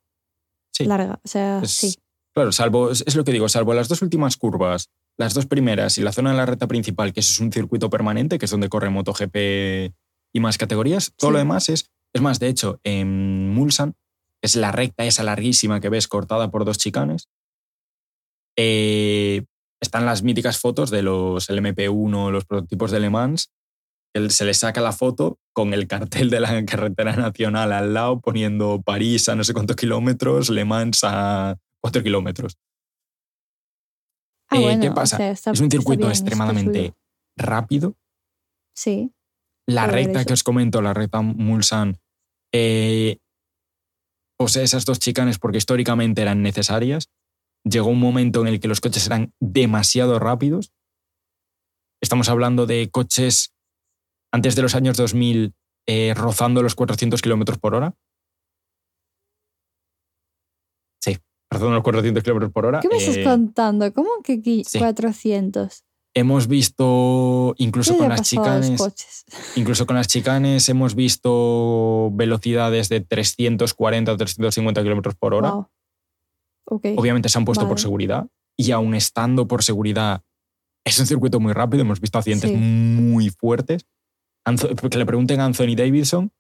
Sí. 0.74 0.86
Larga, 0.86 1.20
o 1.24 1.28
sea, 1.28 1.60
Es- 1.64 1.72
sí. 1.72 1.96
Claro, 2.34 2.52
salvo, 2.52 2.92
es 2.92 3.16
lo 3.16 3.24
que 3.24 3.32
digo, 3.32 3.48
salvo 3.48 3.74
las 3.74 3.88
dos 3.88 4.02
últimas 4.02 4.36
curvas, 4.36 4.90
las 5.18 5.34
dos 5.34 5.46
primeras 5.46 5.98
y 5.98 6.02
la 6.02 6.12
zona 6.12 6.32
de 6.32 6.38
la 6.38 6.46
recta 6.46 6.68
principal, 6.68 7.14
que 7.14 7.22
eso 7.22 7.32
es 7.32 7.40
un 7.40 7.52
circuito 7.52 7.90
permanente, 7.90 8.38
que 8.38 8.46
es 8.46 8.52
donde 8.52 8.70
corre 8.70 8.90
MotoGP 8.90 9.36
y 10.34 10.40
más 10.40 10.58
categorías, 10.58 11.14
todo 11.18 11.30
Sí. 11.30 11.34
lo 11.34 11.40
demás 11.40 11.70
es, 11.70 11.90
es 12.14 12.22
más, 12.22 12.40
de 12.40 12.48
hecho, 12.50 12.80
en 12.84 13.50
Mulsan, 13.54 13.94
que 14.42 14.48
es 14.48 14.56
la 14.56 14.72
recta 14.72 15.06
esa 15.06 15.24
larguísima 15.24 15.80
que 15.80 15.90
ves 15.90 16.08
cortada 16.08 16.52
por 16.52 16.66
dos 16.66 16.78
chicanes, 16.78 17.30
eh, 18.58 19.44
están 19.82 20.06
las 20.06 20.24
míticas 20.24 20.60
fotos 20.60 20.90
de 20.90 21.02
los 21.02 21.50
LMP1, 21.50 22.32
los 22.32 22.46
prototipos 22.46 22.92
de 22.92 23.00
Le 23.00 23.10
Mans, 23.10 23.52
que 24.14 24.30
se 24.30 24.46
les 24.46 24.58
saca 24.60 24.82
la 24.82 24.94
foto 24.94 25.40
con 25.54 25.74
el 25.74 25.88
cartel 25.88 26.30
de 26.30 26.40
la 26.40 26.66
carretera 26.66 27.16
nacional 27.16 27.72
al 27.74 27.94
lado 27.94 28.20
poniendo 28.22 28.82
París 28.82 29.28
a 29.30 29.36
no 29.36 29.44
sé 29.44 29.54
cuántos 29.54 29.76
kilómetros, 29.76 30.50
Le 30.50 30.66
Mans 30.66 31.02
a 31.04 31.58
4 31.82 32.02
kilómetros. 32.04 32.58
Ah, 34.50 34.58
Eh, 34.58 34.62
bueno, 34.62 34.82
¿Qué 34.82 34.90
o 34.90 34.94
pasa? 34.94 35.18
sea, 35.18 35.32
está- 35.32 35.52
es 35.52 35.60
un 35.62 35.72
circuito 35.72 36.02
bien, 36.08 36.12
extremadamente 36.12 36.94
rápido. 37.38 37.96
Sí, 38.76 39.12
La 39.68 39.88
recta 39.88 40.24
que 40.26 40.34
os 40.34 40.44
comento, 40.44 40.82
la 40.82 40.94
recta 40.94 41.22
Mulsan, 41.22 41.98
eh, 42.54 43.18
posee 44.38 44.64
esas 44.64 44.86
dos 44.86 45.00
chicanes 45.00 45.40
porque 45.40 45.58
históricamente 45.58 46.22
eran 46.22 46.42
necesarias. 46.44 47.10
Llegó 47.64 47.88
un 47.90 48.00
momento 48.00 48.42
en 48.42 48.48
el 48.48 48.60
que 48.60 48.68
los 48.68 48.80
coches 48.82 49.08
eran 49.08 49.34
demasiado 49.40 50.20
rápidos. 50.20 50.72
Estamos 52.02 52.30
hablando 52.30 52.68
de 52.68 52.90
coches 52.92 53.54
antes 54.32 54.56
de 54.56 54.62
los 54.62 54.76
años 54.76 54.98
2000 54.98 55.56
eh, 55.88 56.14
rozando 56.16 56.62
los 56.62 56.76
400 56.76 57.22
kilómetros 57.22 57.58
por 57.58 57.74
hora. 57.74 57.96
Sí, 61.02 61.18
rozando 61.56 61.76
los 61.76 61.84
400 61.84 62.24
kilómetros 62.24 62.52
por 62.52 62.66
hora. 62.66 62.80
¿Qué 62.80 62.88
me 62.88 62.98
estás 62.98 63.18
Eh, 63.18 63.24
contando? 63.24 63.92
¿Cómo 63.94 64.10
que 64.24 64.42
sí. 64.66 64.80
400? 64.80 65.84
Hemos 66.18 66.48
visto, 66.48 67.54
incluso 67.58 67.92
¿Qué 67.92 67.98
le 67.98 68.00
con 68.04 68.10
las 68.10 68.22
chicanes, 68.22 68.82
incluso 69.58 69.86
con 69.86 69.98
las 69.98 70.08
chicanes 70.08 70.70
hemos 70.70 70.96
visto 70.96 72.10
velocidades 72.14 72.88
de 72.88 73.02
340 73.02 74.14
o 74.14 74.18
350 74.18 74.82
kilómetros 74.82 75.16
por 75.16 75.34
hora. 75.34 75.52
Wow. 75.52 75.68
Ok. 76.70 76.86
Obviamente 76.96 77.28
se 77.30 77.38
han 77.38 77.44
puesto 77.46 77.64
por 77.66 77.72
Vale. 77.76 77.82
seguridad 77.82 78.28
y 78.58 78.72
aún 78.72 78.96
estando 78.96 79.48
por 79.48 79.64
seguridad 79.64 80.22
es 80.86 80.98
un 81.00 81.06
circuito 81.06 81.40
muy 81.42 81.52
rápido. 81.52 81.82
Hemos 81.82 82.00
visto 82.00 82.18
accidentes 82.18 82.50
Sí. 82.50 82.56
muy 82.56 83.30
fuertes. 83.30 83.86
Anzo- 84.48 84.74
que 84.90 84.98
le 84.98 85.06
pregunten 85.06 85.42
a 85.42 85.46
Anthony 85.46 85.76
Davidson 85.76 86.32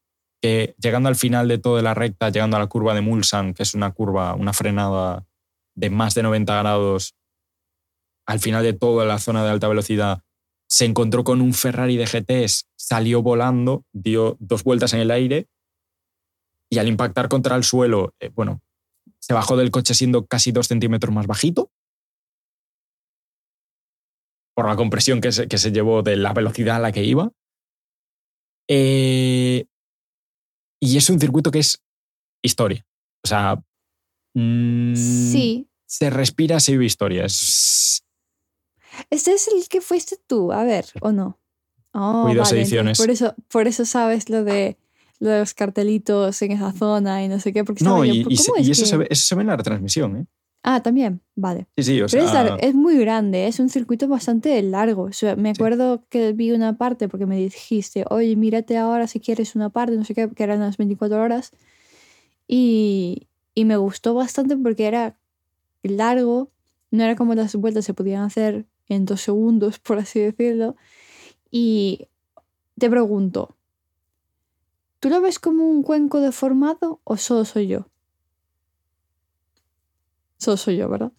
llegando 0.77 1.09
al 1.09 1.15
final 1.15 1.47
de 1.47 1.57
toda 1.57 1.81
la 1.81 1.93
recta, 1.93 2.29
llegando 2.29 2.57
a 2.57 2.59
la 2.59 2.67
curva 2.67 2.93
de 2.93 3.01
Mulsanne, 3.01 3.53
que 3.53 3.63
es 3.63 3.73
una 3.73 3.91
curva, 3.91 4.33
una 4.35 4.53
frenada 4.53 5.25
de 5.75 5.89
más 5.89 6.15
de 6.15 6.23
90 6.23 6.57
grados, 6.57 7.15
al 8.25 8.39
final 8.39 8.63
de 8.63 8.73
toda 8.73 9.05
la 9.05 9.19
zona 9.19 9.43
de 9.43 9.51
alta 9.51 9.67
velocidad, 9.67 10.23
se 10.67 10.85
encontró 10.85 11.23
con 11.23 11.41
un 11.41 11.53
Ferrari 11.53 11.97
de 11.97 12.05
GTs, 12.05 12.67
salió 12.75 13.21
volando, 13.21 13.85
dio 13.93 14.35
dos 14.39 14.63
vueltas 14.63 14.93
en 14.93 14.99
el 14.99 15.11
aire 15.11 15.47
y 16.69 16.79
al 16.79 16.87
impactar 16.87 17.29
contra 17.29 17.55
el 17.55 17.63
suelo, 17.63 18.13
eh, 18.19 18.29
bueno, 18.33 18.61
se 19.19 19.33
bajó 19.33 19.57
del 19.57 19.71
coche 19.71 19.93
siendo 19.93 20.25
casi 20.25 20.51
dos 20.51 20.67
centímetros 20.67 21.13
más 21.13 21.27
bajito 21.27 21.71
por 24.55 24.67
la 24.67 24.75
compresión 24.75 25.21
que 25.21 25.31
se, 25.31 25.47
que 25.47 25.57
se 25.57 25.71
llevó 25.71 26.01
de 26.01 26.15
la 26.15 26.33
velocidad 26.33 26.77
a 26.77 26.79
la 26.79 26.91
que 26.91 27.03
iba. 27.03 27.31
Eh, 28.67 29.65
y 30.85 30.97
es 30.97 31.09
un 31.09 31.19
circuito 31.19 31.51
que 31.51 31.59
es 31.59 31.81
historia. 32.43 32.85
O 33.23 33.27
sea, 33.27 33.61
mm, 34.33 34.95
Sí. 34.95 35.67
se 35.85 36.09
respira, 36.09 36.59
se 36.59 36.73
vive 36.73 36.85
historia. 36.85 37.25
Es, 37.25 38.03
Este 39.09 39.33
es 39.33 39.47
el 39.49 39.67
que 39.67 39.81
fuiste 39.81 40.17
tú, 40.27 40.51
a 40.53 40.63
ver, 40.63 40.85
¿o 41.01 41.11
no? 41.11 41.37
Oh, 41.93 42.23
Fui 42.23 42.33
dos 42.35 42.49
vale, 42.49 42.51
entonces 42.51 42.57
ediciones. 42.59 42.97
Por 42.97 43.09
eso, 43.09 43.35
por 43.49 43.67
eso 43.67 43.85
sabes 43.85 44.29
lo 44.29 44.43
de, 44.43 44.77
lo 45.19 45.29
de 45.29 45.39
los 45.39 45.53
cartelitos 45.53 46.41
en 46.41 46.51
esa 46.53 46.71
zona 46.73 47.23
y 47.23 47.27
no 47.27 47.39
sé 47.39 47.51
qué. 47.53 47.63
Porque 47.63 47.83
no, 47.83 48.03
y, 48.05 48.23
¿cómo 48.23 48.33
y 48.33 48.37
se- 48.37 48.51
es 48.57 48.67
y 48.67 48.71
eso, 48.71 48.83
que- 48.83 48.89
se 48.89 48.97
ve, 48.97 49.07
eso 49.09 49.27
se 49.27 49.35
ve 49.35 49.41
en 49.41 49.47
la 49.47 49.57
retransmisión. 49.57 50.17
¿eh? 50.17 50.25
Ah, 50.67 50.81
también, 50.81 51.21
vale. 51.35 51.67
Sí, 51.77 51.83
sí, 51.83 52.01
o 52.01 52.07
Pero 52.09 52.57
es, 52.59 52.73
muy 52.73 52.97
grande, 52.97 53.45
es 53.45 53.59
un 53.59 53.69
circuito 53.69 54.07
bastante 54.07 54.59
largo. 54.63 55.03
O 55.03 55.13
sea, 55.13 55.35
me 55.35 55.51
acuerdo 55.51 56.03
que 56.09 56.33
vi 56.33 56.53
una 56.53 56.75
parte 56.75 57.07
porque 57.07 57.27
me 57.27 57.37
dijiste, 57.37 58.03
oye, 58.09 58.35
mírate 58.35 58.75
ahora 58.75 59.05
si 59.05 59.19
quieres 59.19 59.55
una 59.55 59.69
parte, 59.69 59.95
no 59.95 60.03
sé 60.03 60.15
qué, 60.15 60.27
que 60.27 60.43
eran 60.43 60.61
las 60.61 60.77
24 60.77 61.21
horas. 61.21 61.51
Y, 62.47 63.27
y 63.53 63.65
me 63.65 63.77
gustó 63.77 64.15
bastante 64.15 64.57
porque 64.57 64.87
era 64.87 65.19
largo, 65.83 66.49
no 66.89 67.03
era 67.03 67.15
como 67.15 67.35
las 67.35 67.55
vueltas 67.55 67.85
se 67.85 67.93
podían 67.93 68.23
hacer 68.23 68.65
en 68.89 69.05
dos 69.05 69.21
segundos, 69.21 69.77
por 69.85 69.99
así 69.99 70.19
decirlo. 70.19 70.75
Y 71.51 72.07
te 72.79 72.89
pregunto, 72.89 73.55
¿tú 74.99 75.09
lo 75.09 75.21
ves 75.21 75.37
como 75.37 75.69
un 75.69 75.83
cuenco 75.83 76.21
deformado 76.21 77.01
o 77.03 77.17
solo 77.17 77.45
soy 77.45 77.67
yo? 77.67 77.85
Solo 80.37 80.57
soy 80.57 80.77
yo, 80.77 80.89
¿verdad? 80.89 81.11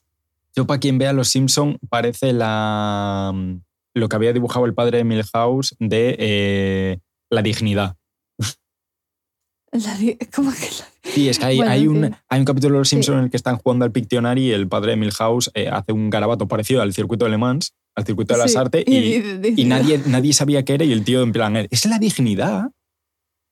yo 0.55 0.67
para 0.67 0.81
quien 0.81 0.97
vea 0.97 1.13
Los 1.13 1.29
Simpson 1.29 1.79
parece 1.91 2.33
la, 2.33 3.31
mm, 3.35 3.57
lo 3.95 4.09
que 4.09 4.17
había 4.17 4.33
dibujado 4.33 4.65
el 4.65 4.73
padre 4.75 4.99
de 4.99 5.05
Milhouse 5.05 5.77
de 5.79 6.17
eh, 6.19 6.99
la 7.31 7.43
dignidad. 7.43 7.97
La 9.73 9.95
¿Cómo 10.35 10.51
que 10.53 10.61
la- 10.79 11.13
Sí, 11.13 11.29
es 11.29 11.39
que 11.39 11.45
hay, 11.45 11.57
Bueno, 11.59 11.71
hay, 11.73 11.87
un, 11.87 12.17
hay 12.29 12.39
un 12.41 12.45
capítulo 12.47 12.75
de 12.75 12.79
Los 12.81 12.89
Sí. 12.89 12.97
Simpson 12.97 13.19
en 13.19 13.25
el 13.25 13.31
que 13.31 13.37
están 13.37 13.59
jugando 13.59 13.85
al 13.85 13.93
Pictionary 13.93 14.47
y 14.49 14.53
el 14.53 14.67
padre 14.69 14.93
de 14.93 14.97
Milhouse 14.97 15.51
eh, 15.55 15.69
hace 15.69 15.93
un 15.93 16.09
garabato 16.09 16.49
parecido 16.49 16.81
al 16.83 16.95
circuito 16.95 17.27
de 17.27 17.33
Le 17.33 17.39
Mans, 17.39 17.75
al 17.95 18.07
circuito 18.07 18.33
de 18.35 18.41
las 18.41 18.53
Sí, 18.53 18.57
artes, 18.59 18.85
y, 18.87 19.01
dice- 19.01 19.39
dice- 19.39 19.61
y 19.61 19.65
nadie, 19.67 20.01
nadie 20.07 20.33
sabía 20.33 20.65
qué 20.65 20.75
era 20.75 20.85
y 20.87 20.93
el 20.93 21.05
tío 21.05 21.23
en 21.23 21.33
plan, 21.33 21.55
es 21.71 21.85
la 21.87 21.99
dignidad. 21.99 22.71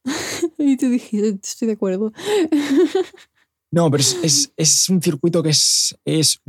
Y 0.58 0.76
tú 0.78 0.88
dijiste, 0.88 1.38
estoy 1.42 1.66
de 1.68 1.74
acuerdo. 1.74 2.12
No, 3.74 3.90
pero 3.90 4.00
es, 4.00 4.18
es- 4.22 4.52
es 4.56 4.88
un 4.88 5.02
circuito 5.02 5.42
que 5.42 5.50
es, 5.50 5.98
es 6.04 6.40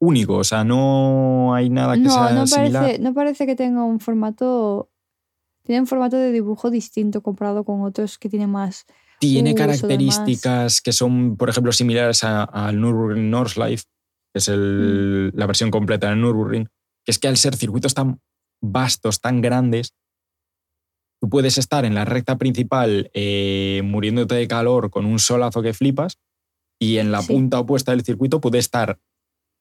único, 0.00 0.36
o 0.36 0.44
sea, 0.44 0.62
no 0.62 1.54
hay 1.54 1.70
nada 1.70 1.94
que 1.94 2.00
No, 2.00 2.10
sea 2.12 2.32
no 2.32 2.46
similar. 2.46 2.82
parece, 2.84 2.98
no 3.02 3.14
parece 3.14 3.46
que 3.46 3.56
tenga 3.56 3.82
un 3.84 3.98
formato. 3.98 4.90
Tiene 5.64 5.80
un 5.80 5.86
formato 5.86 6.16
de 6.16 6.30
dibujo 6.32 6.70
distinto 6.70 7.22
comparado 7.22 7.64
con 7.64 7.80
otros 7.82 8.18
que 8.18 8.28
tiene 8.28 8.46
más. 8.46 8.84
Tiene 9.18 9.54
características 9.54 10.80
que 10.80 10.92
son, 10.92 11.36
por 11.36 11.48
ejemplo, 11.48 11.72
similares 11.72 12.22
a- 12.22 12.44
al 12.44 12.80
Nürburgring 12.80 13.30
Nordschleife, 13.30 13.84
que 14.32 14.38
es 14.38 14.48
el- 14.48 15.32
Mm. 15.34 15.38
la 15.38 15.46
versión 15.46 15.70
completa 15.70 16.10
del 16.10 16.20
Nürburgring, 16.20 16.66
que 17.04 17.10
es 17.10 17.18
que 17.18 17.26
al 17.26 17.36
ser 17.36 17.56
circuitos 17.56 17.94
tan 17.94 18.20
vastos, 18.62 19.20
tan 19.20 19.40
grandes, 19.40 19.94
tú 21.20 21.28
puedes 21.28 21.58
estar 21.58 21.84
en 21.84 21.94
la 21.94 22.04
recta 22.04 22.36
principal 22.38 23.10
eh, 23.14 23.80
muriéndote 23.84 24.34
de 24.34 24.46
calor 24.48 24.90
con 24.90 25.06
un 25.06 25.18
solazo 25.18 25.62
que 25.62 25.72
flipas 25.74 26.18
y 26.78 26.98
en 26.98 27.10
la 27.12 27.22
Sí. 27.22 27.32
punta 27.32 27.58
opuesta 27.60 27.92
del 27.92 28.02
circuito 28.02 28.40
puede 28.40 28.58
estar 28.58 28.98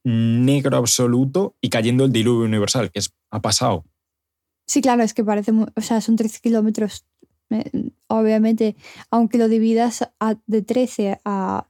negro 0.04 0.78
absoluto 0.78 1.56
y 1.62 1.70
cayendo 1.70 2.06
el 2.06 2.12
diluvio 2.12 2.46
universal, 2.46 2.92
que 2.92 3.00
es, 3.00 3.14
ha 3.32 3.42
pasado. 3.42 3.86
Sí, 4.68 4.82
claro, 4.82 5.02
es 5.04 5.14
que 5.14 5.24
parece. 5.24 5.52
O 5.52 5.82
sea, 5.82 6.02
son 6.02 6.16
13 6.16 6.40
kilómetros. 6.42 7.06
Obviamente, 8.08 8.76
aunque 9.12 9.38
lo 9.38 9.48
dividas 9.48 10.10
a- 10.20 10.36
de 10.48 10.62
13 10.62 11.20
a 11.26 11.68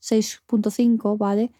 6.5, 0.00 1.16
¿vale? 1.16 1.50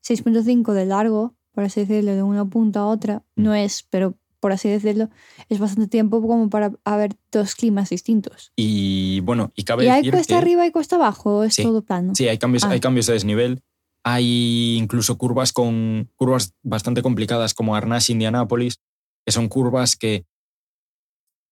6.5 0.00 0.72
de 0.72 0.86
largo, 0.86 1.34
por 1.52 1.64
así 1.64 1.80
decirlo, 1.80 2.14
de 2.14 2.22
una 2.22 2.44
punta 2.44 2.80
a 2.80 2.86
otra, 2.86 3.22
Mm. 3.36 3.42
no 3.42 3.54
es, 3.54 3.82
pero 3.90 4.14
por 4.46 4.52
así 4.52 4.68
decirlo, 4.68 5.10
es 5.48 5.58
bastante 5.58 5.88
tiempo 5.88 6.22
como 6.22 6.48
para 6.48 6.70
haber 6.84 7.16
dos 7.32 7.56
climas 7.56 7.90
distintos. 7.90 8.52
Y 8.54 9.18
bueno, 9.22 9.50
y 9.56 9.64
cabe 9.64 9.86
¿Y 9.86 9.88
hay 9.88 10.08
cuesta 10.08 10.34
que- 10.34 10.38
arriba 10.38 10.64
y 10.64 10.70
cuesta 10.70 10.94
abajo? 10.94 11.38
¿O 11.38 11.42
es 11.42 11.54
Sí, 11.56 11.64
todo 11.64 11.82
plano? 11.82 12.14
Sí, 12.14 12.28
hay 12.28 12.38
cambios, 12.38 12.62
Ah. 12.62 12.70
hay 12.70 12.78
cambios 12.78 13.06
de 13.08 13.14
desnivel. 13.14 13.64
Hay 14.04 14.76
incluso 14.78 15.18
curvas 15.18 15.52
con 15.52 16.12
curvas 16.14 16.54
bastante 16.62 17.02
complicadas 17.02 17.54
como 17.54 17.74
Arnaz 17.74 18.08
Indianápolis, 18.08 18.78
que 19.26 19.32
son 19.32 19.48
curvas 19.48 19.96
que 19.96 20.24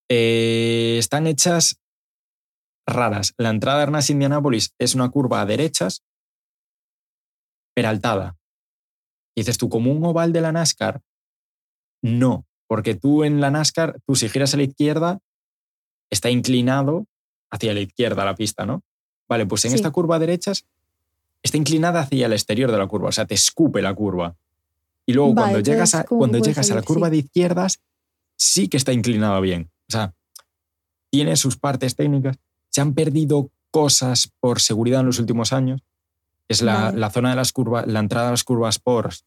eh, 0.09 0.95
están 1.01 1.27
hechas 1.27 1.81
raras. 2.87 3.35
La 3.39 3.51
entrada 3.51 3.79
de 3.79 3.83
Arnaz 3.85 4.09
Indianápolis 4.11 4.73
es 4.79 4.95
una 4.95 5.11
curva 5.11 5.41
a 5.41 5.47
derechas, 5.47 6.05
peraltada. 7.75 8.37
Y 9.37 9.41
dices 9.41 9.59
tú, 9.59 9.69
como 9.69 9.91
un 9.91 10.05
oval 10.05 10.33
de 10.33 10.43
la 10.43 10.53
NASCAR, 10.53 11.01
no, 12.05 12.47
porque 12.67 12.95
tú 12.95 13.25
en 13.25 13.41
la 13.41 13.51
NASCAR, 13.51 13.99
tú 14.07 14.15
si 14.17 14.29
giras 14.29 14.55
a 14.55 14.57
la 14.57 14.63
izquierda, 14.65 15.19
está 16.11 16.31
inclinado 16.31 17.07
hacia 17.51 17.75
la 17.75 17.81
izquierda 17.81 18.25
la 18.25 18.35
pista, 18.35 18.67
¿no? 18.67 18.83
Vale, 19.29 19.47
pues 19.47 19.65
en 19.65 19.71
Sí. 19.73 19.77
esta 19.77 19.91
curva 19.91 20.17
a 20.17 20.19
derechas 20.19 20.67
está 21.43 21.57
inclinada 21.57 22.01
hacia 22.01 22.27
el 22.27 22.33
exterior 22.33 22.71
de 22.73 22.79
la 22.79 22.87
curva, 22.87 23.09
o 23.09 23.13
sea, 23.13 23.27
te 23.27 23.35
escupe 23.35 23.83
la 23.83 23.95
curva. 23.95 24.35
Y 25.07 25.13
luego 25.13 25.35
Vale, 25.35 25.53
cuando 25.53 25.71
llegas, 25.71 25.95
a, 25.95 26.05
¿cómo 26.05 26.21
cuando 26.21 26.39
llegas 26.39 26.71
a 26.71 26.75
la 26.75 26.83
curva 26.83 27.09
Sí. 27.09 27.11
de 27.13 27.17
izquierdas, 27.19 27.81
sí 28.37 28.69
que 28.69 28.77
está 28.77 28.93
inclinada 28.93 29.39
bien. 29.41 29.71
O 29.89 29.93
sea, 29.93 30.15
tiene 31.11 31.37
sus 31.37 31.57
partes 31.59 31.95
técnicas. 31.97 32.37
Se 32.71 32.81
han 32.81 32.95
perdido 32.95 33.51
cosas 33.71 34.31
por 34.41 34.61
seguridad 34.61 35.01
en 35.01 35.07
los 35.07 35.19
últimos 35.19 35.53
años. 35.53 35.83
Es 36.49 36.63
la, 36.63 36.85
Vale. 36.87 36.99
la 36.99 37.11
zona 37.11 37.31
de 37.31 37.37
las 37.37 37.53
curvas, 37.53 37.87
la 37.87 38.01
entrada 38.01 38.29
a 38.29 38.31
las 38.33 38.45
curvas 38.45 38.79
PORS 38.79 39.25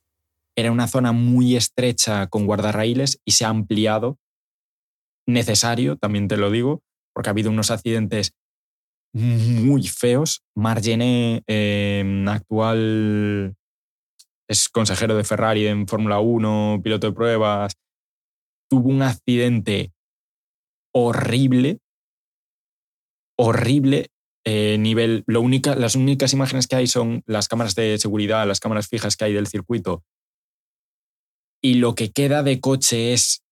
era 0.57 0.71
una 0.71 0.87
zona 0.87 1.11
muy 1.11 1.55
estrecha 1.55 2.27
con 2.27 2.47
guardarraíles 2.47 3.21
y 3.23 3.31
se 3.31 3.45
ha 3.45 3.49
ampliado. 3.49 4.17
Necesario, 5.27 5.97
también 5.97 6.27
te 6.27 6.37
lo 6.37 6.49
digo, 6.49 6.81
porque 7.13 7.29
ha 7.29 7.31
habido 7.31 7.51
unos 7.51 7.69
accidentes 7.69 8.33
muy 9.13 9.83
feos. 9.83 10.41
Margené, 10.55 11.43
eh, 11.47 12.25
actual 12.27 13.55
es 14.49 14.69
consejero 14.69 15.15
de 15.15 15.23
Ferrari 15.23 15.67
en 15.67 15.87
Fórmula 15.87 16.19
1, 16.19 16.81
piloto 16.83 17.07
de 17.07 17.13
pruebas, 17.13 17.73
tuvo 18.69 18.89
un 18.89 19.01
accidente 19.01 19.91
horrible, 20.93 21.79
horrible. 23.37 24.07
eh, 24.45 24.77
nivel, 24.79 25.25
lo 25.27 25.41
única, 25.41 25.75
las 25.75 25.95
únicas 25.95 26.31
imágenes 26.31 26.67
que 26.67 26.77
hay 26.77 26.87
son 26.87 27.21
las 27.25 27.49
cámaras 27.49 27.75
de 27.75 27.97
seguridad, 27.97 28.47
las 28.47 28.61
cámaras 28.61 28.87
fijas 28.87 29.17
que 29.17 29.25
hay 29.25 29.33
del 29.33 29.47
circuito. 29.47 30.03
Y 31.61 31.75
lo 31.75 31.95
que 31.95 32.11
queda 32.11 32.43
de 32.43 32.59
coche 32.59 33.13
es 33.13 33.43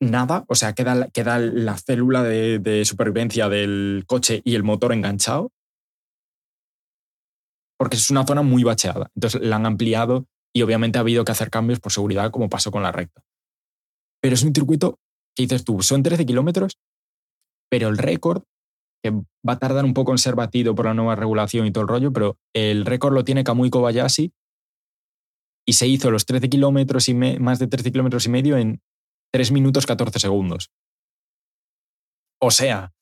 nada, 0.00 0.44
o 0.48 0.54
sea, 0.54 0.72
queda, 0.72 1.08
queda 1.10 1.38
la 1.38 1.76
célula 1.76 2.22
de, 2.22 2.58
de 2.58 2.84
supervivencia 2.84 3.48
del 3.48 4.04
coche 4.06 4.42
y 4.44 4.54
el 4.54 4.62
motor 4.62 4.92
enganchado. 4.92 5.50
Porque 7.78 7.96
es 7.96 8.10
una 8.10 8.26
zona 8.26 8.42
muy 8.42 8.62
bacheada. 8.62 9.10
Entonces 9.14 9.40
la 9.42 9.56
han 9.56 9.66
ampliado 9.66 10.26
y 10.54 10.62
obviamente 10.62 10.98
ha 10.98 11.00
habido 11.00 11.24
que 11.24 11.32
hacer 11.32 11.50
cambios 11.50 11.80
por 11.80 11.92
seguridad, 11.92 12.30
como 12.30 12.48
pasó 12.48 12.70
con 12.70 12.82
la 12.82 12.92
recta. 12.92 13.22
Pero 14.20 14.34
es 14.34 14.42
un 14.42 14.54
circuito 14.54 14.98
que 15.34 15.44
dices 15.44 15.64
tú, 15.64 15.82
son 15.82 16.02
13 16.02 16.26
kilómetros, 16.26 16.78
pero 17.70 17.88
el 17.88 17.98
récord, 17.98 18.42
que 19.02 19.10
va 19.10 19.54
a 19.54 19.58
tardar 19.58 19.84
un 19.84 19.94
poco 19.94 20.12
en 20.12 20.18
ser 20.18 20.34
batido 20.34 20.74
por 20.74 20.86
la 20.86 20.94
nueva 20.94 21.16
regulación 21.16 21.66
y 21.66 21.72
todo 21.72 21.82
el 21.82 21.88
rollo, 21.88 22.12
pero 22.12 22.36
el 22.54 22.84
récord 22.84 23.14
lo 23.14 23.24
tiene 23.24 23.44
Kamui 23.44 23.70
Kobayashi 23.70 24.32
y 25.66 25.74
se 25.74 25.86
hizo 25.86 26.10
los 26.10 26.26
13 26.26 26.48
kilómetros 26.48 27.08
y 27.08 27.14
me- 27.14 27.38
más 27.38 27.58
de 27.58 27.66
13 27.68 27.92
kilómetros 27.92 28.26
y 28.26 28.30
medio 28.30 28.56
en 28.56 28.80
3 29.32 29.52
minutos 29.52 29.86
14 29.86 30.18
segundos. 30.18 30.70
O 32.40 32.50
sea, 32.50 32.92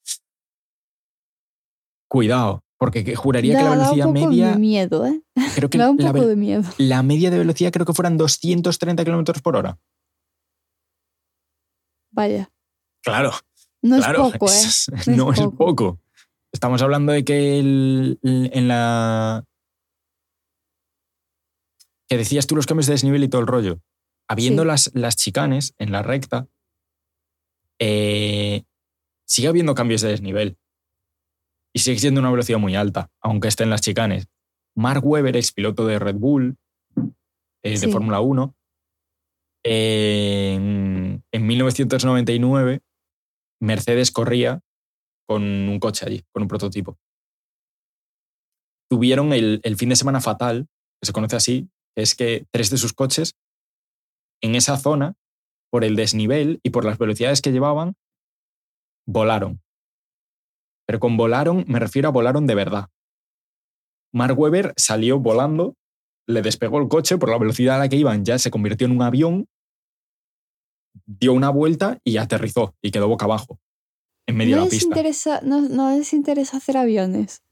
cuidado, 2.09 2.63
porque 2.79 3.05
que- 3.05 3.17
juraría 3.17 3.57
que 3.59 3.63
Da- 3.65 3.71
la 3.71 3.77
da 3.77 3.83
velocidad 3.83 4.07
un 4.09 4.15
poco 4.15 4.27
media, 4.29 4.51
de 4.53 4.59
miedo, 4.59 5.07
¿eh? 5.07 5.23
creo 5.55 5.71
que 5.71 5.79
Da 5.79 5.91
un 5.91 5.97
la, 5.99 6.09
poco 6.13 6.21
ve- 6.25 6.27
de 6.31 6.37
miedo. 6.37 6.63
la 6.79 7.03
media 7.03 7.31
de 7.31 7.39
velocidad 7.39 7.73
creo 7.73 7.87
que 7.87 7.95
fueran 7.95 8.17
230 8.19 9.05
kilómetros 9.05 9.41
por 9.43 9.57
hora. 9.57 9.79
Vaya. 12.13 12.51
Claro, 13.03 13.33
No 13.83 13.97
claro. 13.99 14.27
es 14.27 14.33
poco, 14.33 14.47
¿eh? 14.51 14.55
es- 14.55 14.91
No 14.91 14.99
es 15.01 15.09
no 15.17 15.33
es 15.33 15.41
poco. 15.41 15.57
poco. 15.57 16.01
Estamos 16.53 16.83
hablando 16.83 17.13
de 17.13 17.25
que 17.25 17.59
el- 17.61 18.19
en 18.23 18.69
la. 18.69 19.45
Que 22.11 22.17
decías 22.19 22.47
tú 22.49 22.57
los 22.57 22.67
cambios 22.67 22.87
de 22.89 22.95
desnivel 22.95 23.23
y 23.23 23.29
todo 23.29 23.41
el 23.41 23.47
rollo. 23.47 23.81
Habiendo 24.29 24.63
Sí. 24.63 24.67
las, 24.69 24.91
las 24.95 25.17
chicanes 25.17 25.75
en 25.79 25.93
la 25.93 26.03
recta, 26.03 26.49
eh, 27.81 28.65
sigue 29.27 29.49
habiendo 29.49 29.75
cambios 29.75 30.01
de 30.03 30.09
desnivel. 30.11 30.59
Y 31.73 31.79
sigue 31.79 32.01
siendo 32.01 32.21
una 32.21 32.31
velocidad 32.33 32.59
muy 32.59 32.75
alta, 32.75 33.11
aunque 33.23 33.47
esté 33.49 33.63
en 33.63 33.71
las 33.71 33.81
chicanes. 33.81 34.27
Mark 34.77 35.07
Webber, 35.07 35.37
ex 35.37 35.53
piloto 35.53 35.87
de 35.87 36.01
Red 36.01 36.17
Bull, 36.17 36.57
eh, 37.63 37.79
de. 37.79 37.89
Fórmula 37.93 38.21
1, 38.21 38.57
en, 39.65 41.23
en 41.31 41.47
1999, 41.47 42.81
Mercedes 43.61 44.11
corría 44.11 44.61
con 45.29 45.43
un 45.45 45.79
coche 45.79 46.07
allí, 46.07 46.25
con 46.33 46.43
un 46.43 46.49
prototipo. 46.49 46.99
Tuvieron 48.91 49.33
el, 49.33 49.61
el 49.63 49.77
fin 49.77 49.91
de 49.91 49.97
semana 49.97 50.21
fatal, 50.21 50.67
que 51.01 51.07
se 51.07 51.13
conoce 51.13 51.37
así, 51.37 51.69
es 51.97 52.15
que 52.15 52.47
tres 52.51 52.71
de 52.71 52.79
sus 52.79 52.93
coches 52.93 53.35
en 54.43 54.55
esa 54.55 54.77
zona, 54.77 55.15
por 55.71 55.85
el 55.85 55.97
desnivel 55.97 56.61
y 56.63 56.71
por 56.71 56.85
las 56.85 56.99
velocidades 56.99 57.43
que 57.43 57.53
llevaban, 57.53 57.95
volaron. 59.07 59.61
Pero 60.87 60.99
con 60.99 61.17
volaron 61.17 61.65
me 61.69 61.79
refiero 61.79 62.09
a 62.09 62.13
volaron 62.13 62.47
de 62.47 62.55
verdad. 62.55 62.89
Mark 64.13 64.39
Webber 64.39 64.73
salió 64.77 65.21
volando, 65.21 65.77
le 66.27 66.43
despegó 66.43 66.79
el 66.79 66.89
coche 66.89 67.19
por 67.19 67.31
la 67.31 67.39
velocidad 67.39 67.77
a 67.77 67.79
la 67.79 67.89
que 67.89 67.97
iban, 67.97 68.25
ya 68.25 68.39
se 68.39 68.51
convirtió 68.51 68.87
en 68.87 68.95
un 68.95 69.03
avión, 69.03 69.49
dio 71.07 71.33
una 71.33 71.51
vuelta 71.51 71.99
y 72.05 72.17
aterrizó 72.17 72.75
y 72.83 72.91
quedó 72.91 73.09
boca 73.09 73.27
abajo, 73.27 73.61
en 74.27 74.37
medio 74.37 74.57
no 74.57 74.63
de 74.63 74.67
la 74.67 74.71
les, 74.71 74.81
pista. 74.81 74.97
interesa, 74.97 75.41
no, 75.43 75.61
no 75.61 75.97
les 75.97 76.13
interesa 76.13 76.57
hacer 76.57 76.77
aviones. 76.77 77.43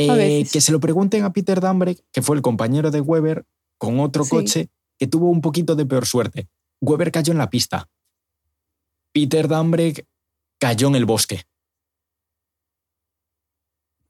Eh, 0.00 0.46
que 0.52 0.60
se 0.60 0.70
lo 0.70 0.78
pregunten 0.78 1.24
a 1.24 1.32
Peter 1.32 1.60
Dambrek, 1.60 2.04
que 2.12 2.22
fue 2.22 2.36
el 2.36 2.42
compañero 2.42 2.90
de 2.92 3.00
Weber, 3.00 3.44
con 3.78 3.98
otro 4.00 4.22
Sí. 4.24 4.30
coche 4.30 4.68
que 4.96 5.06
tuvo 5.08 5.28
un 5.28 5.40
poquito 5.40 5.74
de 5.74 5.86
peor 5.86 6.06
suerte. 6.06 6.48
Weber 6.80 7.10
cayó 7.10 7.32
en 7.32 7.38
la 7.38 7.50
pista. 7.50 7.88
Peter 9.12 9.48
Dambrek 9.48 10.06
cayó 10.60 10.86
en 10.88 10.94
el 10.94 11.04
bosque. 11.04 11.42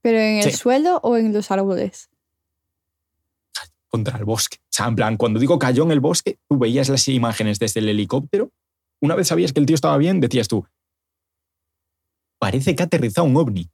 ¿Pero 0.03 0.19
en 0.19 0.37
el 0.39 0.45
Sí. 0.51 0.57
suelo 0.57 0.99
o 1.03 1.17
en 1.17 1.33
los 1.33 1.51
árboles? 1.51 2.09
contra 3.91 4.19
el 4.19 4.27
bosque. 4.27 4.59
O 4.65 4.69
sea, 4.69 4.87
en 4.87 4.97
plan, 4.97 5.17
cuando 5.17 5.41
digo 5.41 5.59
cayó 5.59 5.83
en 5.85 5.91
el 5.93 6.01
bosque, 6.01 6.39
tú 6.47 6.59
veías 6.59 6.91
las 6.91 7.09
imágenes 7.09 7.59
desde 7.59 7.81
el 7.81 7.89
helicóptero. 7.89 8.53
Una 9.01 9.15
vez 9.15 9.29
sabías 9.29 9.55
que 9.55 9.61
el 9.61 9.65
tío 9.67 9.75
estaba 9.75 9.97
bien, 9.97 10.21
decías 10.21 10.47
tú, 10.47 10.67
parece 12.39 12.77
que 12.77 12.83
ha 12.83 12.87
aterrizado 12.87 13.27
un 13.27 13.35
ovni. 13.39 13.71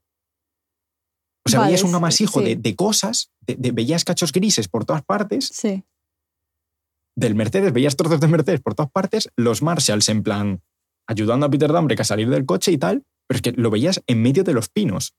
O 1.47 1.51
sea, 1.51 1.61
Vale, 1.61 1.72
veías 1.72 1.84
un 1.84 1.95
amasijo 1.95 2.40
sí. 2.40 2.47
de, 2.47 2.57
de 2.57 2.74
cosas, 2.76 3.30
de- 3.40 3.57
de- 3.57 3.72
veías 3.72 4.05
cachos 4.05 4.32
grises 4.32 4.68
por 4.68 4.84
todas 4.84 5.03
partes, 5.05 5.49
Sí. 5.53 5.84
del 7.16 7.34
Mercedes, 7.34 7.72
veías 7.72 7.97
trozos 7.97 8.20
de 8.20 8.28
Mercedes 8.28 8.61
por 8.61 8.74
todas 8.74 8.90
partes, 8.90 9.28
los 9.36 9.62
Marshalls 9.62 10.09
en 10.09 10.22
plan 10.22 10.62
ayudando 11.07 11.47
a 11.47 11.51
Peter 11.51 11.70
Dambrek 11.72 12.01
a 12.01 12.05
salir 12.05 12.28
del 12.30 12.47
coche 12.47 12.72
y 12.72 12.78
tal, 12.78 13.05
pero 13.26 13.36
es 13.36 13.42
que 13.42 13.53
lo 13.53 13.70
veías 13.70 14.03
en 14.07 14.22
medio 14.22 14.42
de 14.42 14.55
los 14.55 14.68
pinos, 14.68 15.14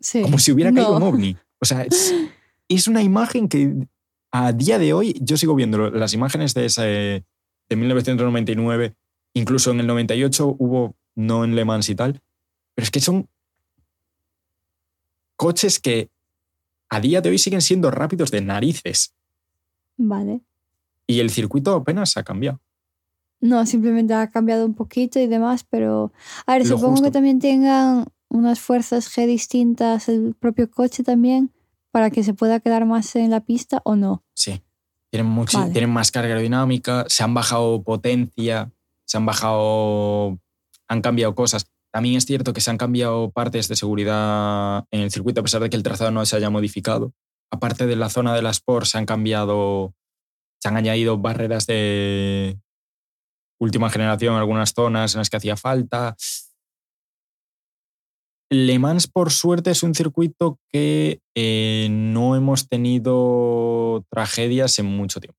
sí. 0.00 0.22
como 0.22 0.38
si 0.38 0.50
hubiera 0.52 0.72
caído 0.72 0.96
un 0.96 1.02
ovni. 1.02 1.36
O 1.60 1.64
sea, 1.66 1.82
es, 1.82 2.12
es 2.68 2.88
una 2.88 3.02
imagen 3.02 3.48
que 3.48 3.86
a 4.32 4.52
día 4.52 4.78
de 4.80 4.92
hoy 4.92 5.16
yo 5.20 5.36
sigo 5.36 5.54
viendo 5.54 5.90
las 5.90 6.12
imágenes 6.14 6.52
de 6.54 6.66
ese 6.66 7.24
de 7.70 7.76
1999, 7.76 8.94
incluso 9.34 9.70
en 9.70 9.80
el 9.80 9.86
98 9.86 10.56
hubo, 10.58 10.96
no 11.14 11.44
en 11.44 11.54
Le 11.54 11.64
Mans 11.64 11.88
y 11.88 11.94
tal, 11.94 12.20
pero 12.74 12.84
es 12.84 12.90
que 12.90 13.00
son 13.00 13.28
coches 15.36 15.78
que 15.80 16.10
a 16.88 17.00
día 17.00 17.20
de 17.20 17.30
hoy 17.30 17.38
siguen 17.38 17.60
siendo 17.62 17.90
rápidos 17.90 18.30
de 18.30 18.40
narices 18.40 19.14
Vale. 19.96 20.42
y 21.06 21.20
el 21.20 21.30
circuito 21.30 21.74
apenas 21.74 22.16
ha 22.16 22.22
cambiado. 22.22 22.60
No, 23.40 23.66
simplemente 23.66 24.14
ha 24.14 24.30
cambiado 24.30 24.64
un 24.64 24.74
poquito 24.74 25.18
y 25.20 25.26
demás, 25.26 25.64
pero... 25.68 26.12
A 26.46 26.52
ver, 26.54 26.62
Lo 26.62 26.68
supongo 26.76 26.90
justo. 26.92 27.04
que 27.06 27.10
también 27.10 27.40
tengan 27.40 28.06
unas 28.28 28.58
fuerzas 28.60 29.14
G 29.14 29.26
distintas 29.26 30.08
el 30.08 30.34
propio 30.34 30.70
coche 30.70 31.02
también 31.04 31.52
para 31.90 32.10
que 32.10 32.24
se 32.24 32.32
pueda 32.34 32.60
quedar 32.60 32.86
más 32.86 33.14
en 33.16 33.30
la 33.30 33.40
pista 33.40 33.80
o 33.84 33.96
no. 33.96 34.24
Sí. 34.34 34.62
Tienen, 35.10 35.30
mucho, 35.30 35.58
Vale. 35.58 35.72
tienen 35.72 35.90
más 35.90 36.10
carga 36.10 36.30
aerodinámica, 36.30 37.04
se 37.08 37.22
han 37.22 37.34
bajado 37.34 37.82
potencia, 37.82 38.72
se 39.04 39.16
han 39.16 39.26
bajado. 39.26 40.38
han 40.88 41.02
cambiado 41.02 41.34
cosas. 41.34 41.66
También 41.94 42.16
es 42.16 42.26
cierto 42.26 42.52
que 42.52 42.60
se 42.60 42.72
han 42.72 42.76
cambiado 42.76 43.30
partes 43.30 43.68
de 43.68 43.76
seguridad 43.76 44.84
en 44.90 45.02
el 45.02 45.12
circuito, 45.12 45.40
a 45.40 45.44
pesar 45.44 45.62
de 45.62 45.70
que 45.70 45.76
el 45.76 45.84
trazado 45.84 46.10
no 46.10 46.26
se 46.26 46.34
haya 46.34 46.50
modificado. 46.50 47.12
Aparte 47.52 47.86
de 47.86 47.94
la 47.94 48.10
zona 48.10 48.34
de 48.34 48.42
las 48.42 48.56
Sport, 48.56 48.86
se 48.86 48.98
han 48.98 49.06
cambiado. 49.06 49.94
se 50.60 50.68
han 50.68 50.76
añadido 50.76 51.18
barreras 51.18 51.68
de 51.68 52.58
última 53.60 53.90
generación 53.90 54.34
en 54.34 54.40
algunas 54.40 54.72
zonas 54.72 55.14
en 55.14 55.20
las 55.20 55.30
que 55.30 55.36
hacía 55.36 55.56
falta. 55.56 56.16
Le 58.50 58.76
Mans, 58.80 59.06
por 59.06 59.30
suerte, 59.30 59.70
es 59.70 59.84
un 59.84 59.94
circuito 59.94 60.58
que 60.72 61.20
eh, 61.36 61.86
no 61.92 62.34
hemos 62.34 62.68
tenido 62.68 64.04
tragedias 64.10 64.80
en 64.80 64.86
mucho 64.86 65.20
tiempo. 65.20 65.38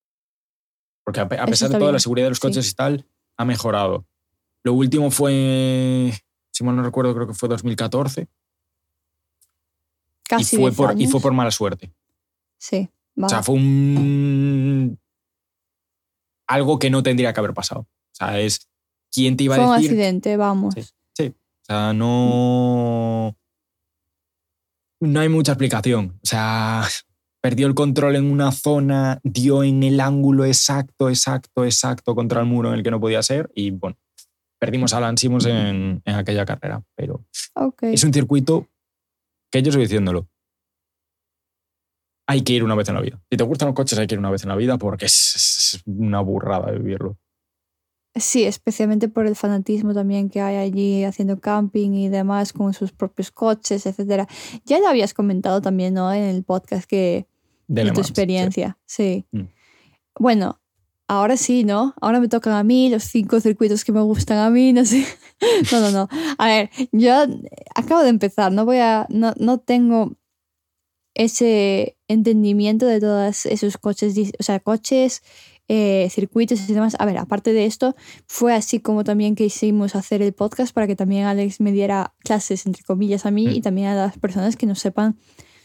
Porque 1.04 1.20
a, 1.20 1.28
pesar 1.28 1.70
de 1.70 1.80
toda 1.80 1.92
la 1.92 2.00
seguridad 2.00 2.28
de 2.28 2.32
los 2.32 2.38
sí. 2.38 2.48
coches 2.48 2.72
y 2.72 2.76
tal, 2.76 3.06
ha 3.38 3.44
mejorado. 3.44 4.08
Lo 4.64 4.74
último 4.74 5.12
fue, 5.12 6.12
si 6.56 6.64
mal 6.64 6.74
no 6.74 6.84
recuerdo, 6.84 7.14
creo 7.14 7.28
que 7.28 7.34
fue 7.34 7.50
2014. 7.50 8.30
Casi 10.24 10.56
y, 10.56 10.60
fue 10.60 10.70
10 10.70 10.76
por, 10.78 11.02
y 11.02 11.08
fue 11.08 11.20
por 11.20 11.34
mala 11.34 11.52
suerte. 11.52 11.94
Sí, 12.58 12.90
O 13.22 13.28
sea, 13.28 13.44
fue 13.44 13.56
un. 13.56 14.98
algo 16.48 16.80
que 16.80 16.90
no 16.90 17.04
tendría 17.04 17.34
que 17.34 17.40
haber 17.42 17.54
pasado. 17.54 17.82
O 17.82 17.88
sea, 18.14 18.40
es. 18.40 18.70
¿Quién 19.12 19.36
te 19.36 19.44
iba 19.44 19.56
Fue 19.56 19.66
a 19.66 19.68
un 19.68 19.76
decir? 19.76 19.92
accidente, 19.92 20.38
vamos. 20.38 20.76
Sí. 21.14 21.28
O 21.28 21.66
sea, 21.66 21.92
no. 21.92 23.36
No 25.02 25.20
hay 25.20 25.28
mucha 25.28 25.52
explicación. 25.52 26.18
O 26.24 26.26
sea, 26.26 26.88
perdió 27.42 27.68
el 27.68 27.76
control 27.76 28.16
en 28.16 28.32
una 28.32 28.54
zona, 28.54 29.20
dio 29.24 29.62
en 29.62 29.84
el 29.84 30.00
ángulo 30.00 30.46
exacto, 30.46 31.10
exacto, 31.10 31.66
exacto 31.66 32.16
contra 32.16 32.40
el 32.40 32.46
muro 32.46 32.70
en 32.70 32.76
el 32.76 32.84
que 32.84 32.92
no 32.92 33.02
podía 33.02 33.22
ser 33.22 33.52
y 33.54 33.72
bueno, 33.72 33.98
perdimos 34.60 34.94
a 34.94 34.98
Alan 34.98 35.18
Simmons 35.18 35.46
en, 35.46 36.02
en 36.04 36.16
aquella 36.16 36.46
carrera. 36.46 36.84
Pero 36.96 37.26
Ok. 37.56 37.84
es 37.84 38.04
un 38.04 38.14
circuito 38.14 38.68
que 39.52 39.62
yo 39.62 39.70
estoy 39.70 39.84
diciéndolo. 39.84 40.28
Hay 42.28 42.42
que 42.42 42.54
ir 42.54 42.64
una 42.64 42.76
vez 42.76 42.90
en 42.90 42.96
la 42.96 43.02
vida. 43.02 43.22
Si 43.30 43.38
te 43.38 43.44
gustan 43.44 43.68
los 43.68 43.76
coches, 43.76 43.98
hay 44.00 44.08
que 44.08 44.16
ir 44.16 44.20
una 44.20 44.32
vez 44.32 44.44
en 44.44 44.50
la 44.50 44.56
vida 44.56 44.78
porque 44.78 45.06
es, 45.06 45.36
es 45.76 45.82
una 45.86 46.22
burrada 46.22 46.72
vivirlo. 46.72 47.18
Sí, 48.16 48.46
especialmente 48.46 49.10
por 49.10 49.28
el 49.28 49.36
fanatismo 49.36 49.94
también 49.94 50.30
que 50.30 50.40
hay 50.42 50.56
allí 50.56 51.04
haciendo 51.04 51.40
camping 51.40 51.92
y 51.92 52.08
demás 52.08 52.54
con 52.54 52.74
sus 52.74 52.94
propios 52.94 53.30
coches, 53.30 53.86
etcétera. 53.86 54.26
Ya 54.64 54.80
lo 54.80 54.88
habías 54.88 55.14
comentado 55.14 55.62
también, 55.62 55.94
¿no? 55.94 56.12
En 56.14 56.24
el 56.24 56.44
podcast 56.44 56.86
que 56.90 57.28
De 57.68 57.84
de 57.84 57.92
tu 57.92 57.96
sí. 58.04 58.10
experiencia, 58.10 58.78
sí. 58.86 59.26
Mm. 59.32 59.44
Bueno, 60.18 60.62
ahora 61.08 61.38
sí, 61.38 61.64
¿no? 61.64 61.94
Ahora 62.02 62.20
me 62.20 62.28
tocan 62.28 62.54
a 62.54 62.64
mí 62.64 62.90
los 62.90 63.04
cinco 63.04 63.40
circuitos 63.40 63.84
que 63.86 63.92
me 63.92 64.02
gustan 64.02 64.38
a 64.40 64.50
mí, 64.50 64.74
no 64.74 64.86
sé. 64.86 65.06
No, 65.72 65.82
no, 65.82 65.92
no. 65.92 66.08
A 66.38 66.48
ver, 66.48 66.70
yo 66.94 67.14
acabo 67.76 68.02
de 68.04 68.10
empezar, 68.10 68.52
no 68.54 68.64
voy 68.66 68.78
a, 68.78 69.06
no, 69.10 69.34
no 69.38 69.60
tengo 69.60 70.14
ese 71.14 71.98
entendimiento 72.08 72.86
de 72.86 73.00
todos 73.00 73.46
esos 73.46 73.78
coches, 73.78 74.16
o 74.40 74.44
sea, 74.44 74.60
coches, 74.60 75.24
eh, 75.68 76.08
circuitos 76.12 76.70
y 76.70 76.74
demás. 76.74 76.96
A 77.00 77.06
ver, 77.06 77.18
aparte 77.18 77.54
de 77.54 77.66
esto, 77.66 77.96
fue 78.28 78.54
así 78.54 78.80
como 78.80 79.04
también 79.04 79.36
que 79.36 79.46
hicimos 79.46 79.96
hacer 79.96 80.22
el 80.22 80.34
podcast 80.34 80.74
para 80.74 80.88
que 80.88 80.96
también 80.96 81.26
Alex 81.26 81.60
me 81.60 81.72
diera 81.72 82.14
clases, 82.20 82.66
entre 82.66 82.84
comillas, 82.84 83.26
a 83.26 83.32
mí 83.32 83.48
Mm. 83.48 83.52
y 83.52 83.62
también 83.62 83.88
a 83.88 83.96
las 83.96 84.18
personas 84.18 84.56
que 84.58 84.66
no 84.66 84.76
sepan 84.76 85.18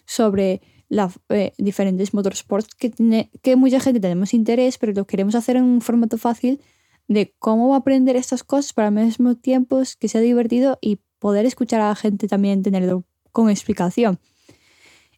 sobre 0.07 0.63
las 0.91 1.19
diferentes 1.57 2.13
motorsports 2.13 2.75
que, 2.75 2.91
tiene, 2.91 3.31
que 3.43 3.57
mucha 3.57 3.81
gente 3.81 4.01
tenemos 4.01 4.35
interés, 4.35 4.77
pero 4.77 4.93
lo 4.93 5.07
queremos 5.07 5.37
hacer 5.37 5.57
en 5.57 5.63
un 5.63 5.81
formato 5.81 6.19
fácil 6.19 6.61
de 7.07 7.33
cómo 7.39 7.75
aprender 7.75 8.17
estas 8.17 8.43
cosas 8.43 8.73
para 8.73 8.89
al 8.89 8.95
mismo 8.95 9.37
tiempo 9.37 9.81
que 9.99 10.09
sea 10.09 10.21
divertido 10.21 10.79
y 10.81 10.99
poder 11.21 11.47
escuchar 11.47 11.81
a 11.81 11.89
la 11.89 11.95
gente 11.95 12.27
también 12.27 12.63
tenerlo 12.63 13.05
con 13.31 13.49
explicación. 13.51 14.19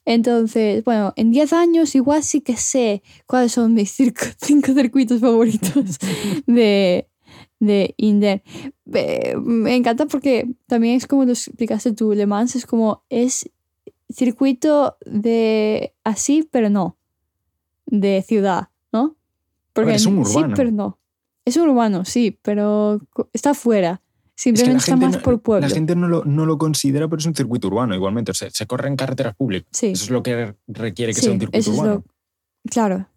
Entonces, 0.05 0.85
bueno, 0.85 1.15
en 1.17 1.31
10 1.31 1.53
años 1.55 1.95
igual 1.95 2.23
sí 2.23 2.43
que 2.43 2.57
sé 2.57 3.03
cuáles 3.27 3.53
son 3.53 3.73
mis 3.73 3.93
cinco 4.39 4.75
circuitos 4.75 5.21
favoritos 5.21 5.99
de, 6.47 7.09
de 7.61 7.95
Inder. 7.97 8.43
Eh, 8.93 9.37
Me 9.39 9.75
encanta 9.75 10.05
porque 10.05 10.49
también 10.67 10.97
es 10.97 11.07
como 11.07 11.25
lo 11.25 11.33
explicaste 11.33 11.93
tú, 11.93 12.13
Le 12.13 12.27
Mans 12.27 12.57
es 12.57 12.67
como, 12.67 13.05
es 13.09 13.49
circuito 14.15 14.97
de 15.05 15.95
así, 16.05 16.49
pero 16.51 16.71
no, 16.71 16.97
de 17.87 18.23
ciudad, 18.27 18.69
¿no? 18.93 19.17
Porque 19.73 19.95
es 19.95 20.07
un 20.07 20.25
sí, 20.25 20.37
urbano. 20.37 20.55
pero 20.57 20.71
no. 20.71 20.99
Es 21.45 21.57
un 21.57 21.69
urbano, 21.71 22.05
sí, 22.05 22.39
pero 22.43 23.01
está 23.33 23.51
afuera. 23.51 24.01
Simplemente 24.35 24.79
está 24.79 24.97
más 24.97 25.17
no, 25.17 25.23
por 25.23 25.41
pueblo. 25.41 25.67
La 25.69 25.75
gente 25.75 25.95
no 25.95 26.09
lo, 26.09 26.25
no 26.25 26.47
lo 26.47 26.57
considera, 26.59 27.07
pero 27.09 27.21
es 27.21 27.27
un 27.27 27.35
circuito 27.35 27.69
urbano 27.69 27.95
igualmente. 27.95 28.33
Se, 28.35 28.51
se 28.51 28.67
corre 28.67 28.89
en 28.89 28.97
carreteras 28.97 29.35
públicas. 29.37 29.69
Sí. 29.73 29.89
Eso 29.89 30.05
es 30.05 30.11
lo 30.11 30.23
que 30.23 30.55
requiere 30.67 31.13
que 31.13 31.21
Sí, 31.21 31.27
sea 31.27 31.33
un 31.35 31.41
circuito 31.41 31.59
eso 31.59 31.73
es 31.73 31.79
urbano. 31.79 31.95
lo- 31.97 32.05
Claro. 32.71 33.09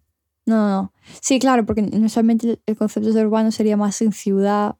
No, 0.47 0.69
no. 0.69 0.93
Sí, 1.21 1.39
claro, 1.39 1.65
porque 1.65 1.81
usualmente 1.93 2.59
el- 2.65 2.75
concepto 2.77 3.11
de 3.11 3.25
urbano 3.25 3.51
sería 3.51 3.77
más 3.77 4.01
en 4.01 4.11
ciudad 4.11 4.75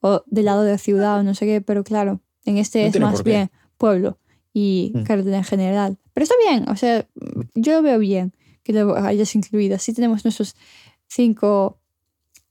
o 0.00 0.22
del 0.26 0.44
lado 0.44 0.62
de 0.62 0.78
ciudad 0.78 1.18
o 1.18 1.22
no 1.24 1.34
sé 1.34 1.46
qué, 1.46 1.60
pero 1.60 1.82
claro, 1.82 2.20
en 2.44 2.58
este 2.58 2.82
No 2.82 2.86
es 2.88 3.00
más 3.00 3.24
bien 3.24 3.50
pueblo 3.76 4.18
y 4.60 4.92
Mm. 4.94 5.04
en 5.34 5.44
general. 5.44 5.98
Pero 6.12 6.24
está 6.24 6.34
bien, 6.48 6.68
o 6.68 6.76
sea, 6.76 7.06
yo 7.54 7.72
lo 7.74 7.82
veo 7.82 7.98
bien 7.98 8.32
que 8.64 8.72
lo 8.72 8.96
hayas 8.96 9.34
incluido. 9.34 9.76
Así 9.76 9.92
tenemos 9.94 10.24
nuestros 10.24 10.56
cinco 11.06 11.78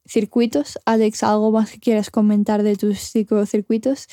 circuitos. 0.06 0.80
Alex, 0.86 1.24
¿algo 1.24 1.52
más 1.52 1.72
que 1.72 1.80
quieras 1.80 2.10
comentar 2.10 2.64
de 2.64 2.76
tus 2.76 3.00
cinco 3.00 3.46
circuitos? 3.46 4.08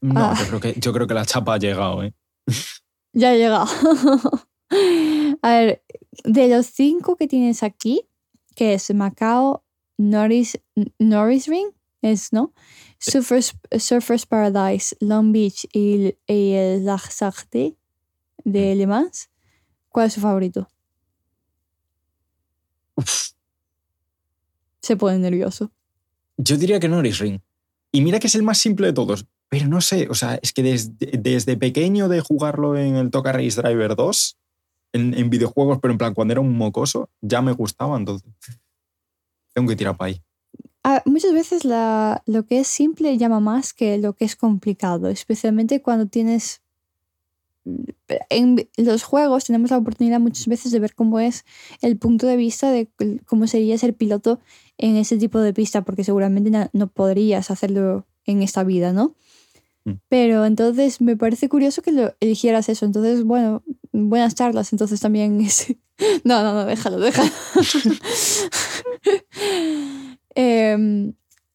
No, 0.00 0.20
Ah. 0.20 0.34
yo, 0.38 0.46
creo 0.48 0.60
que, 0.60 0.74
yo 0.80 0.92
creo 0.92 1.06
que 1.06 1.14
la 1.14 1.24
chapa 1.24 1.54
ha 1.54 1.58
llegado, 1.58 2.02
¿eh? 2.02 2.12
Ya 3.14 3.34
he 3.34 3.38
llegado. 3.38 3.66
A 5.42 5.50
ver, 5.50 5.82
de 6.24 6.48
los 6.48 6.66
cinco 6.66 7.16
que 7.16 7.26
tienes 7.28 7.62
aquí, 7.62 8.02
que 8.54 8.74
es 8.74 8.92
Macao, 8.94 9.64
Norris, 9.98 10.58
Norris 10.98 11.46
Ring, 11.46 11.68
es, 12.02 12.32
¿no? 12.32 12.52
Surfers, 12.98 13.54
Surfers 13.78 14.26
Paradise, 14.26 14.96
Long 15.00 15.32
Beach 15.32 15.66
y, 15.72 16.14
y 16.26 16.52
el 16.52 16.84
La 16.84 16.98
Sarthe 16.98 17.76
de 18.44 18.74
Le 18.74 18.86
Mans, 18.86 19.30
¿cuál 19.88 20.06
es 20.08 20.12
su 20.14 20.20
favorito? 20.20 20.68
Uf, 22.96 23.32
Se 24.80 24.96
pone 24.96 25.18
nervioso. 25.18 25.72
yo 26.36 26.56
diría 26.56 26.80
que 26.80 26.88
Norris 26.88 27.18
Ring. 27.18 27.40
Y 27.92 28.00
mira 28.00 28.18
que 28.18 28.26
es 28.26 28.34
el 28.34 28.42
más 28.42 28.58
simple 28.58 28.88
de 28.88 28.92
todos. 28.92 29.26
Pero 29.48 29.68
no 29.68 29.80
sé, 29.82 30.08
o 30.08 30.14
sea, 30.14 30.38
es 30.42 30.52
que 30.52 30.62
desde, 30.62 30.94
desde 31.18 31.56
pequeño 31.58 32.08
de 32.08 32.20
jugarlo 32.20 32.76
en 32.78 32.96
el 32.96 33.10
Toca 33.10 33.32
Race 33.32 33.60
Driver 33.60 33.94
2, 33.96 34.38
en, 34.94 35.14
en 35.14 35.28
videojuegos, 35.30 35.78
pero 35.80 35.92
en 35.92 35.98
plan 35.98 36.14
cuando 36.14 36.32
era 36.32 36.40
un 36.40 36.56
mocoso, 36.56 37.10
ya 37.20 37.42
me 37.42 37.52
gustaba, 37.52 37.96
entonces 37.98 38.30
tengo 39.52 39.68
que 39.68 39.76
tirar 39.76 39.96
para 39.96 40.08
ahí. 40.08 40.22
Ah, 40.84 41.02
muchas 41.06 41.32
veces 41.32 41.64
la- 41.64 42.22
lo 42.26 42.44
que 42.44 42.60
es 42.60 42.66
simple 42.66 43.16
llama 43.16 43.40
más 43.40 43.72
que 43.72 43.98
lo 43.98 44.14
que 44.14 44.24
es 44.24 44.36
complicado, 44.36 45.08
especialmente 45.08 45.80
cuando 45.82 46.06
tienes... 46.06 46.60
En 48.28 48.68
los 48.76 49.04
juegos 49.04 49.44
tenemos 49.44 49.70
la 49.70 49.78
oportunidad 49.78 50.18
muchas 50.18 50.48
veces 50.48 50.72
de 50.72 50.80
ver 50.80 50.96
cómo 50.96 51.20
es 51.20 51.44
el 51.80 51.96
punto 51.96 52.26
de 52.26 52.36
vista 52.36 52.72
de 52.72 52.90
cómo 53.24 53.46
sería 53.46 53.78
ser 53.78 53.94
piloto 53.94 54.40
en 54.78 54.96
ese 54.96 55.16
tipo 55.16 55.38
de 55.38 55.54
pista, 55.54 55.82
porque 55.82 56.02
seguramente 56.02 56.50
no 56.72 56.88
podrías 56.88 57.52
hacerlo 57.52 58.04
en 58.24 58.42
esta 58.42 58.64
vida, 58.64 58.92
¿no? 58.92 59.14
Mm. 59.84 59.92
Pero 60.08 60.44
entonces 60.44 61.00
me 61.00 61.16
parece 61.16 61.48
curioso 61.48 61.82
que 61.82 61.92
lo 61.92 62.12
eligieras 62.18 62.68
eso. 62.68 62.84
Entonces, 62.84 63.22
bueno, 63.22 63.62
buenas 63.92 64.34
charlas. 64.34 64.72
Entonces 64.72 65.00
también 65.00 65.40
es... 65.40 65.72
No, 66.24 66.42
no, 66.42 66.52
no, 66.52 66.64
déjalo, 66.64 66.98
déjalo. 66.98 67.30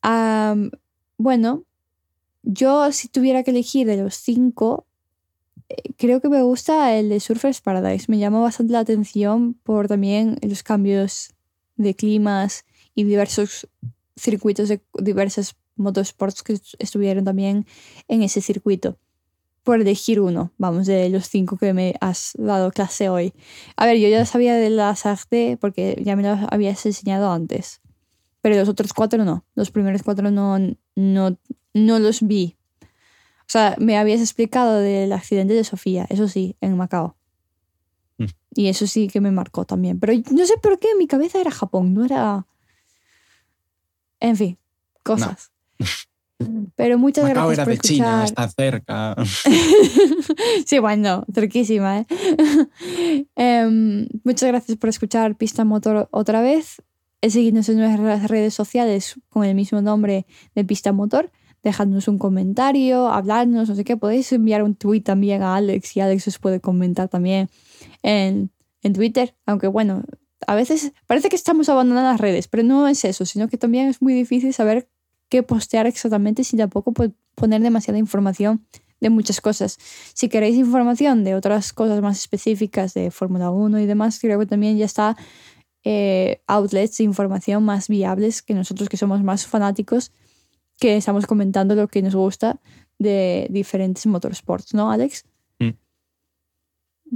Am, 0.02 0.72
bueno, 1.18 1.64
yo 2.44 2.92
si 2.92 3.10
tuviera 3.10 3.44
que 3.44 3.52
elegir 3.52 3.88
de 3.88 3.98
los 3.98 4.16
cinco, 4.16 4.88
eh, 5.70 5.94
creo 5.98 6.22
que 6.22 6.30
me 6.30 6.42
gusta 6.44 6.96
el 6.96 7.10
de 7.10 7.20
Surfers 7.20 7.62
Paradise. 7.62 8.06
Me 8.10 8.20
llama 8.20 8.40
bastante 8.42 8.74
la 8.74 8.80
atención 8.80 9.56
por 9.64 9.88
también 9.88 10.38
los 10.42 10.64
cambios 10.64 11.34
de 11.78 11.96
climas 11.96 12.66
y 12.96 13.04
diversos 13.06 13.68
circuitos 14.18 14.70
de 14.70 14.82
diversos 15.00 15.56
motorsports 15.78 16.44
que 16.44 16.54
est- 16.54 16.76
estuvieron 16.80 17.26
también 17.26 17.66
en 18.08 18.24
ese 18.24 18.42
circuito. 18.42 18.98
Por 19.64 19.82
elegir 19.82 20.22
uno, 20.22 20.54
vamos, 20.58 20.88
de 20.88 21.10
los 21.10 21.28
cinco 21.30 21.58
que 21.58 21.74
me 21.74 21.96
has 22.02 22.34
dado 22.38 22.72
clase 22.72 23.10
hoy. 23.10 23.34
A 23.78 23.86
ver, 23.86 23.98
yo 24.00 24.10
ya 24.10 24.26
sabía 24.26 24.56
de 24.56 24.70
la 24.72 24.92
SAGD 24.92 25.58
porque 25.58 26.02
ya 26.04 26.16
me 26.16 26.24
lo 26.24 26.38
habías 26.52 26.86
enseñado 26.86 27.32
antes. 27.32 27.82
Pero 28.42 28.56
los 28.56 28.70
otros 28.70 28.94
cuatro 28.94 29.26
no. 29.26 29.46
Los 29.56 29.72
primeros 29.72 30.04
cuatro 30.04 30.32
no, 30.32 30.58
no, 30.96 31.38
no 31.74 32.00
los 32.00 32.22
vi. 32.22 32.58
O 33.48 33.50
sea, 33.50 33.76
me 33.80 33.98
habías 33.98 34.20
explicado 34.20 34.80
del 34.80 35.14
accidente 35.14 35.54
de 35.54 35.64
Sofía, 35.64 36.06
eso 36.10 36.28
sí, 36.28 36.58
en 36.60 36.76
Macao. 36.76 37.16
Mm. 38.18 38.26
Y 38.56 38.68
eso 38.68 38.88
sí 38.88 39.08
que 39.08 39.22
me 39.22 39.32
marcó 39.32 39.64
también. 39.64 40.00
Pero 40.00 40.14
no 40.32 40.46
sé 40.46 40.56
por 40.62 40.80
qué 40.80 40.90
mi 40.98 41.08
cabeza 41.08 41.40
era 41.40 41.52
Japón, 41.52 41.94
no 41.94 42.04
era. 42.04 42.46
En 44.20 44.36
fin, 44.36 44.58
cosas. 45.04 45.52
Pero 46.76 46.98
muchas 47.00 47.24
Macao 47.24 47.48
gracias 47.48 47.58
era 47.58 47.66
por 47.66 47.74
de 47.74 47.80
China, 47.80 48.24
escuchar. 48.26 48.46
está 48.46 48.50
cerca. 48.50 49.16
sí, 50.66 50.80
bueno, 50.80 51.26
cerquísima, 51.34 52.00
¿eh? 52.00 52.06
Em, 53.36 54.08
muchas 54.24 54.50
gracias 54.50 54.78
por 54.78 54.90
escuchar 54.90 55.36
Pista 55.36 55.64
Motor 55.64 56.10
otra 56.12 56.42
vez. 56.42 56.82
Seguidnos 57.22 57.68
en 57.70 57.78
nuestras 57.80 58.30
redes 58.30 58.54
sociales 58.54 59.16
con 59.30 59.44
el 59.44 59.56
mismo 59.56 59.82
nombre 59.82 60.26
de 60.56 60.64
Pista 60.64 60.92
Motor. 60.92 61.32
Dejadnos 61.64 62.08
un 62.08 62.20
comentario, 62.20 63.10
hablarnos, 63.10 63.68
no 63.70 63.76
sé 63.76 63.84
qué. 63.84 63.98
Podéis 63.98 64.32
enviar 64.32 64.62
un 64.64 64.76
tweet 64.76 65.02
también 65.02 65.42
a 65.42 65.56
Alex 65.56 65.98
y 65.98 66.00
Alex 66.02 66.28
os 66.28 66.38
puede 66.40 66.62
comentar 66.62 67.10
también 67.10 67.50
en, 68.04 68.52
en 68.84 68.94
Twitter. 68.94 69.36
Aunque 69.48 69.68
bueno, 69.68 70.04
a 70.46 70.56
veces 70.56 70.94
parece 71.08 71.30
que 71.30 71.36
estamos 71.36 71.68
abandonando 71.70 72.12
las 72.12 72.22
redes, 72.22 72.48
pero 72.48 72.62
no 72.64 72.88
es 72.88 73.04
eso, 73.04 73.26
sino 73.26 73.48
que 73.48 73.58
también 73.58 73.88
es 73.88 74.02
muy 74.02 74.14
difícil 74.14 74.54
saber 74.54 74.88
qué 75.30 75.42
postear 75.44 75.88
exactamente 75.88 76.44
sin 76.44 76.60
tampoco 76.60 76.94
po- 76.94 77.12
poner 77.36 77.62
demasiada 77.62 77.98
información 77.98 78.66
de 79.02 79.10
muchas 79.10 79.42
cosas. 79.42 79.78
Si 80.14 80.30
queréis 80.30 80.56
información 80.56 81.24
de 81.24 81.36
otras 81.36 81.74
cosas 81.74 82.02
más 82.02 82.20
específicas 82.20 82.94
de 82.94 83.12
Fórmula 83.12 83.50
1 83.52 83.80
y 83.80 83.86
demás, 83.88 84.20
creo 84.22 84.40
que 84.40 84.46
también 84.46 84.78
ya 84.78 84.86
está 84.86 85.18
eh, 85.84 86.42
outlets 86.48 86.98
de 86.98 87.04
información 87.04 87.64
más 87.64 87.88
viables 87.88 88.42
que 88.42 88.54
nosotros 88.54 88.90
que 88.90 88.98
somos 88.98 89.24
más 89.24 89.46
fanáticos, 89.46 90.12
que 90.80 90.98
estamos 90.98 91.26
comentando 91.26 91.76
lo 91.76 91.88
que 91.88 92.02
nos 92.02 92.16
gusta 92.16 92.60
de 93.00 93.48
diferentes 93.50 94.06
motorsports, 94.06 94.74
¿no, 94.74 94.92
Alex? 94.92 95.26
Mm. 95.60 95.72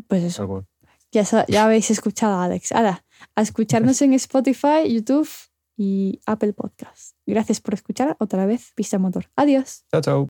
Pues 0.07 0.23
eso, 0.23 0.43
Algo. 0.43 0.65
ya, 1.11 1.23
ya 1.47 1.65
habéis 1.65 1.91
escuchado 1.91 2.35
a 2.35 2.45
Alex. 2.45 2.71
Ahora, 2.71 3.03
a 3.35 3.41
escucharnos 3.41 4.01
en 4.01 4.13
Spotify, 4.13 4.87
YouTube 4.87 5.29
y 5.77 6.19
Apple 6.25 6.53
Podcast. 6.53 7.15
Gracias 7.25 7.59
por 7.59 7.73
escuchar 7.73 8.15
otra 8.19 8.45
vez 8.45 8.71
Pista 8.75 8.99
Motor. 8.99 9.29
Adiós. 9.35 9.83
Chao, 9.91 10.01
chao. 10.01 10.19